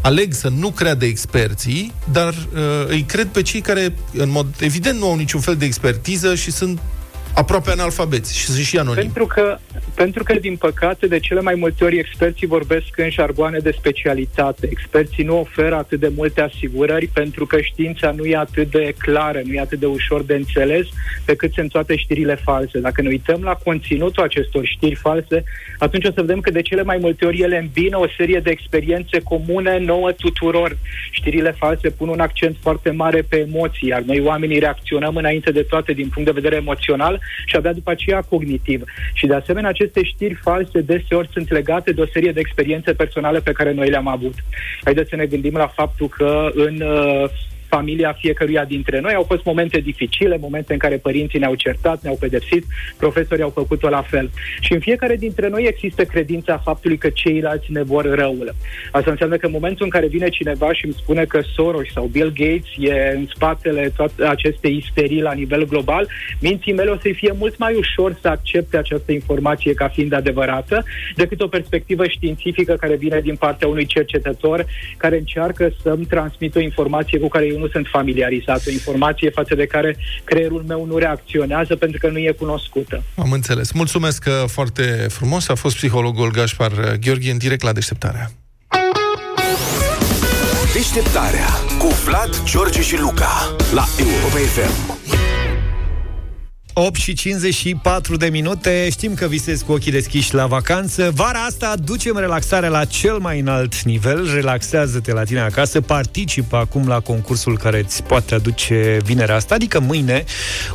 aleg 0.01 0.33
să 0.33 0.49
nu 0.49 0.69
creadă 0.69 1.05
experții, 1.05 1.93
dar 2.11 2.33
uh, 2.33 2.87
îi 2.87 3.01
cred 3.01 3.27
pe 3.27 3.41
cei 3.41 3.61
care, 3.61 3.93
în 4.13 4.29
mod 4.29 4.45
evident, 4.59 4.99
nu 4.99 5.09
au 5.09 5.15
niciun 5.15 5.39
fel 5.39 5.55
de 5.55 5.65
expertiză 5.65 6.35
și 6.35 6.51
sunt 6.51 6.79
aproape 7.33 7.71
analfabeți 7.71 8.37
și 8.37 8.45
sunt 8.45 8.65
și 8.65 8.77
anonimi. 8.77 9.01
Pentru 9.01 9.25
că, 9.25 9.57
pentru 9.95 10.23
că, 10.23 10.33
din 10.33 10.55
păcate, 10.55 11.07
de 11.07 11.19
cele 11.19 11.41
mai 11.41 11.55
multe 11.55 11.83
ori 11.83 11.97
experții 11.97 12.47
vorbesc 12.47 12.87
în 12.95 13.09
jargoane 13.09 13.57
de 13.57 13.75
specialitate. 13.77 14.67
Experții 14.71 15.23
nu 15.23 15.39
oferă 15.39 15.75
atât 15.75 15.99
de 15.99 16.11
multe 16.15 16.41
asigurări 16.41 17.07
pentru 17.07 17.45
că 17.45 17.61
știința 17.61 18.11
nu 18.11 18.25
e 18.25 18.35
atât 18.37 18.71
de 18.71 18.93
clară, 18.97 19.41
nu 19.45 19.53
e 19.53 19.59
atât 19.59 19.79
de 19.79 19.85
ușor 19.85 20.23
de 20.23 20.33
înțeles 20.33 20.85
pe 21.25 21.35
cât 21.35 21.53
sunt 21.53 21.71
toate 21.71 21.95
știrile 21.95 22.35
false. 22.35 22.79
Dacă 22.79 23.01
ne 23.01 23.07
uităm 23.07 23.41
la 23.41 23.53
conținutul 23.53 24.23
acestor 24.23 24.65
știri 24.65 24.95
false, 24.95 25.43
atunci 25.77 26.05
o 26.05 26.11
să 26.11 26.21
vedem 26.21 26.39
că 26.39 26.51
de 26.51 26.61
cele 26.61 26.83
mai 26.83 26.97
multe 26.97 27.25
ori 27.25 27.41
ele 27.41 27.57
îmbină 27.57 27.99
o 27.99 28.07
serie 28.17 28.39
de 28.39 28.49
experiențe 28.49 29.19
comune 29.19 29.79
nouă 29.79 30.11
tuturor. 30.11 30.77
Știrile 31.11 31.51
false 31.51 31.89
pun 31.89 32.07
un 32.07 32.19
accent 32.19 32.55
foarte 32.61 32.89
mare 32.89 33.21
pe 33.21 33.37
emoții, 33.37 33.87
iar 33.87 34.01
noi 34.01 34.19
oamenii 34.19 34.59
reacționăm 34.59 35.15
înainte 35.15 35.51
de 35.51 35.61
toate 35.61 35.93
din 35.93 36.09
punct 36.09 36.25
de 36.33 36.39
vedere 36.39 36.55
emoțional 36.55 37.19
și 37.45 37.55
abia 37.55 37.73
după 37.73 37.91
aceea 37.91 38.21
cognitiv. 38.21 38.83
Și 39.13 39.27
de 39.27 39.33
asemenea, 39.33 39.69
aceste 39.69 40.03
știri 40.03 40.33
false 40.33 40.81
deseori 40.81 41.29
sunt 41.31 41.51
legate 41.51 41.91
de 41.91 42.01
o 42.01 42.05
serie 42.05 42.31
de 42.31 42.39
experiențe 42.39 42.93
personale 42.93 43.39
pe 43.39 43.51
care 43.51 43.73
noi 43.73 43.89
le-am 43.89 44.07
avut. 44.07 44.33
Haideți 44.83 45.09
să 45.09 45.15
ne 45.15 45.25
gândim 45.25 45.53
la 45.53 45.67
faptul 45.67 46.07
că 46.07 46.49
în 46.53 46.81
uh, 46.81 47.29
familia 47.67 48.13
fiecăruia 48.13 48.65
dintre 48.65 48.99
noi 48.99 49.13
au 49.13 49.23
fost 49.23 49.43
momente 49.43 49.79
dificile, 49.79 50.37
momente 50.37 50.73
în 50.73 50.79
care 50.79 50.97
părinții 50.97 51.39
ne-au 51.39 51.55
certat, 51.55 52.01
ne-au 52.01 52.17
pedepsit, 52.19 52.65
profesorii 52.97 53.43
au 53.43 53.49
făcut-o 53.49 53.89
la 53.89 54.01
fel. 54.01 54.29
Și 54.59 54.73
în 54.73 54.79
fiecare 54.79 55.15
dintre 55.15 55.49
noi 55.49 55.65
există 55.67 56.03
credința 56.05 56.57
faptului 56.57 56.97
că 56.97 57.09
ceilalți 57.09 57.71
ne 57.71 57.83
vor 57.83 58.05
răul. 58.15 58.55
Asta 58.91 59.11
înseamnă 59.11 59.37
că 59.37 59.45
în 59.45 59.51
momentul 59.51 59.83
în 59.83 59.91
care 59.91 60.07
vine 60.07 60.29
cineva 60.29 60.73
și 60.73 60.85
îmi 60.85 60.95
spune 60.97 61.25
că 61.25 61.41
Soros 61.55 61.87
sau 61.93 62.05
Bill 62.05 62.33
Gates 62.35 62.71
e 62.77 63.13
în 63.15 63.27
spatele 63.35 63.91
toate 63.95 64.25
aceste 64.25 64.67
isterii 64.67 65.21
la 65.21 65.33
nivel 65.33 65.65
global, 65.67 66.07
minții 66.39 66.73
mele 66.73 66.89
o 66.89 66.97
să-i 67.01 67.13
fie 67.13 67.33
mult 67.37 67.57
mai 67.57 67.75
ușor 67.75 68.17
să 68.21 68.27
accepte 68.27 68.77
această 68.77 69.11
informație 69.11 69.73
ca 69.73 69.87
fiind 69.87 70.13
adevărată 70.13 70.83
decât 71.15 71.41
o 71.41 71.47
perspectivă 71.47 72.07
științifică 72.07 72.73
care 72.73 72.95
vine 72.95 73.19
din 73.19 73.35
partea 73.35 73.67
unui 73.67 73.85
cercetător 73.85 74.65
care 74.97 75.17
încearcă 75.17 75.73
să-mi 75.81 76.05
transmită 76.05 76.57
o 76.57 76.61
informație 76.61 77.19
cu 77.19 77.27
care 77.27 77.45
eu 77.45 77.56
nu 77.57 77.67
sunt 77.67 77.87
familiarizat, 77.91 78.61
o 78.67 78.71
informație 78.71 79.29
față 79.29 79.55
de 79.55 79.65
care 79.65 79.97
creierul 80.23 80.63
meu 80.67 80.85
nu 80.85 80.97
reacționează 80.97 81.75
pentru 81.75 81.99
că 81.99 82.09
nu 82.09 82.17
e 82.17 82.31
cunoscută. 82.31 83.03
Am 83.15 83.31
înțeles. 83.31 83.71
Mulțumesc 83.71 84.25
uh, 84.27 84.33
foarte 84.47 84.81
frumos. 85.09 85.47
A 85.49 85.55
fost 85.55 85.75
psihologul 85.75 86.31
Gaspar 86.31 86.71
uh, 86.71 86.91
Gheorghe 87.01 87.31
în 87.31 87.37
direct 87.37 87.61
la 87.61 87.71
deșteptarea. 87.71 88.31
Deșteptarea 90.73 91.47
cu 91.79 91.87
Vlad, 92.05 92.43
George 92.43 92.81
și 92.81 92.99
Luca 92.99 93.55
la 93.73 93.85
Europa 93.99 94.37
FM. 94.37 95.16
8 96.79 96.95
și 96.99 97.13
54 97.13 98.17
de 98.17 98.27
minute. 98.27 98.87
Știm 98.91 99.13
că 99.13 99.25
visezi 99.25 99.63
cu 99.63 99.71
ochii 99.71 99.91
deschiși 99.91 100.33
la 100.33 100.45
vacanță. 100.45 101.11
Vara 101.15 101.39
asta 101.39 101.75
ducem 101.83 102.17
relaxarea 102.17 102.69
la 102.69 102.85
cel 102.85 103.17
mai 103.17 103.39
înalt 103.39 103.81
nivel. 103.81 104.33
Relaxează-te 104.33 105.13
la 105.13 105.23
tine 105.23 105.39
acasă. 105.39 105.81
Participă 105.81 106.55
acum 106.55 106.87
la 106.87 106.99
concursul 106.99 107.57
care 107.57 107.79
îți 107.79 108.03
poate 108.03 108.35
aduce 108.35 108.97
vinerea 109.03 109.35
asta 109.35 109.55
Adică 109.55 109.79
mâine 109.79 110.23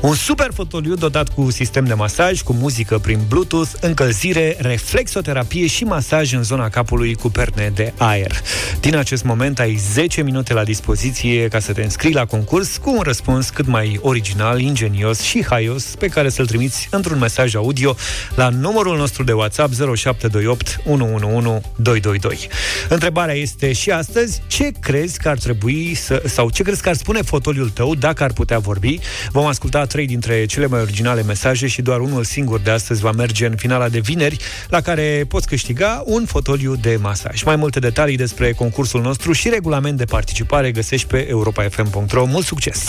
Un 0.00 0.14
super 0.14 0.50
fotoliu 0.54 0.94
dotat 0.94 1.28
cu 1.28 1.50
sistem 1.50 1.84
de 1.84 1.94
masaj 1.94 2.42
Cu 2.42 2.52
muzică 2.52 2.98
prin 2.98 3.18
Bluetooth 3.28 3.70
Încălzire, 3.80 4.56
reflexoterapie 4.58 5.66
și 5.66 5.84
masaj 5.84 6.32
în 6.32 6.42
zona 6.42 6.68
capului 6.68 7.14
cu 7.14 7.30
perne 7.30 7.72
de 7.74 7.92
aer. 7.96 8.32
Din 8.80 8.96
acest 8.96 9.24
moment 9.24 9.58
ai 9.58 9.74
10 9.92 10.22
minute 10.22 10.52
la 10.52 10.64
dispoziție 10.64 11.48
Ca 11.48 11.58
să 11.58 11.72
te 11.72 11.82
înscrii 11.82 12.14
la 12.14 12.26
concurs 12.26 12.76
Cu 12.76 12.90
un 12.90 13.02
răspuns 13.02 13.50
cât 13.50 13.66
mai 13.66 13.98
original, 14.02 14.60
ingenios 14.60 15.20
și 15.20 15.44
haios 15.44 15.90
pe 15.98 16.06
care 16.06 16.28
să-l 16.28 16.46
trimiți 16.46 16.88
într-un 16.90 17.18
mesaj 17.18 17.54
audio 17.54 17.96
la 18.34 18.48
numărul 18.48 18.96
nostru 18.96 19.22
de 19.22 19.32
WhatsApp 19.32 19.72
0728 19.74 20.80
111 20.84 21.60
222. 21.76 22.48
Întrebarea 22.88 23.34
este 23.34 23.72
și 23.72 23.90
astăzi, 23.90 24.42
ce 24.46 24.70
crezi 24.80 25.18
că 25.18 25.28
ar 25.28 25.38
trebui 25.38 25.94
să, 25.94 26.22
sau 26.26 26.50
ce 26.50 26.62
crezi 26.62 26.82
că 26.82 26.88
ar 26.88 26.94
spune 26.94 27.22
fotoliul 27.22 27.68
tău 27.68 27.94
dacă 27.94 28.22
ar 28.22 28.32
putea 28.32 28.58
vorbi? 28.58 28.98
Vom 29.30 29.46
asculta 29.46 29.84
trei 29.84 30.06
dintre 30.06 30.44
cele 30.44 30.66
mai 30.66 30.80
originale 30.80 31.22
mesaje 31.22 31.66
și 31.66 31.82
doar 31.82 32.00
unul 32.00 32.24
singur 32.24 32.60
de 32.60 32.70
astăzi 32.70 33.00
va 33.00 33.12
merge 33.12 33.46
în 33.46 33.56
finala 33.56 33.88
de 33.88 33.98
vineri, 33.98 34.36
la 34.68 34.80
care 34.80 35.24
poți 35.28 35.46
câștiga 35.46 36.02
un 36.06 36.24
fotoliu 36.24 36.76
de 36.76 36.98
masaj. 37.00 37.42
Mai 37.42 37.56
multe 37.56 37.78
detalii 37.78 38.16
despre 38.16 38.52
concursul 38.52 39.00
nostru 39.00 39.32
și 39.32 39.48
regulament 39.48 39.96
de 39.96 40.04
participare 40.04 40.70
găsești 40.72 41.06
pe 41.06 41.28
europafm.ro. 41.28 42.24
Mult 42.24 42.46
succes! 42.46 42.84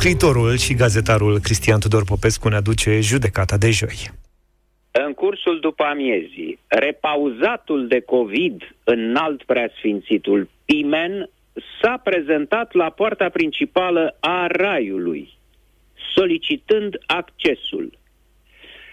Scriitorul 0.00 0.56
și 0.56 0.74
gazetarul 0.74 1.38
Cristian 1.38 1.80
Tudor 1.80 2.04
Popescu 2.04 2.48
ne 2.48 2.56
aduce 2.56 3.00
judecata 3.00 3.56
de 3.56 3.70
joi. 3.70 4.10
În 4.90 5.12
cursul 5.12 5.60
după 5.60 5.82
amiezii, 5.82 6.58
repauzatul 6.66 7.88
de 7.88 8.00
COVID 8.00 8.74
înalt 8.84 9.42
preasfințitul 9.42 10.48
Pimen 10.64 11.30
s-a 11.80 12.00
prezentat 12.04 12.72
la 12.72 12.90
poarta 12.90 13.28
principală 13.28 14.16
a 14.20 14.46
raiului, 14.46 15.32
solicitând 16.14 16.96
accesul. 17.06 17.98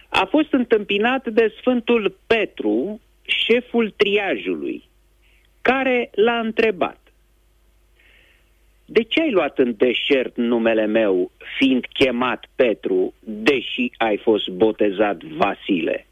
A 0.09 0.27
fost 0.29 0.53
întâmpinat 0.53 1.27
de 1.27 1.53
Sfântul 1.59 2.17
Petru, 2.27 3.01
șeful 3.21 3.93
triajului, 3.97 4.89
care 5.61 6.09
l-a 6.13 6.39
întrebat 6.39 7.04
de 8.85 9.01
ce 9.01 9.21
ai 9.21 9.31
luat 9.31 9.57
în 9.57 9.75
deșert 9.77 10.35
numele 10.35 10.85
meu, 10.85 11.31
fiind 11.57 11.85
chemat 11.93 12.45
Petru, 12.55 13.13
deși 13.19 13.91
ai 13.97 14.17
fost 14.17 14.49
botezat 14.49 15.23
Vasile? 15.23 16.07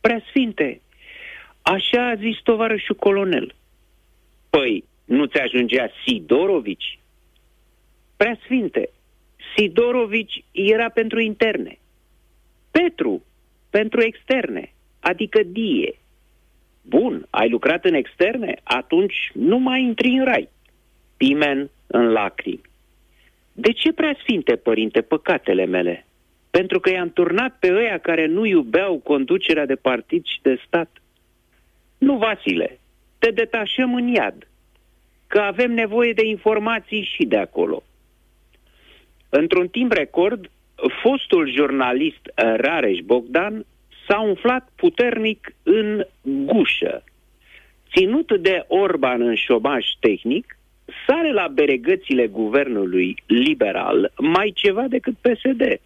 Preasfinte, 0.00 0.80
așa 1.62 2.08
a 2.08 2.14
zis 2.14 2.38
tovarășul 2.42 2.94
colonel. 2.94 3.54
Păi, 4.50 4.84
nu 5.04 5.24
ți 5.24 5.38
ajungea 5.38 5.90
Sidorovici? 6.04 6.98
Preasfinte, 8.16 8.90
Sidorovici 9.56 10.44
era 10.52 10.88
pentru 10.88 11.20
interne. 11.20 11.78
Petru, 12.70 13.24
pentru 13.70 14.00
externe, 14.00 14.72
adică 15.00 15.42
die. 15.42 15.98
Bun, 16.82 17.26
ai 17.30 17.48
lucrat 17.48 17.84
în 17.84 17.94
externe? 17.94 18.60
Atunci 18.62 19.30
nu 19.34 19.58
mai 19.58 19.82
intri 19.82 20.08
în 20.08 20.24
rai 20.24 20.48
pimen 21.18 21.70
în 21.86 22.10
lacrimi. 22.10 22.60
De 23.52 23.72
ce 23.72 23.92
prea 23.92 24.16
sfinte, 24.20 24.56
părinte, 24.56 25.00
păcatele 25.00 25.64
mele? 25.64 26.06
Pentru 26.50 26.80
că 26.80 26.90
i-am 26.90 27.12
turnat 27.12 27.56
pe 27.58 27.72
ăia 27.74 27.98
care 27.98 28.26
nu 28.26 28.44
iubeau 28.44 28.98
conducerea 28.98 29.66
de 29.66 29.74
partid 29.74 30.24
și 30.24 30.38
de 30.42 30.60
stat? 30.66 30.90
Nu, 31.98 32.16
Vasile, 32.16 32.78
te 33.18 33.30
detașăm 33.30 33.94
în 33.94 34.06
iad, 34.08 34.48
că 35.26 35.38
avem 35.38 35.72
nevoie 35.72 36.12
de 36.12 36.26
informații 36.26 37.08
și 37.16 37.24
de 37.24 37.36
acolo. 37.36 37.82
Într-un 39.28 39.68
timp 39.68 39.92
record, 39.92 40.50
fostul 41.02 41.52
jurnalist 41.52 42.30
Rareș 42.34 42.98
Bogdan 43.04 43.64
s-a 44.06 44.20
umflat 44.20 44.68
puternic 44.76 45.54
în 45.62 46.06
gușă. 46.22 47.04
Ținut 47.90 48.38
de 48.40 48.64
Orban 48.68 49.22
în 49.22 49.34
șomaj 49.34 49.86
tehnic, 50.00 50.57
sare 51.06 51.32
la 51.32 51.48
beregățile 51.48 52.26
guvernului 52.26 53.22
liberal 53.26 54.12
mai 54.18 54.52
ceva 54.54 54.82
decât 54.88 55.14
PSD. 55.14 55.80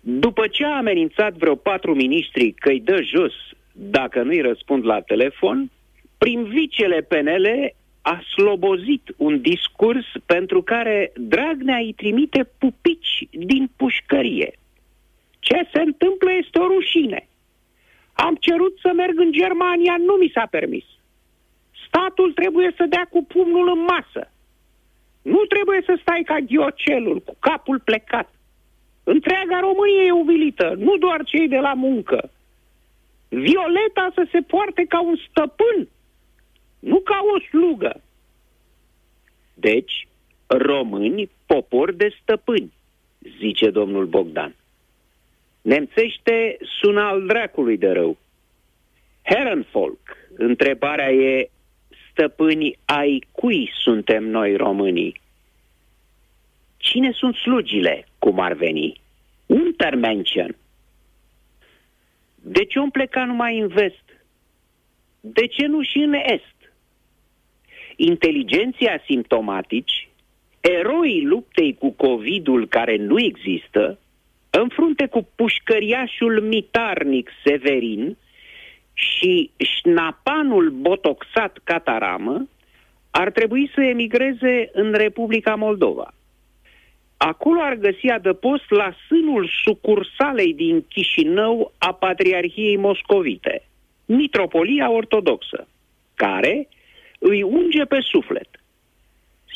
După 0.00 0.46
ce 0.46 0.64
a 0.64 0.76
amenințat 0.76 1.32
vreo 1.32 1.54
patru 1.54 1.94
miniștri 1.94 2.52
că 2.52 2.68
îi 2.68 2.80
dă 2.80 3.02
jos 3.02 3.32
dacă 3.72 4.22
nu-i 4.22 4.40
răspund 4.40 4.84
la 4.84 5.00
telefon, 5.00 5.70
prin 6.18 6.44
vicele 6.44 7.00
PNL 7.00 7.74
a 8.02 8.20
slobozit 8.34 9.14
un 9.16 9.40
discurs 9.40 10.06
pentru 10.26 10.62
care 10.62 11.12
Dragnea 11.16 11.76
îi 11.76 11.92
trimite 11.92 12.50
pupici 12.58 13.28
din 13.30 13.70
pușcărie. 13.76 14.52
Ce 15.38 15.68
se 15.72 15.80
întâmplă 15.80 16.32
este 16.32 16.58
o 16.58 16.66
rușine. 16.66 17.28
Am 18.12 18.34
cerut 18.40 18.78
să 18.78 18.90
merg 18.94 19.18
în 19.18 19.32
Germania, 19.32 19.96
nu 19.98 20.14
mi 20.14 20.30
s-a 20.34 20.46
permis. 20.50 20.84
Statul 21.92 22.32
trebuie 22.32 22.74
să 22.76 22.84
dea 22.88 23.08
cu 23.10 23.24
pumnul 23.24 23.68
în 23.68 23.80
masă. 23.80 24.30
Nu 25.22 25.44
trebuie 25.44 25.82
să 25.86 25.98
stai 26.00 26.22
ca 26.24 26.38
ghiocelul, 26.38 27.20
cu 27.20 27.36
capul 27.38 27.78
plecat. 27.78 28.34
Întreaga 29.04 29.60
Românie 29.60 30.06
e 30.06 30.12
uvilită, 30.12 30.74
nu 30.78 30.96
doar 30.96 31.24
cei 31.24 31.48
de 31.48 31.58
la 31.58 31.74
muncă. 31.74 32.30
Violeta 33.28 34.10
să 34.14 34.26
se 34.30 34.40
poarte 34.40 34.84
ca 34.88 35.00
un 35.02 35.16
stăpân, 35.28 35.88
nu 36.78 37.00
ca 37.00 37.20
o 37.34 37.40
slugă. 37.40 38.00
Deci, 39.54 40.08
români, 40.46 41.30
popor 41.46 41.92
de 41.92 42.14
stăpâni, 42.22 42.72
zice 43.38 43.70
domnul 43.70 44.06
Bogdan. 44.06 44.54
Nemțește 45.62 46.56
sună 46.80 47.00
al 47.00 47.26
dracului 47.26 47.76
de 47.76 47.90
rău. 47.90 48.16
Herrenfolk, 49.22 50.00
întrebarea 50.36 51.10
e 51.12 51.50
stăpâni 52.12 52.78
ai 52.84 53.26
cui 53.32 53.70
suntem 53.74 54.24
noi 54.24 54.56
românii? 54.56 55.20
Cine 56.76 57.10
sunt 57.12 57.34
slugile, 57.34 58.06
cum 58.18 58.40
ar 58.40 58.52
veni? 58.52 59.00
Untermenschen. 59.46 60.56
De 62.34 62.64
ce 62.64 62.78
om 62.78 62.90
pleca 62.90 63.24
numai 63.24 63.58
în 63.58 63.68
vest? 63.68 64.04
De 65.20 65.46
ce 65.46 65.66
nu 65.66 65.82
și 65.82 65.98
în 65.98 66.12
est? 66.12 66.72
Inteligenții 67.96 68.88
asimptomatici, 68.88 70.08
eroii 70.60 71.24
luptei 71.24 71.74
cu 71.74 71.90
COVID-ul 71.90 72.68
care 72.68 72.96
nu 72.96 73.20
există, 73.20 73.98
în 74.50 74.68
frunte 74.68 75.06
cu 75.06 75.28
pușcăriașul 75.34 76.40
mitarnic 76.40 77.30
Severin, 77.44 78.16
și 78.94 79.50
șnapanul 79.56 80.70
botoxat 80.70 81.58
cataramă 81.64 82.48
ar 83.10 83.30
trebui 83.30 83.70
să 83.74 83.80
emigreze 83.80 84.70
în 84.72 84.92
Republica 84.92 85.54
Moldova. 85.54 86.14
Acolo 87.16 87.60
ar 87.60 87.74
găsi 87.74 88.08
adăpost 88.08 88.70
la 88.70 88.92
sânul 89.06 89.50
sucursalei 89.64 90.54
din 90.54 90.84
Chișinău 90.88 91.72
a 91.78 91.92
Patriarhiei 91.92 92.76
Moscovite, 92.76 93.62
Mitropolia 94.04 94.90
Ortodoxă, 94.90 95.66
care 96.14 96.68
îi 97.18 97.42
unge 97.42 97.84
pe 97.84 97.98
suflet. 98.00 98.48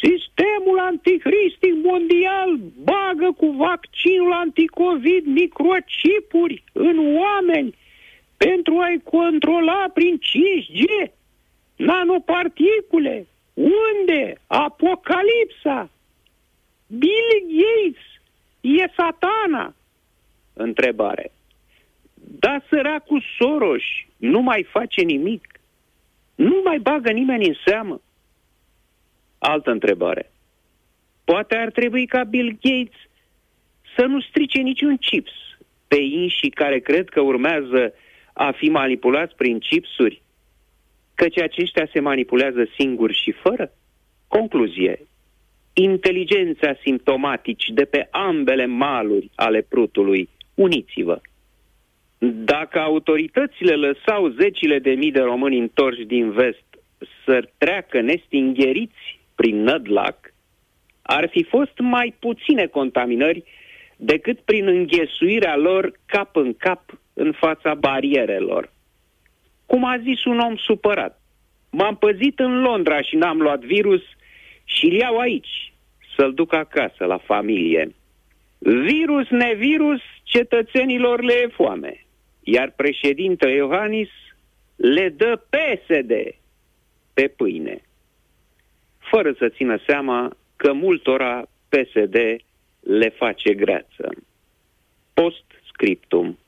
Sistemul 0.02 0.78
anticristic 0.78 1.74
mondial 1.82 2.56
bagă 2.84 3.32
cu 3.36 3.46
vaccinul 3.46 4.32
anticovid 4.32 5.24
microchipuri 5.24 6.64
în 6.72 7.16
oameni 7.16 7.74
pentru 8.36 8.78
a-i 8.78 9.00
controla 9.04 9.90
prin 9.94 10.18
5G, 10.18 11.12
nanoparticule, 11.76 13.26
unde? 13.54 14.40
Apocalipsa! 14.46 15.90
Bill 16.86 17.30
Gates 17.48 18.04
e 18.60 18.92
satana? 18.96 19.74
Întrebare. 20.52 21.30
Da, 22.14 22.60
săracul 22.68 23.22
Soros 23.38 23.82
nu 24.16 24.40
mai 24.40 24.66
face 24.70 25.02
nimic. 25.02 25.60
Nu 26.34 26.60
mai 26.64 26.78
bagă 26.78 27.10
nimeni 27.10 27.46
în 27.46 27.54
seamă. 27.64 28.00
Altă 29.38 29.70
întrebare. 29.70 30.32
Poate 31.24 31.56
ar 31.56 31.70
trebui 31.70 32.06
ca 32.06 32.24
Bill 32.24 32.58
Gates 32.62 33.00
să 33.96 34.04
nu 34.04 34.20
strice 34.20 34.58
niciun 34.58 34.96
chips 34.96 35.32
pe 35.88 35.96
inșii 35.96 36.50
care 36.50 36.78
cred 36.78 37.08
că 37.08 37.20
urmează 37.20 37.92
a 38.36 38.50
fi 38.50 38.68
manipulați 38.68 39.34
prin 39.34 39.58
chipsuri, 39.58 40.22
căci 41.14 41.38
aceștia 41.38 41.88
se 41.92 42.00
manipulează 42.00 42.68
singuri 42.78 43.20
și 43.22 43.32
fără? 43.32 43.72
Concluzie. 44.28 45.06
inteligenți 45.72 46.64
asimptomatici 46.64 47.68
de 47.68 47.84
pe 47.84 48.08
ambele 48.10 48.66
maluri 48.66 49.30
ale 49.34 49.60
prutului, 49.60 50.28
uniți-vă. 50.54 51.20
Dacă 52.44 52.78
autoritățile 52.78 53.74
lăsau 53.74 54.28
zecile 54.28 54.78
de 54.78 54.90
mii 54.90 55.12
de 55.12 55.20
români 55.20 55.58
întorși 55.58 56.04
din 56.04 56.30
vest 56.30 56.64
să 57.24 57.48
treacă 57.58 58.00
nestingheriți 58.00 59.20
prin 59.34 59.62
Nădlac, 59.62 60.34
ar 61.02 61.28
fi 61.28 61.42
fost 61.42 61.78
mai 61.78 62.14
puține 62.18 62.66
contaminări 62.66 63.44
decât 63.96 64.40
prin 64.40 64.66
înghesuirea 64.66 65.56
lor 65.56 65.92
cap 66.06 66.36
în 66.36 66.54
cap 66.54 66.98
în 67.16 67.32
fața 67.32 67.74
barierelor. 67.74 68.72
Cum 69.66 69.84
a 69.84 69.98
zis 69.98 70.24
un 70.24 70.38
om 70.38 70.56
supărat, 70.56 71.20
m-am 71.70 71.96
păzit 71.96 72.38
în 72.38 72.60
Londra 72.60 73.02
și 73.02 73.16
n-am 73.16 73.40
luat 73.40 73.60
virus 73.60 74.02
și 74.64 74.84
îl 74.86 74.92
iau 74.92 75.18
aici, 75.18 75.72
să-l 76.16 76.34
duc 76.34 76.52
acasă 76.52 77.04
la 77.04 77.18
familie. 77.18 77.94
Virus, 78.58 79.28
nevirus, 79.28 80.00
cetățenilor 80.22 81.22
le 81.22 81.32
e 81.32 81.48
foame, 81.48 82.06
iar 82.42 82.72
președintele 82.76 83.52
Iohannis 83.52 84.08
le 84.76 85.08
dă 85.08 85.42
PSD 85.50 86.12
pe 87.14 87.28
pâine, 87.36 87.80
fără 88.98 89.32
să 89.38 89.48
țină 89.48 89.78
seama 89.86 90.36
că 90.56 90.72
multora 90.72 91.42
PSD 91.68 92.16
le 92.80 93.08
face 93.08 93.54
greață. 93.54 94.10
Post 95.14 95.44
scriptum. 95.72 96.38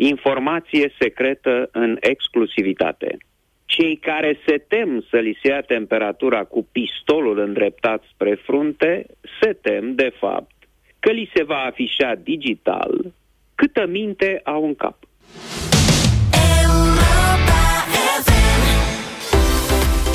Informație 0.00 0.94
secretă 0.98 1.68
în 1.72 1.96
exclusivitate. 2.00 3.16
Cei 3.64 3.96
care 3.96 4.38
se 4.46 4.56
tem 4.68 5.04
să 5.10 5.16
li 5.16 5.38
se 5.42 5.48
ia 5.48 5.60
temperatura 5.60 6.44
cu 6.44 6.68
pistolul 6.72 7.38
îndreptat 7.38 8.02
spre 8.12 8.34
frunte, 8.34 9.06
se 9.40 9.52
tem, 9.52 9.94
de 9.94 10.12
fapt, 10.18 10.54
că 10.98 11.10
li 11.10 11.30
se 11.34 11.42
va 11.42 11.58
afișa 11.58 12.14
digital 12.22 13.12
câtă 13.54 13.86
minte 13.86 14.40
au 14.44 14.64
în 14.64 14.74
cap. 14.74 14.96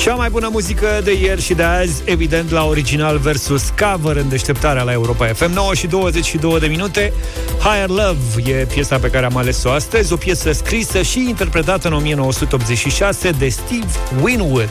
Cea 0.04 0.14
mai 0.14 0.30
bună 0.30 0.48
muzică 0.52 1.00
de 1.04 1.12
ieri 1.12 1.42
și 1.42 1.54
de 1.54 1.62
azi, 1.62 2.02
evident, 2.04 2.50
la 2.50 2.64
original 2.64 3.18
versus 3.18 3.72
cover 3.78 4.16
în 4.16 4.28
deșteptarea 4.28 4.82
la 4.82 4.92
Europa 4.92 5.26
FM. 5.26 5.52
9 5.52 5.74
și 5.74 5.86
22 5.86 6.60
de 6.60 6.66
minute. 6.66 7.12
Higher 7.58 7.88
Love 7.88 8.50
e 8.50 8.64
piesa 8.64 8.98
pe 8.98 9.10
care 9.10 9.26
am 9.26 9.36
ales-o 9.36 9.70
astăzi, 9.70 10.12
o 10.12 10.16
piesă 10.16 10.52
scrisă 10.52 11.02
și 11.02 11.28
interpretată 11.28 11.88
în 11.88 11.94
1986 11.94 13.30
de 13.30 13.48
Steve 13.48 13.86
Winwood. 14.22 14.70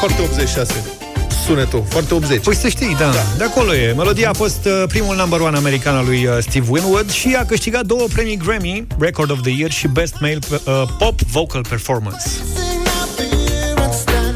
Foarte 0.00 0.22
86 0.22 0.99
sunetul, 1.46 1.84
foarte 1.88 2.14
80. 2.14 2.44
Păi 2.44 2.54
să 2.54 2.68
știi, 2.68 2.96
da, 2.98 3.10
da. 3.10 3.24
de 3.38 3.44
acolo 3.44 3.74
e. 3.74 3.92
Melodia 3.92 4.30
a 4.30 4.32
fost 4.32 4.64
uh, 4.64 4.84
primul 4.88 5.16
number 5.16 5.40
one 5.40 5.56
american 5.56 5.94
al 5.94 6.04
lui 6.04 6.26
uh, 6.26 6.36
Steve 6.38 6.66
Winwood 6.68 7.10
și 7.10 7.36
a 7.38 7.44
câștigat 7.44 7.84
două 7.84 8.06
premii 8.12 8.36
Grammy, 8.36 8.86
Record 8.98 9.30
of 9.30 9.40
the 9.42 9.52
Year 9.56 9.70
și 9.70 9.88
Best 9.88 10.14
Male 10.20 10.38
uh, 10.50 10.82
Pop 10.98 11.20
Vocal 11.20 11.64
Performance. 11.68 12.24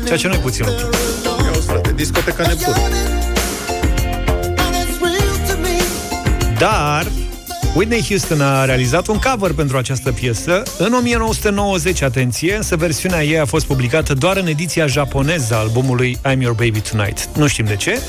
Ceea 0.04 0.18
ce 0.18 0.26
nu 0.26 0.34
e 0.34 0.38
puțin 0.38 0.64
lucru. 0.66 0.88
Ia 1.44 1.60
frate, 1.66 1.92
discoteca 1.96 2.46
Neptun. 2.46 2.74
Dar 6.58 7.06
Whitney 7.74 8.04
Houston 8.08 8.40
a 8.40 8.64
realizat 8.64 9.06
un 9.06 9.18
cover 9.18 9.52
pentru 9.52 9.76
această 9.76 10.12
piesă 10.12 10.62
în 10.78 10.92
1990, 10.92 12.02
atenție, 12.02 12.56
însă 12.56 12.76
versiunea 12.76 13.24
ei 13.24 13.38
a 13.38 13.44
fost 13.44 13.66
publicată 13.66 14.14
doar 14.14 14.36
în 14.36 14.46
ediția 14.46 14.86
japoneză 14.86 15.54
a 15.54 15.58
albumului 15.58 16.18
I'm 16.28 16.38
Your 16.38 16.54
Baby 16.54 16.80
Tonight. 16.80 17.28
Nu 17.36 17.46
știm 17.46 17.64
de 17.64 17.76
ce. 17.76 18.00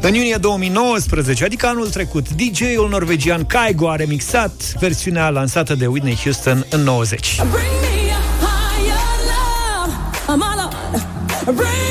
În 0.00 0.14
iunie 0.14 0.36
2019, 0.40 1.44
adică 1.44 1.66
anul 1.66 1.88
trecut, 1.88 2.28
DJ-ul 2.28 2.88
norvegian 2.88 3.46
Kaigo 3.46 3.90
a 3.90 3.96
remixat 3.96 4.52
versiunea 4.78 5.28
lansată 5.28 5.74
de 5.74 5.86
Whitney 5.86 6.18
Houston 6.22 6.66
în 6.70 6.80
90. 6.80 7.36
Bring 7.36 7.52
me 7.52 8.12
a 8.12 8.20
higher 8.44 9.00
love, 9.86 10.34
Bring 11.44 11.89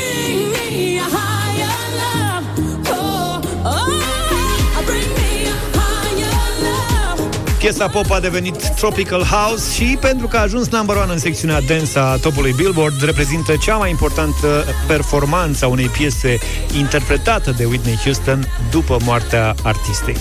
Piesa 7.60 7.88
pop 7.88 8.10
a 8.10 8.20
devenit 8.20 8.68
Tropical 8.68 9.22
House 9.22 9.72
și 9.72 9.96
pentru 10.00 10.26
că 10.26 10.36
a 10.36 10.40
ajuns 10.40 10.68
number 10.68 10.96
one 10.96 11.12
în 11.12 11.18
secțiunea 11.18 11.60
dance 11.60 11.98
a 11.98 12.16
topului 12.16 12.52
Billboard, 12.52 13.02
reprezintă 13.04 13.56
cea 13.56 13.76
mai 13.76 13.90
importantă 13.90 14.64
performanță 14.86 15.64
a 15.64 15.68
unei 15.68 15.86
piese 15.86 16.38
interpretată 16.78 17.54
de 17.56 17.64
Whitney 17.64 17.98
Houston 18.02 18.46
după 18.70 18.96
moartea 19.04 19.54
artistei. 19.62 20.16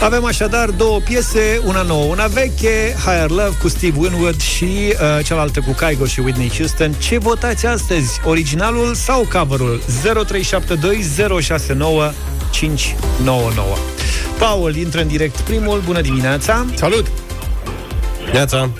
Avem 0.00 0.24
așadar 0.24 0.70
două 0.70 0.98
piese, 0.98 1.60
una 1.64 1.82
nouă, 1.82 2.04
una 2.04 2.26
veche, 2.26 2.94
Higher 3.04 3.30
Love 3.30 3.56
cu 3.60 3.68
Steve 3.68 3.98
Winwood 3.98 4.40
și 4.40 4.64
uh, 4.64 5.24
cealaltă 5.24 5.60
cu 5.60 5.72
Kygo 5.72 6.06
și 6.06 6.20
Whitney 6.20 6.52
Houston. 6.56 6.92
Ce 6.92 7.18
votați 7.18 7.66
astăzi? 7.66 8.20
Originalul 8.24 8.94
sau 8.94 9.28
coverul? 9.32 9.82
0372 10.02 11.40
069 11.40 12.12
599. 12.50 13.97
Paul 14.38 14.76
intră 14.76 15.00
în 15.00 15.08
direct 15.08 15.40
primul. 15.40 15.82
Bună 15.84 16.00
dimineața! 16.00 16.66
Salut! 16.74 17.06
Neața! 18.32 18.70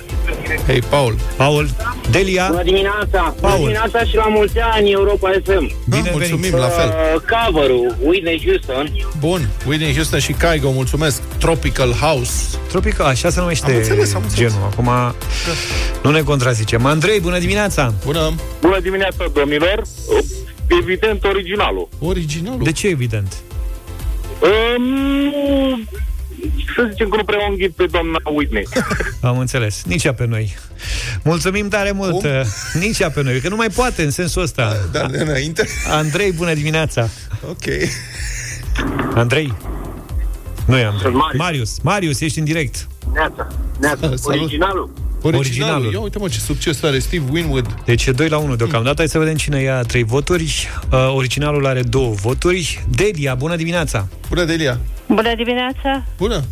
Hei, 0.67 0.81
Paul! 0.81 1.15
Paul! 1.37 1.69
Delia! 2.11 2.47
Bună 2.49 2.63
dimineața! 2.63 3.07
Paul. 3.21 3.35
Bună 3.41 3.57
dimineața 3.57 4.03
și 4.03 4.15
la 4.15 4.27
mulți 4.27 4.59
ani 4.59 4.91
Europa 4.91 5.31
FM! 5.43 5.71
Bine 5.89 6.09
mulțumim, 6.11 6.55
la 6.55 6.67
fel! 6.67 6.87
Uh, 6.87 7.21
cover-ul, 7.31 7.95
Whitney 8.03 8.41
Houston. 8.45 8.91
Bun, 9.19 9.49
Whitney 9.67 9.93
Houston 9.93 10.19
și 10.19 10.33
Kygo, 10.33 10.71
mulțumesc! 10.71 11.21
Tropical 11.37 11.91
House. 11.91 12.31
Tropical, 12.67 13.05
așa 13.05 13.29
se 13.29 13.39
numește 13.39 13.71
am 13.71 13.77
înțeles, 13.77 14.13
am 14.13 14.21
înțeles. 14.23 14.51
genul. 14.51 14.67
Acum 14.71 14.85
da. 14.85 15.15
nu 16.03 16.11
ne 16.11 16.21
contrazicem. 16.21 16.85
Andrei, 16.85 17.19
bună 17.19 17.39
dimineața! 17.39 17.93
Bună! 18.05 18.33
Bună 18.61 18.79
dimineața, 18.79 19.25
domnilor! 19.33 19.81
Evident, 20.67 21.23
originalul. 21.23 21.89
Originalul? 21.99 22.63
De 22.63 22.71
ce 22.71 22.87
evident? 22.87 23.33
Um, 24.41 25.87
să 26.75 26.87
zicem 26.89 27.09
că 27.09 27.15
nu 27.15 27.23
prea 27.23 27.37
o 27.51 27.55
pe 27.75 27.85
doamna 27.85 28.19
Whitney. 28.23 28.67
Am 29.21 29.39
înțeles. 29.39 29.83
Nici 29.85 30.03
ea 30.03 30.13
pe 30.13 30.25
noi. 30.25 30.55
Mulțumim 31.23 31.67
tare 31.67 31.91
mult. 31.91 32.11
Cum? 32.11 32.29
Nici 32.73 32.99
ea 32.99 33.09
pe 33.11 33.23
noi, 33.23 33.39
că 33.39 33.49
nu 33.49 33.55
mai 33.55 33.69
poate 33.69 34.03
în 34.03 34.11
sensul 34.11 34.41
ăsta. 34.41 34.75
Da, 34.91 35.05
de 35.07 35.17
înainte. 35.17 35.67
Andrei, 35.89 36.31
bună 36.31 36.53
dimineața. 36.53 37.09
Ok. 37.49 37.63
Andrei. 39.13 39.53
Nu 40.65 40.77
e 40.77 40.85
Andrei. 40.85 41.11
Marius. 41.11 41.37
Marius. 41.37 41.79
Marius, 41.79 42.19
ești 42.19 42.39
în 42.39 42.45
direct. 42.45 42.87
Neața. 43.13 43.47
Neața. 43.79 44.13
Originalul. 44.23 44.91
Originalul. 45.21 45.39
Originalul. 45.39 45.91
Ia 45.91 45.99
uite 45.99 46.17
mă 46.19 46.27
ce 46.27 46.39
succes 46.39 46.83
are 46.83 46.99
Steve 46.99 47.23
Winwood. 47.31 47.75
Deci 47.85 48.05
e 48.05 48.11
2 48.11 48.27
la 48.27 48.37
1 48.37 48.55
deocamdată. 48.55 48.95
Hai 48.97 49.07
să 49.07 49.17
vedem 49.17 49.35
cine 49.35 49.61
ia 49.61 49.81
3 49.81 50.03
voturi. 50.03 50.69
Uh, 50.91 51.13
originalul 51.15 51.65
are 51.65 51.81
2 51.81 52.13
voturi. 52.21 52.83
Delia, 52.89 53.35
bună 53.35 53.55
dimineața! 53.55 54.07
Bună, 54.29 54.43
Delia! 54.43 54.79
Bună 55.07 55.35
dimineața! 55.35 56.05
Bună! 56.17 56.43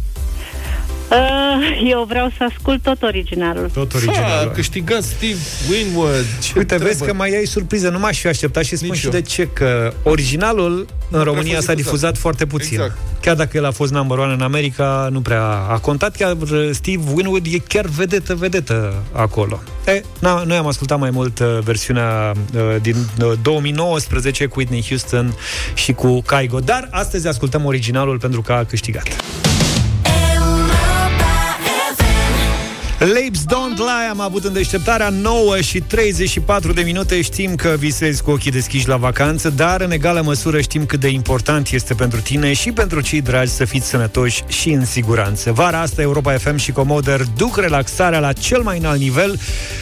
Uh, 1.12 1.90
eu 1.92 2.04
vreau 2.08 2.32
să 2.38 2.44
ascult 2.56 2.82
tot 2.84 3.02
originalul. 3.02 3.70
Tot 3.74 3.94
originalul. 3.94 4.50
A 4.50 4.52
câștigat 4.52 5.04
Steve 5.04 5.38
Winwood. 5.72 6.26
Ce 6.42 6.52
Uite, 6.56 6.64
treabă. 6.64 6.84
vezi 6.84 7.06
că 7.06 7.14
mai 7.14 7.30
ai 7.38 7.46
surpriză. 7.46 7.90
Nu 7.90 8.00
m-aș 8.00 8.20
fi 8.20 8.28
așteptat 8.28 8.64
și 8.64 8.76
spun 8.76 8.90
Nici 8.90 8.98
și 8.98 9.06
eu. 9.06 9.12
de 9.12 9.22
ce. 9.22 9.48
Că 9.54 9.94
originalul 10.04 10.86
în 11.12 11.24
România 11.24 11.54
fost 11.56 11.66
s-a 11.66 11.74
difuzat. 11.74 11.76
difuzat 11.76 12.18
foarte 12.18 12.46
puțin. 12.46 12.74
Exact. 12.74 12.98
Chiar 13.22 13.36
dacă 13.36 13.58
el 13.58 13.66
a 13.66 13.72
fost 13.72 13.92
number 13.92 14.18
one 14.18 14.34
în 14.34 14.42
America, 14.42 15.08
nu 15.12 15.22
prea 15.22 15.44
a 15.70 15.78
contat. 15.78 16.16
Chiar 16.16 16.32
uh, 16.32 16.70
Steve 16.72 17.04
Winwood 17.14 17.46
e 17.46 17.58
chiar 17.58 17.86
vedetă, 17.86 18.36
vedetă 18.36 18.94
acolo. 19.12 19.60
E, 19.86 20.02
na, 20.20 20.44
noi 20.44 20.58
am 20.58 20.68
ascultat 20.68 21.00
mai 21.00 21.10
mult 21.10 21.40
uh, 21.40 21.58
versiunea 21.64 22.32
uh, 22.56 22.62
din 22.82 22.96
uh, 23.24 23.32
2019 23.42 24.46
cu 24.46 24.54
Whitney 24.58 24.86
Houston 24.88 25.34
și 25.74 25.92
cu 25.94 26.22
Kygo. 26.22 26.60
Dar 26.60 26.88
astăzi 26.92 27.28
ascultăm 27.28 27.66
originalul 27.66 28.20
pentru 28.20 28.42
că 28.42 28.52
a 28.54 28.64
câștigat. 28.64 29.08
Lapes 33.00 33.44
Don't 33.46 33.78
Lie 33.78 34.10
am 34.10 34.20
avut 34.20 34.44
în 34.44 34.54
deșteptarea 34.54 35.10
9 35.10 35.62
și 35.62 35.80
34 35.82 36.74
de 36.74 36.82
minute. 36.82 37.22
Știm 37.22 37.56
că 37.56 37.76
visezi 37.80 38.24
cu 38.24 38.32
ochii 38.32 38.52
deschiși 38.52 38.88
la 38.88 38.98
vacanță, 38.98 39.50
dar 39.50 39.82
în 39.82 39.92
egală 39.92 40.22
măsură 40.22 40.62
știm 40.62 40.86
cât 40.86 41.00
de 41.00 41.08
important 41.08 41.70
este 41.70 41.94
pentru 41.94 42.22
tine 42.22 42.54
și 42.54 42.72
pentru 42.72 43.02
cei 43.02 43.22
dragi 43.22 43.52
să 43.52 43.66
fiți 43.66 43.88
sănătoși 43.88 44.44
și 44.48 44.70
în 44.70 44.86
siguranță. 44.86 45.52
Vara 45.52 45.82
asta 45.82 46.02
Europa 46.02 46.38
FM 46.38 46.56
și 46.56 46.72
Comoder 46.72 47.22
duc 47.36 47.58
relaxarea 47.58 48.20
la 48.20 48.34
cel 48.34 48.62
mai 48.62 48.78
înalt 48.78 49.00
nivel. 49.00 49.40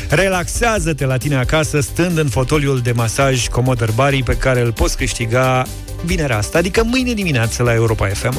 Relaxează-te 0.10 1.06
la 1.06 1.18
tine 1.18 1.36
acasă 1.36 1.80
stând 1.80 2.18
în 2.18 2.28
fotoliul 2.28 2.80
de 2.80 2.92
masaj 2.92 3.48
Comoder 3.48 3.92
Bari 3.96 4.24
pe 4.24 4.38
care 4.38 4.62
îl 4.62 4.72
poți 4.72 4.98
câștiga 4.98 5.66
vinerea 6.06 6.38
asta, 6.38 6.58
adică 6.58 6.84
mâine 6.84 7.14
dimineață 7.14 7.64
la 7.64 7.74
Europa 7.74 8.08
FM. 8.08 8.38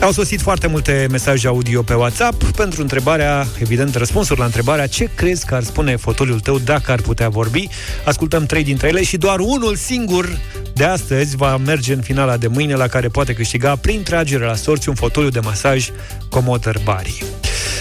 Au 0.00 0.12
sosit 0.12 0.40
foarte 0.40 0.66
multe 0.66 1.06
mesaje 1.10 1.46
audio 1.46 1.82
pe 1.82 1.94
WhatsApp 1.94 2.44
pentru 2.44 2.80
întrebarea, 2.80 3.46
evident, 3.60 3.94
răspunsuri 3.94 4.38
la 4.38 4.44
întrebarea 4.44 4.86
ce 4.86 5.10
crezi 5.14 5.46
că 5.46 5.54
ar 5.54 5.62
spune 5.62 5.96
fotoliul 5.96 6.40
tău 6.40 6.58
dacă 6.58 6.92
ar 6.92 7.00
putea 7.00 7.28
vorbi. 7.28 7.68
Ascultăm 8.04 8.46
trei 8.46 8.64
dintre 8.64 8.88
ele 8.88 9.02
și 9.02 9.16
doar 9.16 9.38
unul 9.38 9.76
singur 9.76 10.38
de 10.74 10.84
astăzi 10.84 11.36
va 11.36 11.56
merge 11.56 11.92
în 11.92 12.00
finala 12.00 12.36
de 12.36 12.46
mâine 12.46 12.74
la 12.74 12.86
care 12.86 13.08
poate 13.08 13.32
câștiga 13.32 13.76
prin 13.76 14.02
tragere 14.02 14.44
la 14.44 14.54
sorți 14.54 14.88
un 14.88 14.94
fotoliu 14.94 15.30
de 15.30 15.40
masaj 15.40 15.88
Comoder 16.28 16.76
Bari. 16.84 17.24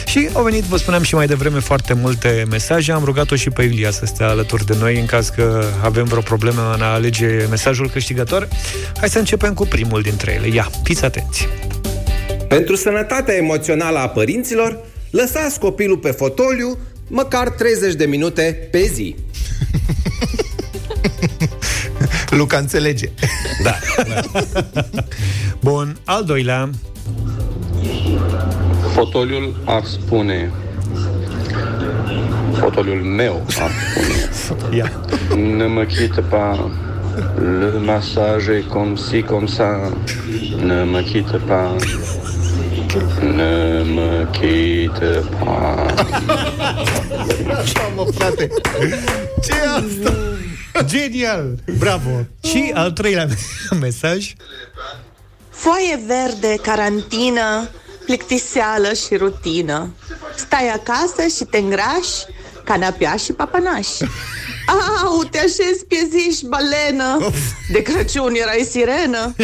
Și 0.05 0.29
au 0.33 0.43
venit, 0.43 0.63
vă 0.63 0.77
spuneam 0.77 1.03
și 1.03 1.15
mai 1.15 1.27
devreme, 1.27 1.59
foarte 1.59 1.93
multe 1.93 2.45
mesaje. 2.49 2.91
Am 2.91 3.03
rugat-o 3.03 3.35
și 3.35 3.49
pe 3.49 3.63
Iulia 3.63 3.91
să 3.91 4.05
stea 4.05 4.27
alături 4.27 4.65
de 4.65 4.75
noi 4.79 4.99
în 4.99 5.05
caz 5.05 5.29
că 5.29 5.63
avem 5.83 6.03
vreo 6.03 6.21
problemă 6.21 6.73
în 6.75 6.81
a 6.81 6.93
alege 6.93 7.45
mesajul 7.49 7.89
câștigător. 7.89 8.47
Hai 8.99 9.09
să 9.09 9.19
începem 9.19 9.53
cu 9.53 9.65
primul 9.65 10.01
dintre 10.01 10.33
ele. 10.33 10.55
Ia, 10.55 10.69
fiți 10.83 11.05
atenți! 11.05 11.47
Pentru 12.47 12.75
sănătatea 12.75 13.35
emoțională 13.35 13.99
a 13.99 14.07
părinților, 14.07 14.79
lăsați 15.09 15.59
copilul 15.59 15.97
pe 15.97 16.11
fotoliu 16.11 16.77
măcar 17.07 17.49
30 17.49 17.93
de 17.93 18.05
minute 18.05 18.67
pe 18.71 18.89
zi. 18.93 19.15
Luca 22.37 22.57
înțelege. 22.57 23.09
Da. 23.63 23.77
Bun, 25.59 25.97
al 26.03 26.23
doilea. 26.23 26.69
Fotoliul 28.95 29.55
ar 29.65 29.83
spune 29.85 30.51
Fotoliul 32.59 33.01
meu 33.03 33.45
ar 33.59 33.71
spune 34.31 34.75
Ia. 34.75 34.91
Ne 35.35 35.67
me 35.67 35.85
quitte 35.85 36.21
pas 36.29 36.69
Le 37.37 37.79
massage 37.85 38.47
est 38.47 38.67
comme 38.67 38.95
ci, 38.95 39.21
comme 39.23 39.47
ça 39.47 39.91
Ne 40.63 40.83
me 40.83 41.01
quitte 41.01 41.37
pas 41.47 41.75
Ne 43.21 43.83
me 43.83 44.27
quitte 44.31 45.23
pas 45.39 45.93
Așa, 47.59 47.91
mă, 47.95 48.05
frate. 48.13 48.47
ce 49.43 49.51
e 49.51 49.67
asta? 49.67 50.13
Genial! 50.87 51.55
Bravo! 51.79 52.09
Și 52.43 52.71
al 52.73 52.91
treilea 52.91 53.27
mesaj. 53.81 54.33
Foaie 55.49 55.99
verde, 56.07 56.55
carantină, 56.61 57.69
plictiseală 58.05 58.93
și 58.93 59.15
rutină. 59.15 59.89
Stai 60.35 60.69
acasă 60.69 61.27
și 61.35 61.43
te 61.43 61.57
îngrași, 61.57 62.25
canapea 62.63 63.15
și 63.15 63.31
papanaș. 63.31 63.87
Au, 65.03 65.23
te 65.23 65.37
așezi 65.37 65.85
pe 65.87 66.07
zi 66.11 66.37
și 66.37 66.45
balenă. 66.45 67.29
De 67.71 67.81
Crăciun 67.81 68.35
erai 68.35 68.67
sirenă. 68.69 69.35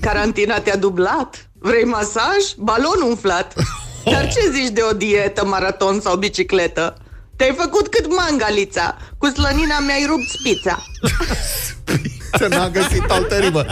Carantina 0.00 0.60
te-a 0.60 0.76
dublat. 0.76 1.48
Vrei 1.58 1.84
masaj? 1.84 2.44
Balon 2.56 3.00
umflat. 3.04 3.54
Dar 4.04 4.32
ce 4.32 4.50
zici 4.52 4.70
de 4.70 4.80
o 4.90 4.92
dietă, 4.92 5.44
maraton 5.44 6.00
sau 6.00 6.16
bicicletă? 6.16 6.96
Te-ai 7.36 7.54
făcut 7.58 7.88
cât 7.88 8.16
mangalița. 8.16 8.96
Cu 9.18 9.26
slănina 9.26 9.78
mi-ai 9.78 10.04
rupt 10.08 10.28
spița. 10.28 10.82
Să 12.38 12.46
n-am 12.50 12.70
găsit 12.72 13.04
altă 13.08 13.34
rimă. 13.34 13.64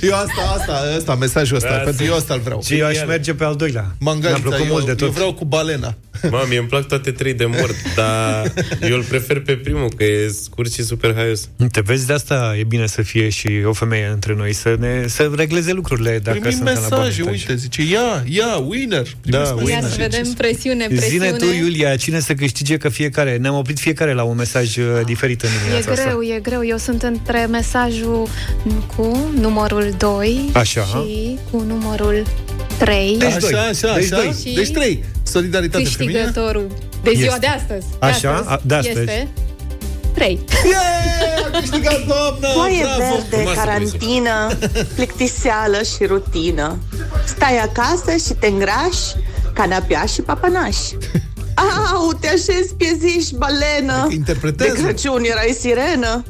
Eu 0.00 0.14
asta, 0.14 0.54
asta, 0.58 0.94
asta, 0.96 1.14
mesajul 1.14 1.56
ăsta, 1.56 1.68
Da, 1.68 1.74
pentru 1.76 2.04
zi. 2.04 2.10
eu 2.10 2.16
asta-l 2.16 2.40
vreau. 2.44 2.62
Și 2.64 2.74
eu 2.78 2.86
aș 2.86 3.04
merge 3.06 3.34
pe 3.34 3.44
al 3.44 3.54
doilea. 3.56 3.82
Mi-a 3.82 3.96
Mangalița, 4.12 4.40
plăcut 4.40 4.58
eu, 4.66 4.72
mult 4.72 4.84
de 4.84 4.90
eu 4.90 4.96
tot. 4.96 5.10
vreau 5.10 5.32
cu 5.34 5.44
balena. 5.44 5.94
Mă, 6.30 6.44
mie 6.48 6.58
îmi 6.58 6.68
plac 6.68 6.86
toate 6.88 7.10
trei 7.10 7.34
de 7.34 7.44
mort, 7.44 7.74
dar 7.96 8.52
eu 8.88 8.96
îl 8.96 9.02
prefer 9.02 9.40
pe 9.40 9.52
primul, 9.52 9.88
că 9.96 10.04
e 10.04 10.28
scurt 10.42 10.72
și 10.72 10.82
super 10.82 11.14
haios. 11.14 11.48
Te 11.72 11.80
vezi, 11.80 12.06
de 12.06 12.12
asta 12.12 12.54
e 12.58 12.64
bine 12.64 12.86
să 12.86 13.02
fie 13.02 13.28
și 13.28 13.48
o 13.64 13.72
femeie 13.72 14.08
între 14.12 14.34
noi, 14.36 14.52
să 14.52 14.76
ne 14.78 15.04
să 15.08 15.30
regleze 15.36 15.72
lucrurile 15.72 16.20
dacă 16.22 16.38
Primim 16.38 16.56
sunt 16.56 16.68
la 16.68 16.72
mesaje, 16.80 17.22
bani. 17.22 17.36
uite, 17.36 17.54
zice, 17.54 17.82
ia, 17.82 18.24
ia, 18.28 18.56
winner. 18.66 19.06
Da, 19.22 19.38
Primesc 19.38 19.54
winner. 19.56 19.68
Ia 19.72 19.80
mesaje. 19.80 19.94
să 20.02 20.08
vedem 20.08 20.32
presiune, 20.32 20.86
presiune. 20.86 21.08
Zine 21.26 21.30
tu, 21.38 21.44
Iulia, 21.64 21.96
cine 21.96 22.20
să 22.20 22.34
câștige 22.34 22.76
că 22.76 22.88
fiecare? 22.88 23.36
Ne-am 23.36 23.54
oprit 23.54 23.78
fiecare 23.78 24.12
la 24.12 24.22
un 24.22 24.36
mesaj 24.36 24.76
uh, 24.76 24.84
diferit 25.04 25.42
în 25.42 25.48
E 25.48 25.52
dimineața 25.58 25.92
greu, 26.02 26.18
asta. 26.18 26.34
e 26.34 26.40
greu. 26.40 26.66
Eu 26.66 26.76
sunt 26.76 27.02
între 27.02 27.46
mesajul 27.50 28.01
cu 28.96 29.30
numărul 29.40 29.94
2 29.98 30.50
Așa. 30.54 30.84
și 30.84 31.38
cu 31.50 31.60
numărul 31.66 32.22
3. 32.78 33.16
Deci 33.18 33.28
așa, 33.32 33.60
așa, 33.70 33.94
Deci 33.94 34.12
așa. 34.12 34.22
doi. 34.22 34.34
Și 34.46 34.54
Deci 34.54 34.70
trei. 34.70 35.04
Solidaritate 35.22 35.84
feminină. 35.84 36.18
câștigătorul 36.22 36.66
de 37.02 37.10
ziua 37.14 37.26
Este. 37.34 37.38
de 37.38 37.46
astăzi. 37.46 37.86
Așa, 37.98 38.44
a- 38.48 38.60
de 38.64 38.74
astăzi. 38.74 38.98
Este 38.98 39.28
3. 40.14 40.40
Yeah, 40.64 41.52
a 41.54 41.58
câștigat 41.58 42.06
doamna! 42.06 42.48
Foaie 42.48 42.82
Bravo! 42.82 42.98
verde, 43.14 43.26
Frumoasă 43.36 43.58
carantină, 43.58 44.48
plictiseală 44.96 45.76
și 45.96 46.04
rutină. 46.06 46.78
Stai 47.26 47.58
acasă 47.58 48.16
și 48.26 48.32
te 48.40 48.46
îngrași, 48.46 49.06
canapea 49.52 50.04
și 50.04 50.20
papanaș. 50.20 50.76
Au, 51.94 52.12
te 52.20 52.26
așezi 52.28 52.74
pe 52.78 52.96
zi 53.00 53.26
și 53.26 53.34
balenă. 53.34 54.04
De 54.08 54.14
Interpretează. 54.14 54.82
Crăciun 54.82 55.22
erai 55.24 55.56
sirenă. 55.60 56.24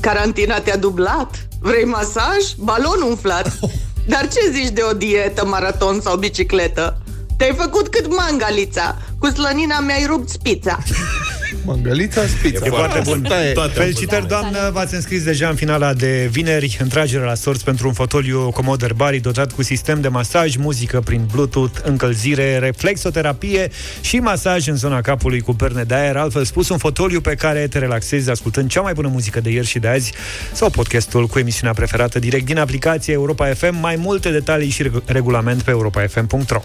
Carantina 0.00 0.60
te-a 0.60 0.76
dublat. 0.76 1.48
Vrei 1.60 1.84
masaj? 1.84 2.54
Balon 2.56 3.02
umflat. 3.02 3.58
Dar 4.12 4.28
ce 4.28 4.50
zici 4.50 4.70
de 4.70 4.82
o 4.90 4.92
dietă, 4.92 5.46
maraton 5.46 6.00
sau 6.00 6.16
bicicletă? 6.16 7.02
Te-ai 7.36 7.54
făcut 7.56 7.88
cât 7.88 8.16
mangalița. 8.16 8.96
Cu 9.18 9.26
slănina 9.26 9.80
mi-ai 9.80 10.06
rupt 10.06 10.28
spița. 10.28 10.78
Mangalița 11.64 12.26
spița. 12.26 12.66
E 12.66 12.68
foarte 12.68 13.00
bun. 13.04 13.20
Asta 13.24 13.46
e. 13.46 13.52
Toate 13.52 13.78
am 13.78 13.84
Felicitări, 13.84 14.28
doamnă! 14.28 14.70
V-ați 14.72 14.94
înscris 14.94 15.22
deja 15.22 15.48
în 15.48 15.54
finala 15.54 15.94
de 15.94 16.28
vineri, 16.30 16.76
întragere 16.80 17.24
la 17.24 17.34
sorți 17.34 17.64
pentru 17.64 17.86
un 17.86 17.92
fotoliu 17.92 18.50
Commodore 18.50 18.92
Bari 18.92 19.18
dotat 19.18 19.52
cu 19.52 19.62
sistem 19.62 20.00
de 20.00 20.08
masaj, 20.08 20.56
muzică 20.56 21.00
prin 21.00 21.26
Bluetooth, 21.32 21.78
încălzire, 21.82 22.58
reflexoterapie 22.58 23.70
și 24.00 24.16
masaj 24.16 24.66
în 24.66 24.76
zona 24.76 25.00
capului 25.00 25.40
cu 25.40 25.54
perne 25.54 25.82
de 25.82 25.94
aer. 25.94 26.16
Altfel 26.16 26.44
spus, 26.44 26.68
un 26.68 26.78
fotoliu 26.78 27.20
pe 27.20 27.34
care 27.34 27.66
te 27.68 27.78
relaxezi 27.78 28.30
ascultând 28.30 28.70
cea 28.70 28.80
mai 28.80 28.92
bună 28.92 29.08
muzică 29.08 29.40
de 29.40 29.50
ieri 29.50 29.66
și 29.66 29.78
de 29.78 29.88
azi 29.88 30.12
sau 30.52 30.70
podcastul 30.70 31.26
cu 31.26 31.38
emisiunea 31.38 31.74
preferată 31.74 32.18
direct 32.18 32.44
din 32.44 32.58
aplicație 32.58 33.12
Europa 33.12 33.46
FM. 33.46 33.76
Mai 33.80 33.96
multe 33.96 34.30
detalii 34.30 34.70
și 34.70 34.82
reg- 34.82 35.04
regulament 35.06 35.62
pe 35.62 35.70
europafm.ro 35.70 36.62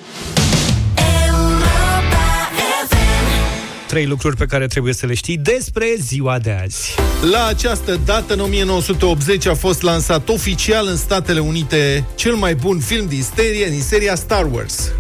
Trei 3.94 4.06
lucruri 4.06 4.36
pe 4.36 4.46
care 4.46 4.68
trebuie 4.68 4.94
să 4.94 5.06
le 5.06 5.14
știi 5.14 5.38
despre 5.38 5.86
ziua 6.00 6.39
de 6.39 6.52
azi. 6.64 6.96
La 7.32 7.46
această 7.46 8.00
dată, 8.06 8.34
în 8.34 8.39
1980, 8.39 9.46
a 9.46 9.54
fost 9.54 9.82
lansat 9.82 10.30
oficial 10.30 10.88
în 10.88 10.98
Statele 10.98 11.39
Unite 11.39 12.06
cel 12.16 12.36
mai 12.36 12.56
bun 12.56 12.80
film 12.80 13.08
din 13.08 13.24
serie, 13.36 13.66
din 13.66 13.82
seria 13.82 14.16
Star 14.16 14.50
Wars. 14.52 14.91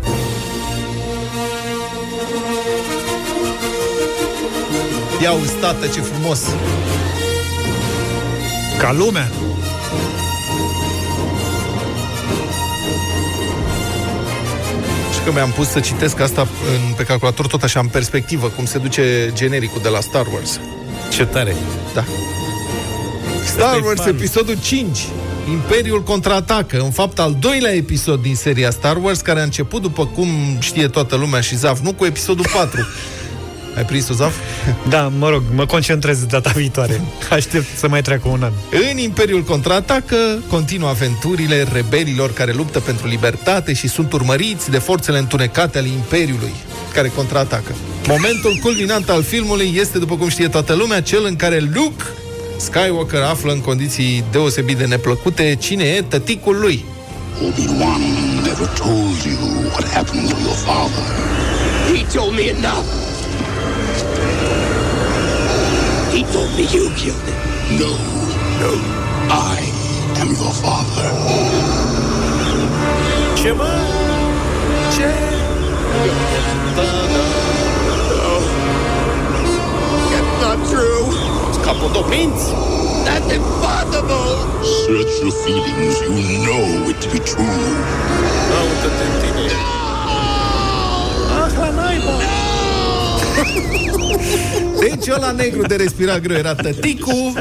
Ia 5.21 5.31
uzi, 5.31 5.53
tată, 5.53 5.87
ce 5.87 5.99
frumos! 5.99 6.41
Ca 8.79 8.91
lumea! 8.91 9.31
Că 15.25 15.31
mi-am 15.31 15.49
pus 15.49 15.67
să 15.67 15.79
citesc 15.79 16.19
asta 16.19 16.41
în, 16.41 16.93
pe 16.93 17.03
calculator, 17.03 17.47
tot 17.47 17.63
așa, 17.63 17.79
în 17.79 17.87
perspectivă, 17.87 18.47
cum 18.47 18.65
se 18.65 18.77
duce 18.77 19.31
genericul 19.33 19.81
de 19.81 19.89
la 19.89 19.99
Star 19.99 20.25
Wars. 20.33 20.59
Ce 21.11 21.25
tare! 21.25 21.55
Da. 21.93 22.03
Star 23.45 23.73
Ăsta 23.73 23.77
e 23.77 23.85
Wars, 23.85 24.01
fan. 24.01 24.09
episodul 24.09 24.57
5. 24.61 25.07
Imperiul 25.49 26.03
contraatacă, 26.03 26.79
în 26.79 26.91
fapt 26.91 27.19
al 27.19 27.37
doilea 27.39 27.73
episod 27.73 28.21
din 28.21 28.35
seria 28.35 28.71
Star 28.71 28.97
Wars, 29.01 29.21
care 29.21 29.39
a 29.39 29.43
început, 29.43 29.81
după 29.81 30.05
cum 30.05 30.27
știe 30.59 30.87
toată 30.87 31.15
lumea 31.15 31.41
și 31.41 31.57
Zaf, 31.57 31.79
nu 31.79 31.93
cu 31.93 32.05
episodul 32.05 32.45
4. 32.53 32.79
Ai 33.75 33.83
prins-o, 33.85 34.13
Zaf? 34.13 34.35
Da, 34.89 35.11
mă 35.17 35.29
rog, 35.29 35.43
mă 35.53 35.65
concentrez 35.65 36.25
data 36.25 36.51
viitoare. 36.55 37.01
Aștept 37.31 37.77
să 37.77 37.87
mai 37.87 38.01
treacă 38.01 38.27
un 38.27 38.43
an. 38.43 38.51
În 38.91 38.97
Imperiul 38.97 39.43
contraatacă, 39.43 40.15
continuă 40.49 40.89
aventurile 40.89 41.67
rebelilor 41.73 42.33
care 42.33 42.51
luptă 42.51 42.79
pentru 42.79 43.07
libertate 43.07 43.73
și 43.73 43.87
sunt 43.87 44.13
urmăriți 44.13 44.69
de 44.69 44.77
forțele 44.77 45.17
întunecate 45.17 45.77
ale 45.77 45.87
Imperiului, 45.87 46.53
care 46.93 47.07
contraatacă. 47.07 47.71
Momentul 48.07 48.57
culminant 48.61 49.09
al 49.09 49.23
filmului 49.23 49.73
este, 49.79 49.97
după 49.97 50.15
cum 50.15 50.29
știe 50.29 50.47
toată 50.47 50.73
lumea, 50.73 51.01
cel 51.01 51.25
în 51.25 51.35
care 51.35 51.69
Luke 51.73 52.03
Skywalker 52.57 53.21
află 53.21 53.51
în 53.51 53.59
condiții 53.59 54.23
deosebit 54.31 54.77
de 54.77 54.85
neplăcute 54.85 55.57
cine 55.59 55.83
e 55.83 56.01
tăticul 56.01 56.59
lui. 56.59 56.85
Obi-Wan 57.47 58.01
never 58.43 58.67
told 58.67 59.17
you 59.25 59.37
what 59.71 59.87
happened 59.93 60.29
to 60.29 60.35
your 60.39 60.55
father. 60.55 61.03
He 61.93 62.17
told 62.17 62.33
me 62.33 62.41
enough. 62.41 63.02
He 66.33 66.39
told 66.39 66.57
you 66.57 66.65
killed 66.65 66.97
him. 66.97 67.13
No, 67.77 67.91
no, 68.59 68.71
I 69.29 69.69
am 70.19 70.29
your 70.29 70.51
father. 70.63 71.11
Ce 73.35 73.51
mă? 73.51 73.69
Ce? 74.95 75.13
That's 80.11 80.41
not 80.41 80.57
true. 80.69 81.05
Capodominți! 81.63 82.45
That's 83.05 83.33
impossible. 83.33 84.29
Search 84.85 85.13
your 85.21 85.31
feelings, 85.43 85.95
you 86.01 86.37
know 86.45 86.89
it 86.89 86.99
to 87.01 87.09
be 87.11 87.19
true. 87.19 87.73
Deci 94.79 95.07
ăla 95.15 95.31
negru 95.31 95.61
de 95.61 95.75
respirat 95.75 96.21
greu 96.21 96.37
era 96.37 96.55
Tăticu 96.55 97.33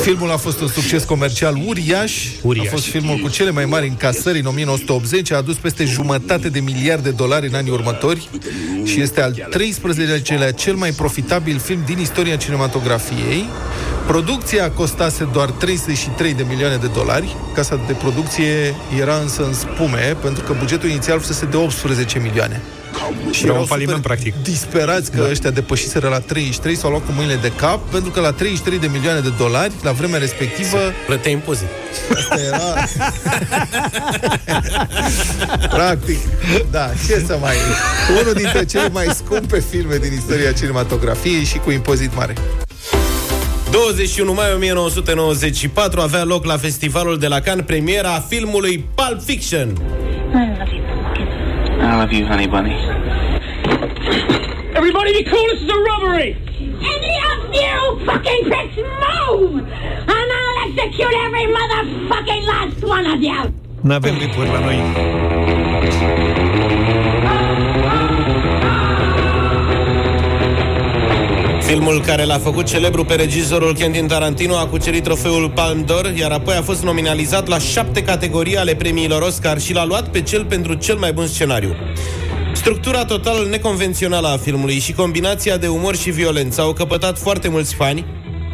Filmul 0.00 0.30
a 0.30 0.36
fost 0.36 0.60
un 0.60 0.68
succes 0.68 1.04
comercial 1.04 1.58
uriaș, 1.66 2.28
Uriaș. 2.42 2.66
A 2.66 2.70
fost 2.70 2.84
filmul 2.84 3.16
cu 3.16 3.28
cele 3.28 3.50
mai 3.50 3.64
mari 3.64 3.88
încasări 3.88 4.38
în 4.38 4.46
1980 4.46 5.32
A 5.32 5.36
adus 5.36 5.56
peste 5.56 5.84
jumătate 5.84 6.48
de 6.48 6.60
miliarde 6.60 7.08
de 7.08 7.14
dolari 7.14 7.46
în 7.46 7.54
anii 7.54 7.70
următori 7.70 8.28
Și 8.84 9.00
este 9.00 9.22
al 9.22 9.32
13-lea 9.32 10.54
cel 10.54 10.74
mai 10.74 10.90
profitabil 10.90 11.58
film 11.58 11.82
din 11.86 11.98
istoria 11.98 12.36
cinematografiei. 12.36 13.48
Producția 14.06 14.70
costase 14.70 15.28
doar 15.32 15.50
33 15.50 16.34
de 16.34 16.44
milioane 16.48 16.76
de 16.76 16.90
dolari. 16.94 17.36
Casa 17.54 17.80
de 17.86 17.92
producție 17.92 18.74
era 19.00 19.16
însă 19.16 19.44
în 19.44 19.52
spume 19.52 20.16
Pentru 20.22 20.44
că 20.44 20.54
bugetul 20.58 20.88
inițial 20.88 21.18
fusese 21.18 21.44
de 21.44 21.56
18 21.56 22.18
milioane 22.18 22.62
și 23.30 23.42
Era 23.42 23.48
erau 23.50 23.60
un 23.60 23.66
faliment, 23.66 23.96
super 23.96 24.16
practic. 24.16 24.42
disperați 24.42 25.10
că 25.10 25.20
da. 25.20 25.28
ăștia 25.30 25.50
depășiseră 25.50 26.08
la 26.08 26.18
33 26.18 26.76
s-au 26.76 26.90
luat 26.90 27.04
cu 27.06 27.12
mâinile 27.12 27.36
de 27.36 27.52
cap, 27.56 27.90
pentru 27.90 28.10
că 28.10 28.20
la 28.20 28.32
33 28.32 28.78
de 28.78 28.86
milioane 28.92 29.20
de 29.20 29.32
dolari, 29.38 29.72
la 29.82 29.92
vremea 29.92 30.18
respectivă... 30.18 30.78
Plătea 31.06 31.30
impozit. 31.30 31.68
Asta 32.14 32.40
era... 32.40 32.86
Practic, 35.76 36.18
da, 36.70 36.90
ce 37.06 37.24
să 37.26 37.38
mai... 37.40 37.56
Unul 38.20 38.32
dintre 38.32 38.64
cele 38.64 38.88
mai 38.88 39.06
scumpe 39.14 39.60
filme 39.70 39.96
din 39.96 40.12
istoria 40.12 40.52
cinematografiei 40.52 41.44
și 41.44 41.58
cu 41.58 41.70
impozit 41.70 42.16
mare. 42.16 42.34
21 43.70 44.32
mai 44.32 44.52
1994 44.54 46.00
avea 46.00 46.24
loc 46.24 46.44
la 46.44 46.56
festivalul 46.56 47.18
de 47.18 47.26
la 47.26 47.40
Cannes 47.40 47.64
premiera 47.66 48.24
filmului 48.28 48.86
Pulp 48.94 49.22
Fiction. 49.22 49.72
I 51.82 51.96
love 51.96 52.12
you, 52.12 52.24
honey 52.24 52.46
bunny. 52.46 52.74
Everybody 54.74 55.12
be 55.12 55.24
cool, 55.24 55.46
this 55.48 55.62
is 55.62 55.68
a 55.68 55.78
robbery! 55.78 56.36
Any 56.60 57.18
of 57.32 57.52
you 57.52 58.06
fucking 58.06 58.44
pricks 58.44 58.76
move! 58.76 59.66
And 59.66 60.08
I'll 60.08 60.68
execute 60.68 61.12
every 61.12 61.46
motherfucking 61.46 62.46
last 62.46 62.84
one 62.84 63.06
of 63.06 63.20
you! 63.20 63.52
N-avem 63.84 64.16
bipuri 64.20 64.48
la 64.48 64.60
noi. 64.60 64.78
Filmul 71.72 72.00
care 72.00 72.24
l-a 72.24 72.38
făcut 72.38 72.66
celebru 72.66 73.04
pe 73.04 73.14
regizorul 73.14 73.74
Quentin 73.74 74.06
Tarantino 74.06 74.56
a 74.56 74.66
cucerit 74.66 75.02
trofeul 75.02 75.50
Palme 75.50 75.84
d'Or, 75.84 76.18
iar 76.18 76.30
apoi 76.30 76.54
a 76.54 76.62
fost 76.62 76.82
nominalizat 76.82 77.48
la 77.48 77.58
șapte 77.58 78.02
categorii 78.02 78.56
ale 78.56 78.74
premiilor 78.74 79.22
Oscar 79.22 79.60
și 79.60 79.72
l-a 79.72 79.84
luat 79.84 80.08
pe 80.08 80.22
cel 80.22 80.44
pentru 80.44 80.74
cel 80.74 80.96
mai 80.96 81.12
bun 81.12 81.26
scenariu. 81.26 81.74
Structura 82.54 83.04
total 83.04 83.46
neconvențională 83.46 84.28
a 84.28 84.36
filmului 84.36 84.78
și 84.78 84.92
combinația 84.92 85.56
de 85.56 85.66
umor 85.66 85.96
și 85.96 86.10
violență 86.10 86.60
au 86.60 86.72
căpătat 86.72 87.18
foarte 87.18 87.48
mulți 87.48 87.74
fani. 87.74 88.06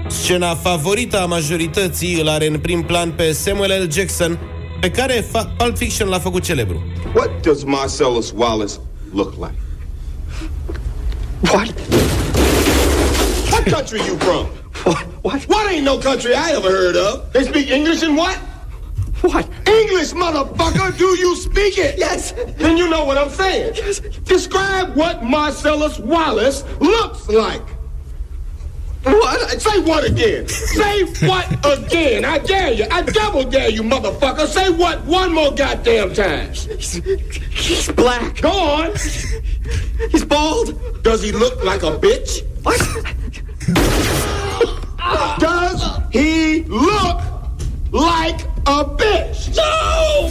Scena 0.07 0.55
favorită 0.55 1.21
a 1.21 1.27
majorității 1.27 2.21
îl 2.21 2.29
are 2.29 2.47
în 2.47 2.59
prim 2.59 2.83
plan 2.83 3.11
pe 3.11 3.33
Samuel 3.33 3.83
L. 3.83 3.93
Jackson, 3.93 4.39
pe 4.81 4.91
care 4.91 5.23
fa- 5.23 5.57
Pulp 5.57 5.77
Fiction 5.77 6.09
l-a 6.09 6.19
făcut 6.19 6.43
celebru. 6.43 6.83
What 7.15 7.31
does 7.43 7.63
Marcellus 7.65 8.33
Wallace 8.37 8.75
look 9.15 9.35
like? 9.35 9.55
What? 11.53 11.75
Country 13.71 14.01
you 14.03 14.17
from? 14.19 14.47
What? 14.85 15.05
What? 15.23 15.43
What 15.45 15.73
ain't 15.73 15.85
no 15.85 15.99
country 15.99 16.35
I 16.35 16.53
ever 16.53 16.71
heard 16.71 16.97
of? 16.97 17.33
They 17.33 17.45
speak 17.45 17.71
English 17.71 18.03
and 18.03 18.17
what? 18.17 18.37
What? 19.21 19.49
English, 19.67 20.13
motherfucker! 20.13 20.97
Do 20.97 21.05
you 21.19 21.35
speak 21.37 21.77
it? 21.77 21.99
Yes. 21.99 22.33
Then 22.57 22.77
you 22.77 22.89
know 22.89 23.05
what 23.05 23.19
I'm 23.19 23.31
saying. 23.31 23.75
Yes. 23.75 24.01
Describe 24.01 24.95
what 24.95 25.25
Marcellus 25.25 25.99
Wallace 25.99 26.65
looks 26.81 27.29
like. 27.29 27.63
What? 29.03 29.61
Say 29.61 29.81
what 29.81 30.05
again? 30.05 30.49
Say 30.49 31.05
what 31.27 31.51
again? 31.67 32.25
I 32.25 32.39
dare 32.39 32.73
you. 32.73 32.87
I 32.91 33.03
double 33.03 33.45
dare 33.45 33.71
you, 33.71 33.83
motherfucker. 33.83 34.47
Say 34.47 34.71
what 34.71 35.05
one 35.05 35.35
more 35.35 35.53
goddamn 35.53 36.15
time. 36.15 36.49
He's, 36.53 36.95
he's 37.51 37.89
black. 37.93 38.41
Go 38.41 38.51
on. 38.51 38.93
He's 40.11 40.25
bald. 40.25 41.03
Does 41.03 41.23
he 41.23 41.33
look 41.33 41.63
like 41.65 41.83
a 41.83 41.99
bitch? 41.99 42.45
What? 42.63 43.17
Does 45.39 45.83
he 46.11 46.65
look 46.69 47.21
like 47.93 48.41
a 48.65 48.85
bitch? 48.97 49.55
No! 49.57 50.29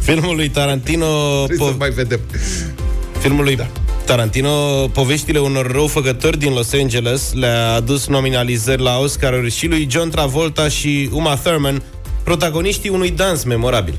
Filmul 0.00 0.34
lui 0.34 0.48
Tarantino... 0.48 1.06
Po- 1.46 1.76
mai 1.78 1.90
vedem. 1.90 2.20
Filmul 3.18 3.44
lui 3.44 3.56
da. 3.56 3.66
Tarantino, 4.04 4.50
poveștile 4.92 5.38
unor 5.38 5.70
răufăcători 5.70 6.38
din 6.38 6.52
Los 6.52 6.72
Angeles 6.72 7.32
le-a 7.32 7.72
adus 7.72 8.06
nominalizări 8.06 8.82
la 8.82 8.98
Oscar 8.98 9.48
și 9.50 9.66
lui 9.66 9.86
John 9.90 10.10
Travolta 10.10 10.68
și 10.68 11.08
Uma 11.12 11.34
Thurman, 11.34 11.82
protagoniștii 12.24 12.90
unui 12.90 13.10
dans 13.10 13.44
memorabil. 13.44 13.94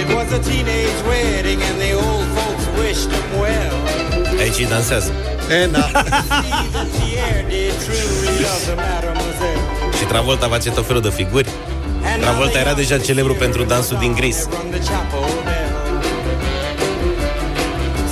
It 0.00 0.14
was 0.14 0.32
a 0.32 0.38
teenage 0.38 0.96
wedding 1.08 1.60
and 1.70 1.78
the 1.78 1.94
old 1.94 2.26
folks 2.36 2.64
wished 2.80 3.10
him 3.12 3.40
well. 3.40 4.38
Aici 4.40 4.58
îi 4.58 4.66
dansează. 4.66 5.12
E, 5.60 5.66
na. 5.66 5.84
Pierre 6.98 7.44
did 7.48 7.72
truly 7.84 8.34
love 8.44 8.64
the 8.64 8.74
mademoiselle. 8.74 9.60
Și 9.98 10.04
Travolta 10.04 10.46
face 10.48 10.70
tot 10.70 10.86
felul 10.86 11.02
de 11.02 11.08
figuri. 11.08 11.48
Travolta 12.20 12.58
era 12.58 12.72
deja 12.74 12.98
celebru 12.98 13.34
pentru 13.34 13.64
dansul 13.64 13.96
din 14.00 14.12
Gris. 14.12 14.36
From 14.50 14.70
the 14.70 14.78
chapel 14.78 15.20
bell. 15.44 15.70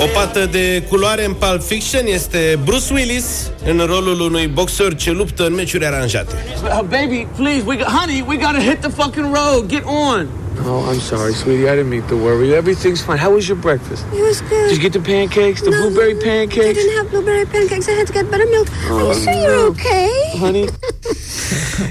O 0.03 0.05
pată 0.14 0.47
de 0.47 0.82
culoare 0.88 1.24
în 1.24 1.32
Pulp 1.32 1.62
Fiction 1.62 2.07
este 2.07 2.59
Bruce 2.64 2.93
Willis 2.93 3.51
în 3.64 3.78
rolul 3.86 4.20
unui 4.20 4.47
boxer 4.47 4.95
ce 4.95 5.11
luptă 5.11 5.47
în 5.47 5.55
meciuri 5.55 5.86
aranjate. 5.86 6.34
Uh, 6.62 6.80
baby, 6.80 7.26
please, 7.36 7.62
we 7.66 7.76
got, 7.76 7.86
honey, 7.86 8.24
we 8.26 8.36
gotta 8.36 8.59
hit 8.59 8.80
the 8.80 8.91
fucking 8.91 9.34
road. 9.34 9.66
Get 9.68 9.82
on. 9.84 10.26
Oh, 10.66 10.90
I'm 10.90 11.00
sorry, 11.00 11.32
sweetie. 11.34 11.68
I 11.68 11.74
didn't 11.76 11.90
mean 11.90 12.06
to 12.08 12.16
worry. 12.16 12.54
Everything's 12.54 13.02
fine. 13.02 13.18
How 13.18 13.30
was 13.34 13.48
your 13.48 13.56
breakfast? 13.68 14.04
It 14.12 14.22
was 14.22 14.40
good. 14.42 14.68
Did 14.68 14.76
you 14.76 14.82
get 14.88 14.92
the 14.92 15.00
pancakes, 15.12 15.61
the 15.62 15.70
blueberry 15.70 16.14
I 16.20 16.22
pancakes? 16.28 16.74
didn't 16.78 16.96
have 16.98 17.08
blueberry 17.11 17.46
pancakes. 17.46 17.86
I 17.88 17.92
had 17.98 18.06
to 18.06 18.12
get 18.12 18.24
buttermilk. 18.30 18.68
Are 18.68 19.00
you 19.00 19.06
Oh, 19.08 19.12
sure 19.22 19.32
you're 19.44 19.56
no. 19.56 19.66
okay? 19.74 20.11
Honey? 20.38 20.66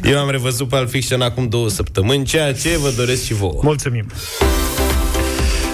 Eu 0.04 0.20
am 0.20 0.30
revăzut 0.30 0.68
Pulp 0.68 0.90
Fiction 0.90 1.22
acum 1.22 1.48
două 1.48 1.70
săptămâni, 1.70 2.26
ceea 2.26 2.54
ce 2.54 2.78
vă 2.78 2.94
doresc 2.98 3.24
și 3.24 3.34
vouă. 3.34 3.60
Mulțumim! 3.64 4.06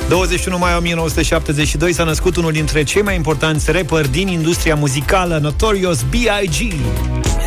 21 0.10 0.58
mai 0.58 0.76
1972 0.78 1.94
s-a 1.94 2.04
născut 2.04 2.36
unul 2.36 2.52
dintre 2.52 2.84
cei 2.84 3.02
mai 3.02 3.16
importanți 3.16 3.72
rapperi 3.72 4.12
din 4.12 4.28
industria 4.28 4.76
muzicală, 4.76 5.40
Notorious 5.42 6.02
B.I.G. 6.10 6.74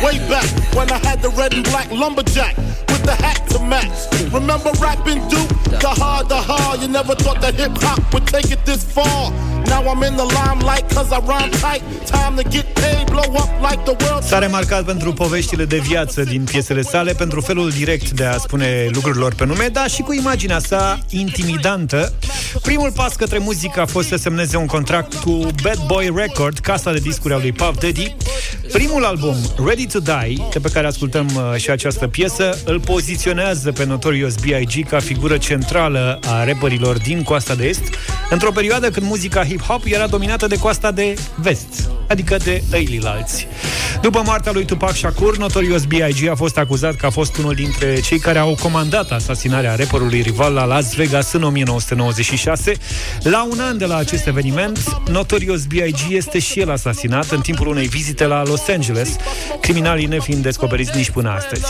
Way 0.03 0.17
back 0.29 0.47
when 0.73 0.89
I 0.91 0.97
had 0.99 1.21
the 1.21 1.29
red 1.29 1.53
and 1.53 1.63
black 1.65 1.91
lumberjack 1.91 2.55
with 2.55 3.03
the 3.03 3.15
hat 3.15 3.45
to 3.49 3.59
match. 3.59 4.07
Remember 4.31 4.71
rapping 4.79 5.19
Duke? 5.27 5.49
The 5.79 5.89
hard, 5.89 6.29
the 6.29 6.37
hard. 6.37 6.79
You 6.81 6.87
never 6.87 7.15
thought 7.15 7.41
that 7.41 7.55
hip 7.55 7.73
hop 7.75 8.13
would 8.13 8.25
take 8.25 8.49
it 8.49 8.65
this 8.65 8.83
far. 8.83 9.31
Now 9.69 9.81
I'm 9.91 10.03
in 10.09 10.15
the 10.15 10.27
limelight 10.39 10.85
cause 10.95 11.09
I 11.17 11.19
rhyme 11.31 11.51
tight. 11.51 11.83
Time 12.05 12.35
to 12.35 12.43
get 12.49 12.65
paid, 12.73 13.05
blow 13.05 13.29
up 13.43 13.51
like 13.69 13.81
the 13.83 13.95
world. 14.03 14.23
S-a 14.23 14.39
remarcat 14.39 14.83
pentru 14.83 15.13
poveștile 15.13 15.65
de 15.65 15.77
viață 15.77 16.23
din 16.23 16.43
piesele 16.43 16.81
sale, 16.81 17.13
pentru 17.13 17.41
felul 17.41 17.69
direct 17.69 18.09
de 18.09 18.25
a 18.25 18.37
spune 18.37 18.89
lucrurilor 18.93 19.33
pe 19.33 19.45
nume, 19.45 19.67
dar 19.67 19.89
și 19.89 20.01
cu 20.01 20.13
imaginea 20.13 20.59
sa 20.59 20.99
intimidantă. 21.09 22.13
Primul 22.61 22.91
pas 22.91 23.15
către 23.15 23.37
muzică 23.37 23.81
a 23.81 23.85
fost 23.85 24.07
să 24.07 24.15
semneze 24.15 24.57
un 24.57 24.65
contract 24.65 25.13
cu 25.13 25.31
Bad 25.63 25.85
Boy 25.87 26.13
Record, 26.15 26.57
casa 26.59 26.91
de 26.91 26.99
discuri 26.99 27.33
a 27.33 27.37
lui 27.37 27.51
Puff 27.51 27.79
Daddy. 27.79 28.15
Primul 28.71 29.05
album, 29.05 29.35
Ready 29.65 29.87
to 29.87 29.99
Die, 29.99 30.47
de 30.51 30.59
pe 30.59 30.69
care 30.69 30.87
ascultăm 30.87 31.25
uh, 31.35 31.59
și 31.59 31.69
această 31.69 32.07
piesă, 32.07 32.57
îl 32.65 32.79
poziționează 32.79 33.71
pe 33.71 33.85
Notorious 33.85 34.35
B.I.G. 34.35 34.87
ca 34.87 34.99
figură 34.99 35.37
centrală 35.37 36.19
a 36.27 36.43
rapperilor 36.43 36.97
din 36.97 37.23
coasta 37.23 37.55
de 37.55 37.67
est, 37.67 37.83
într-o 38.29 38.51
perioadă 38.51 38.89
când 38.89 39.05
muzica 39.05 39.43
hip-hop 39.59 39.81
era 39.85 40.07
dominată 40.07 40.47
de 40.47 40.57
coasta 40.57 40.91
de 40.91 41.17
vest, 41.35 41.89
adică 42.07 42.37
de 42.37 42.63
ăililalți. 42.73 43.47
După 44.01 44.21
moartea 44.25 44.51
lui 44.51 44.65
Tupac 44.65 44.95
Shakur, 44.95 45.37
Notorious 45.37 45.85
B.I.G. 45.85 46.27
a 46.27 46.35
fost 46.35 46.57
acuzat 46.57 46.95
că 46.95 47.05
a 47.05 47.09
fost 47.09 47.37
unul 47.37 47.53
dintre 47.53 47.99
cei 47.99 48.19
care 48.19 48.39
au 48.39 48.57
comandat 48.61 49.11
asasinarea 49.11 49.75
rapperului 49.75 50.21
rival 50.21 50.53
la 50.53 50.63
Las 50.63 50.93
Vegas 50.93 51.31
în 51.31 51.43
1996. 51.43 52.73
La 53.23 53.47
un 53.51 53.59
an 53.59 53.77
de 53.77 53.85
la 53.85 53.95
acest 53.95 54.27
eveniment, 54.27 54.79
Notorious 55.09 55.65
B.I.G. 55.65 56.11
este 56.11 56.39
și 56.39 56.59
el 56.59 56.71
asasinat 56.71 57.29
în 57.29 57.41
timpul 57.41 57.67
unei 57.67 57.87
vizite 57.87 58.25
la 58.25 58.43
Los 58.43 58.67
Angeles, 58.67 59.15
criminalii 59.61 60.05
nefiind 60.05 60.43
descoperiți 60.43 60.95
nici 60.95 61.09
până 61.09 61.29
astăzi. 61.29 61.65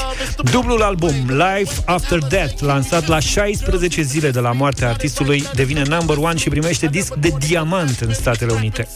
Dublul 0.52 0.82
album 0.82 1.14
Life 1.28 1.82
After 1.86 2.18
Death, 2.20 2.62
lansat 2.62 3.08
la 3.08 3.20
16 3.20 4.02
zile 4.02 4.30
de 4.30 4.40
la 4.40 4.52
moartea 4.52 4.90
artistului, 4.90 5.44
devine 5.54 5.84
number 5.88 6.18
one 6.18 6.38
și 6.38 6.50
primește 6.50 6.88
disc 6.88 7.14
de 7.14 7.34
diamant 7.80 8.00
în 8.00 8.14
Statele 8.14 8.52
Unite. 8.52 8.88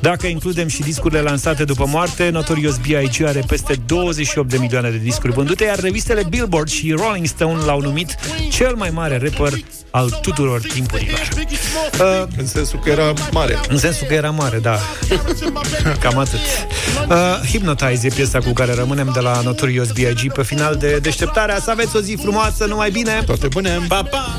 Dacă 0.00 0.26
includem 0.26 0.68
și 0.68 0.80
discurile 0.80 1.20
lansate 1.20 1.64
după 1.64 1.86
moarte, 1.86 2.28
Notorious 2.28 2.76
B.I.G. 2.76 3.22
are 3.22 3.42
peste 3.46 3.74
28 3.86 4.48
de 4.48 4.56
milioane 4.58 4.90
de 4.90 4.96
discuri 4.96 5.32
vândute, 5.32 5.64
iar 5.64 5.78
revistele 5.78 6.22
Billboard 6.28 6.68
și 6.68 6.92
Rolling 6.92 7.26
Stone 7.26 7.64
l-au 7.64 7.80
numit 7.80 8.16
cel 8.50 8.74
mai 8.74 8.90
mare 8.90 9.18
rapper 9.22 9.52
al 9.90 10.18
tuturor 10.22 10.60
timpurilor. 10.60 11.28
Uh, 12.00 12.28
în 12.36 12.46
sensul 12.46 12.78
că 12.78 12.90
era 12.90 13.12
mare. 13.30 13.58
În 13.68 13.78
sensul 13.78 14.06
că 14.06 14.14
era 14.14 14.30
mare, 14.30 14.58
da. 14.58 14.78
Cam 16.00 16.18
atât. 16.18 16.40
Uh, 17.08 17.48
Hypnotize 17.50 18.06
e 18.06 18.10
piesa 18.14 18.38
cu 18.38 18.52
care 18.52 18.74
rămânem 18.74 19.10
de 19.14 19.20
la 19.20 19.40
Notorious 19.40 19.92
B.I.G. 19.92 20.32
pe 20.32 20.42
final 20.42 20.74
de 20.74 20.98
deșteptarea. 20.98 21.60
Să 21.60 21.70
aveți 21.70 21.96
o 21.96 22.00
zi 22.00 22.16
frumoasă, 22.22 22.64
numai 22.64 22.90
bine! 22.90 23.22
Toate 23.26 23.48
bune! 23.48 23.78
Pa, 23.88 24.02
pa! 24.02 24.36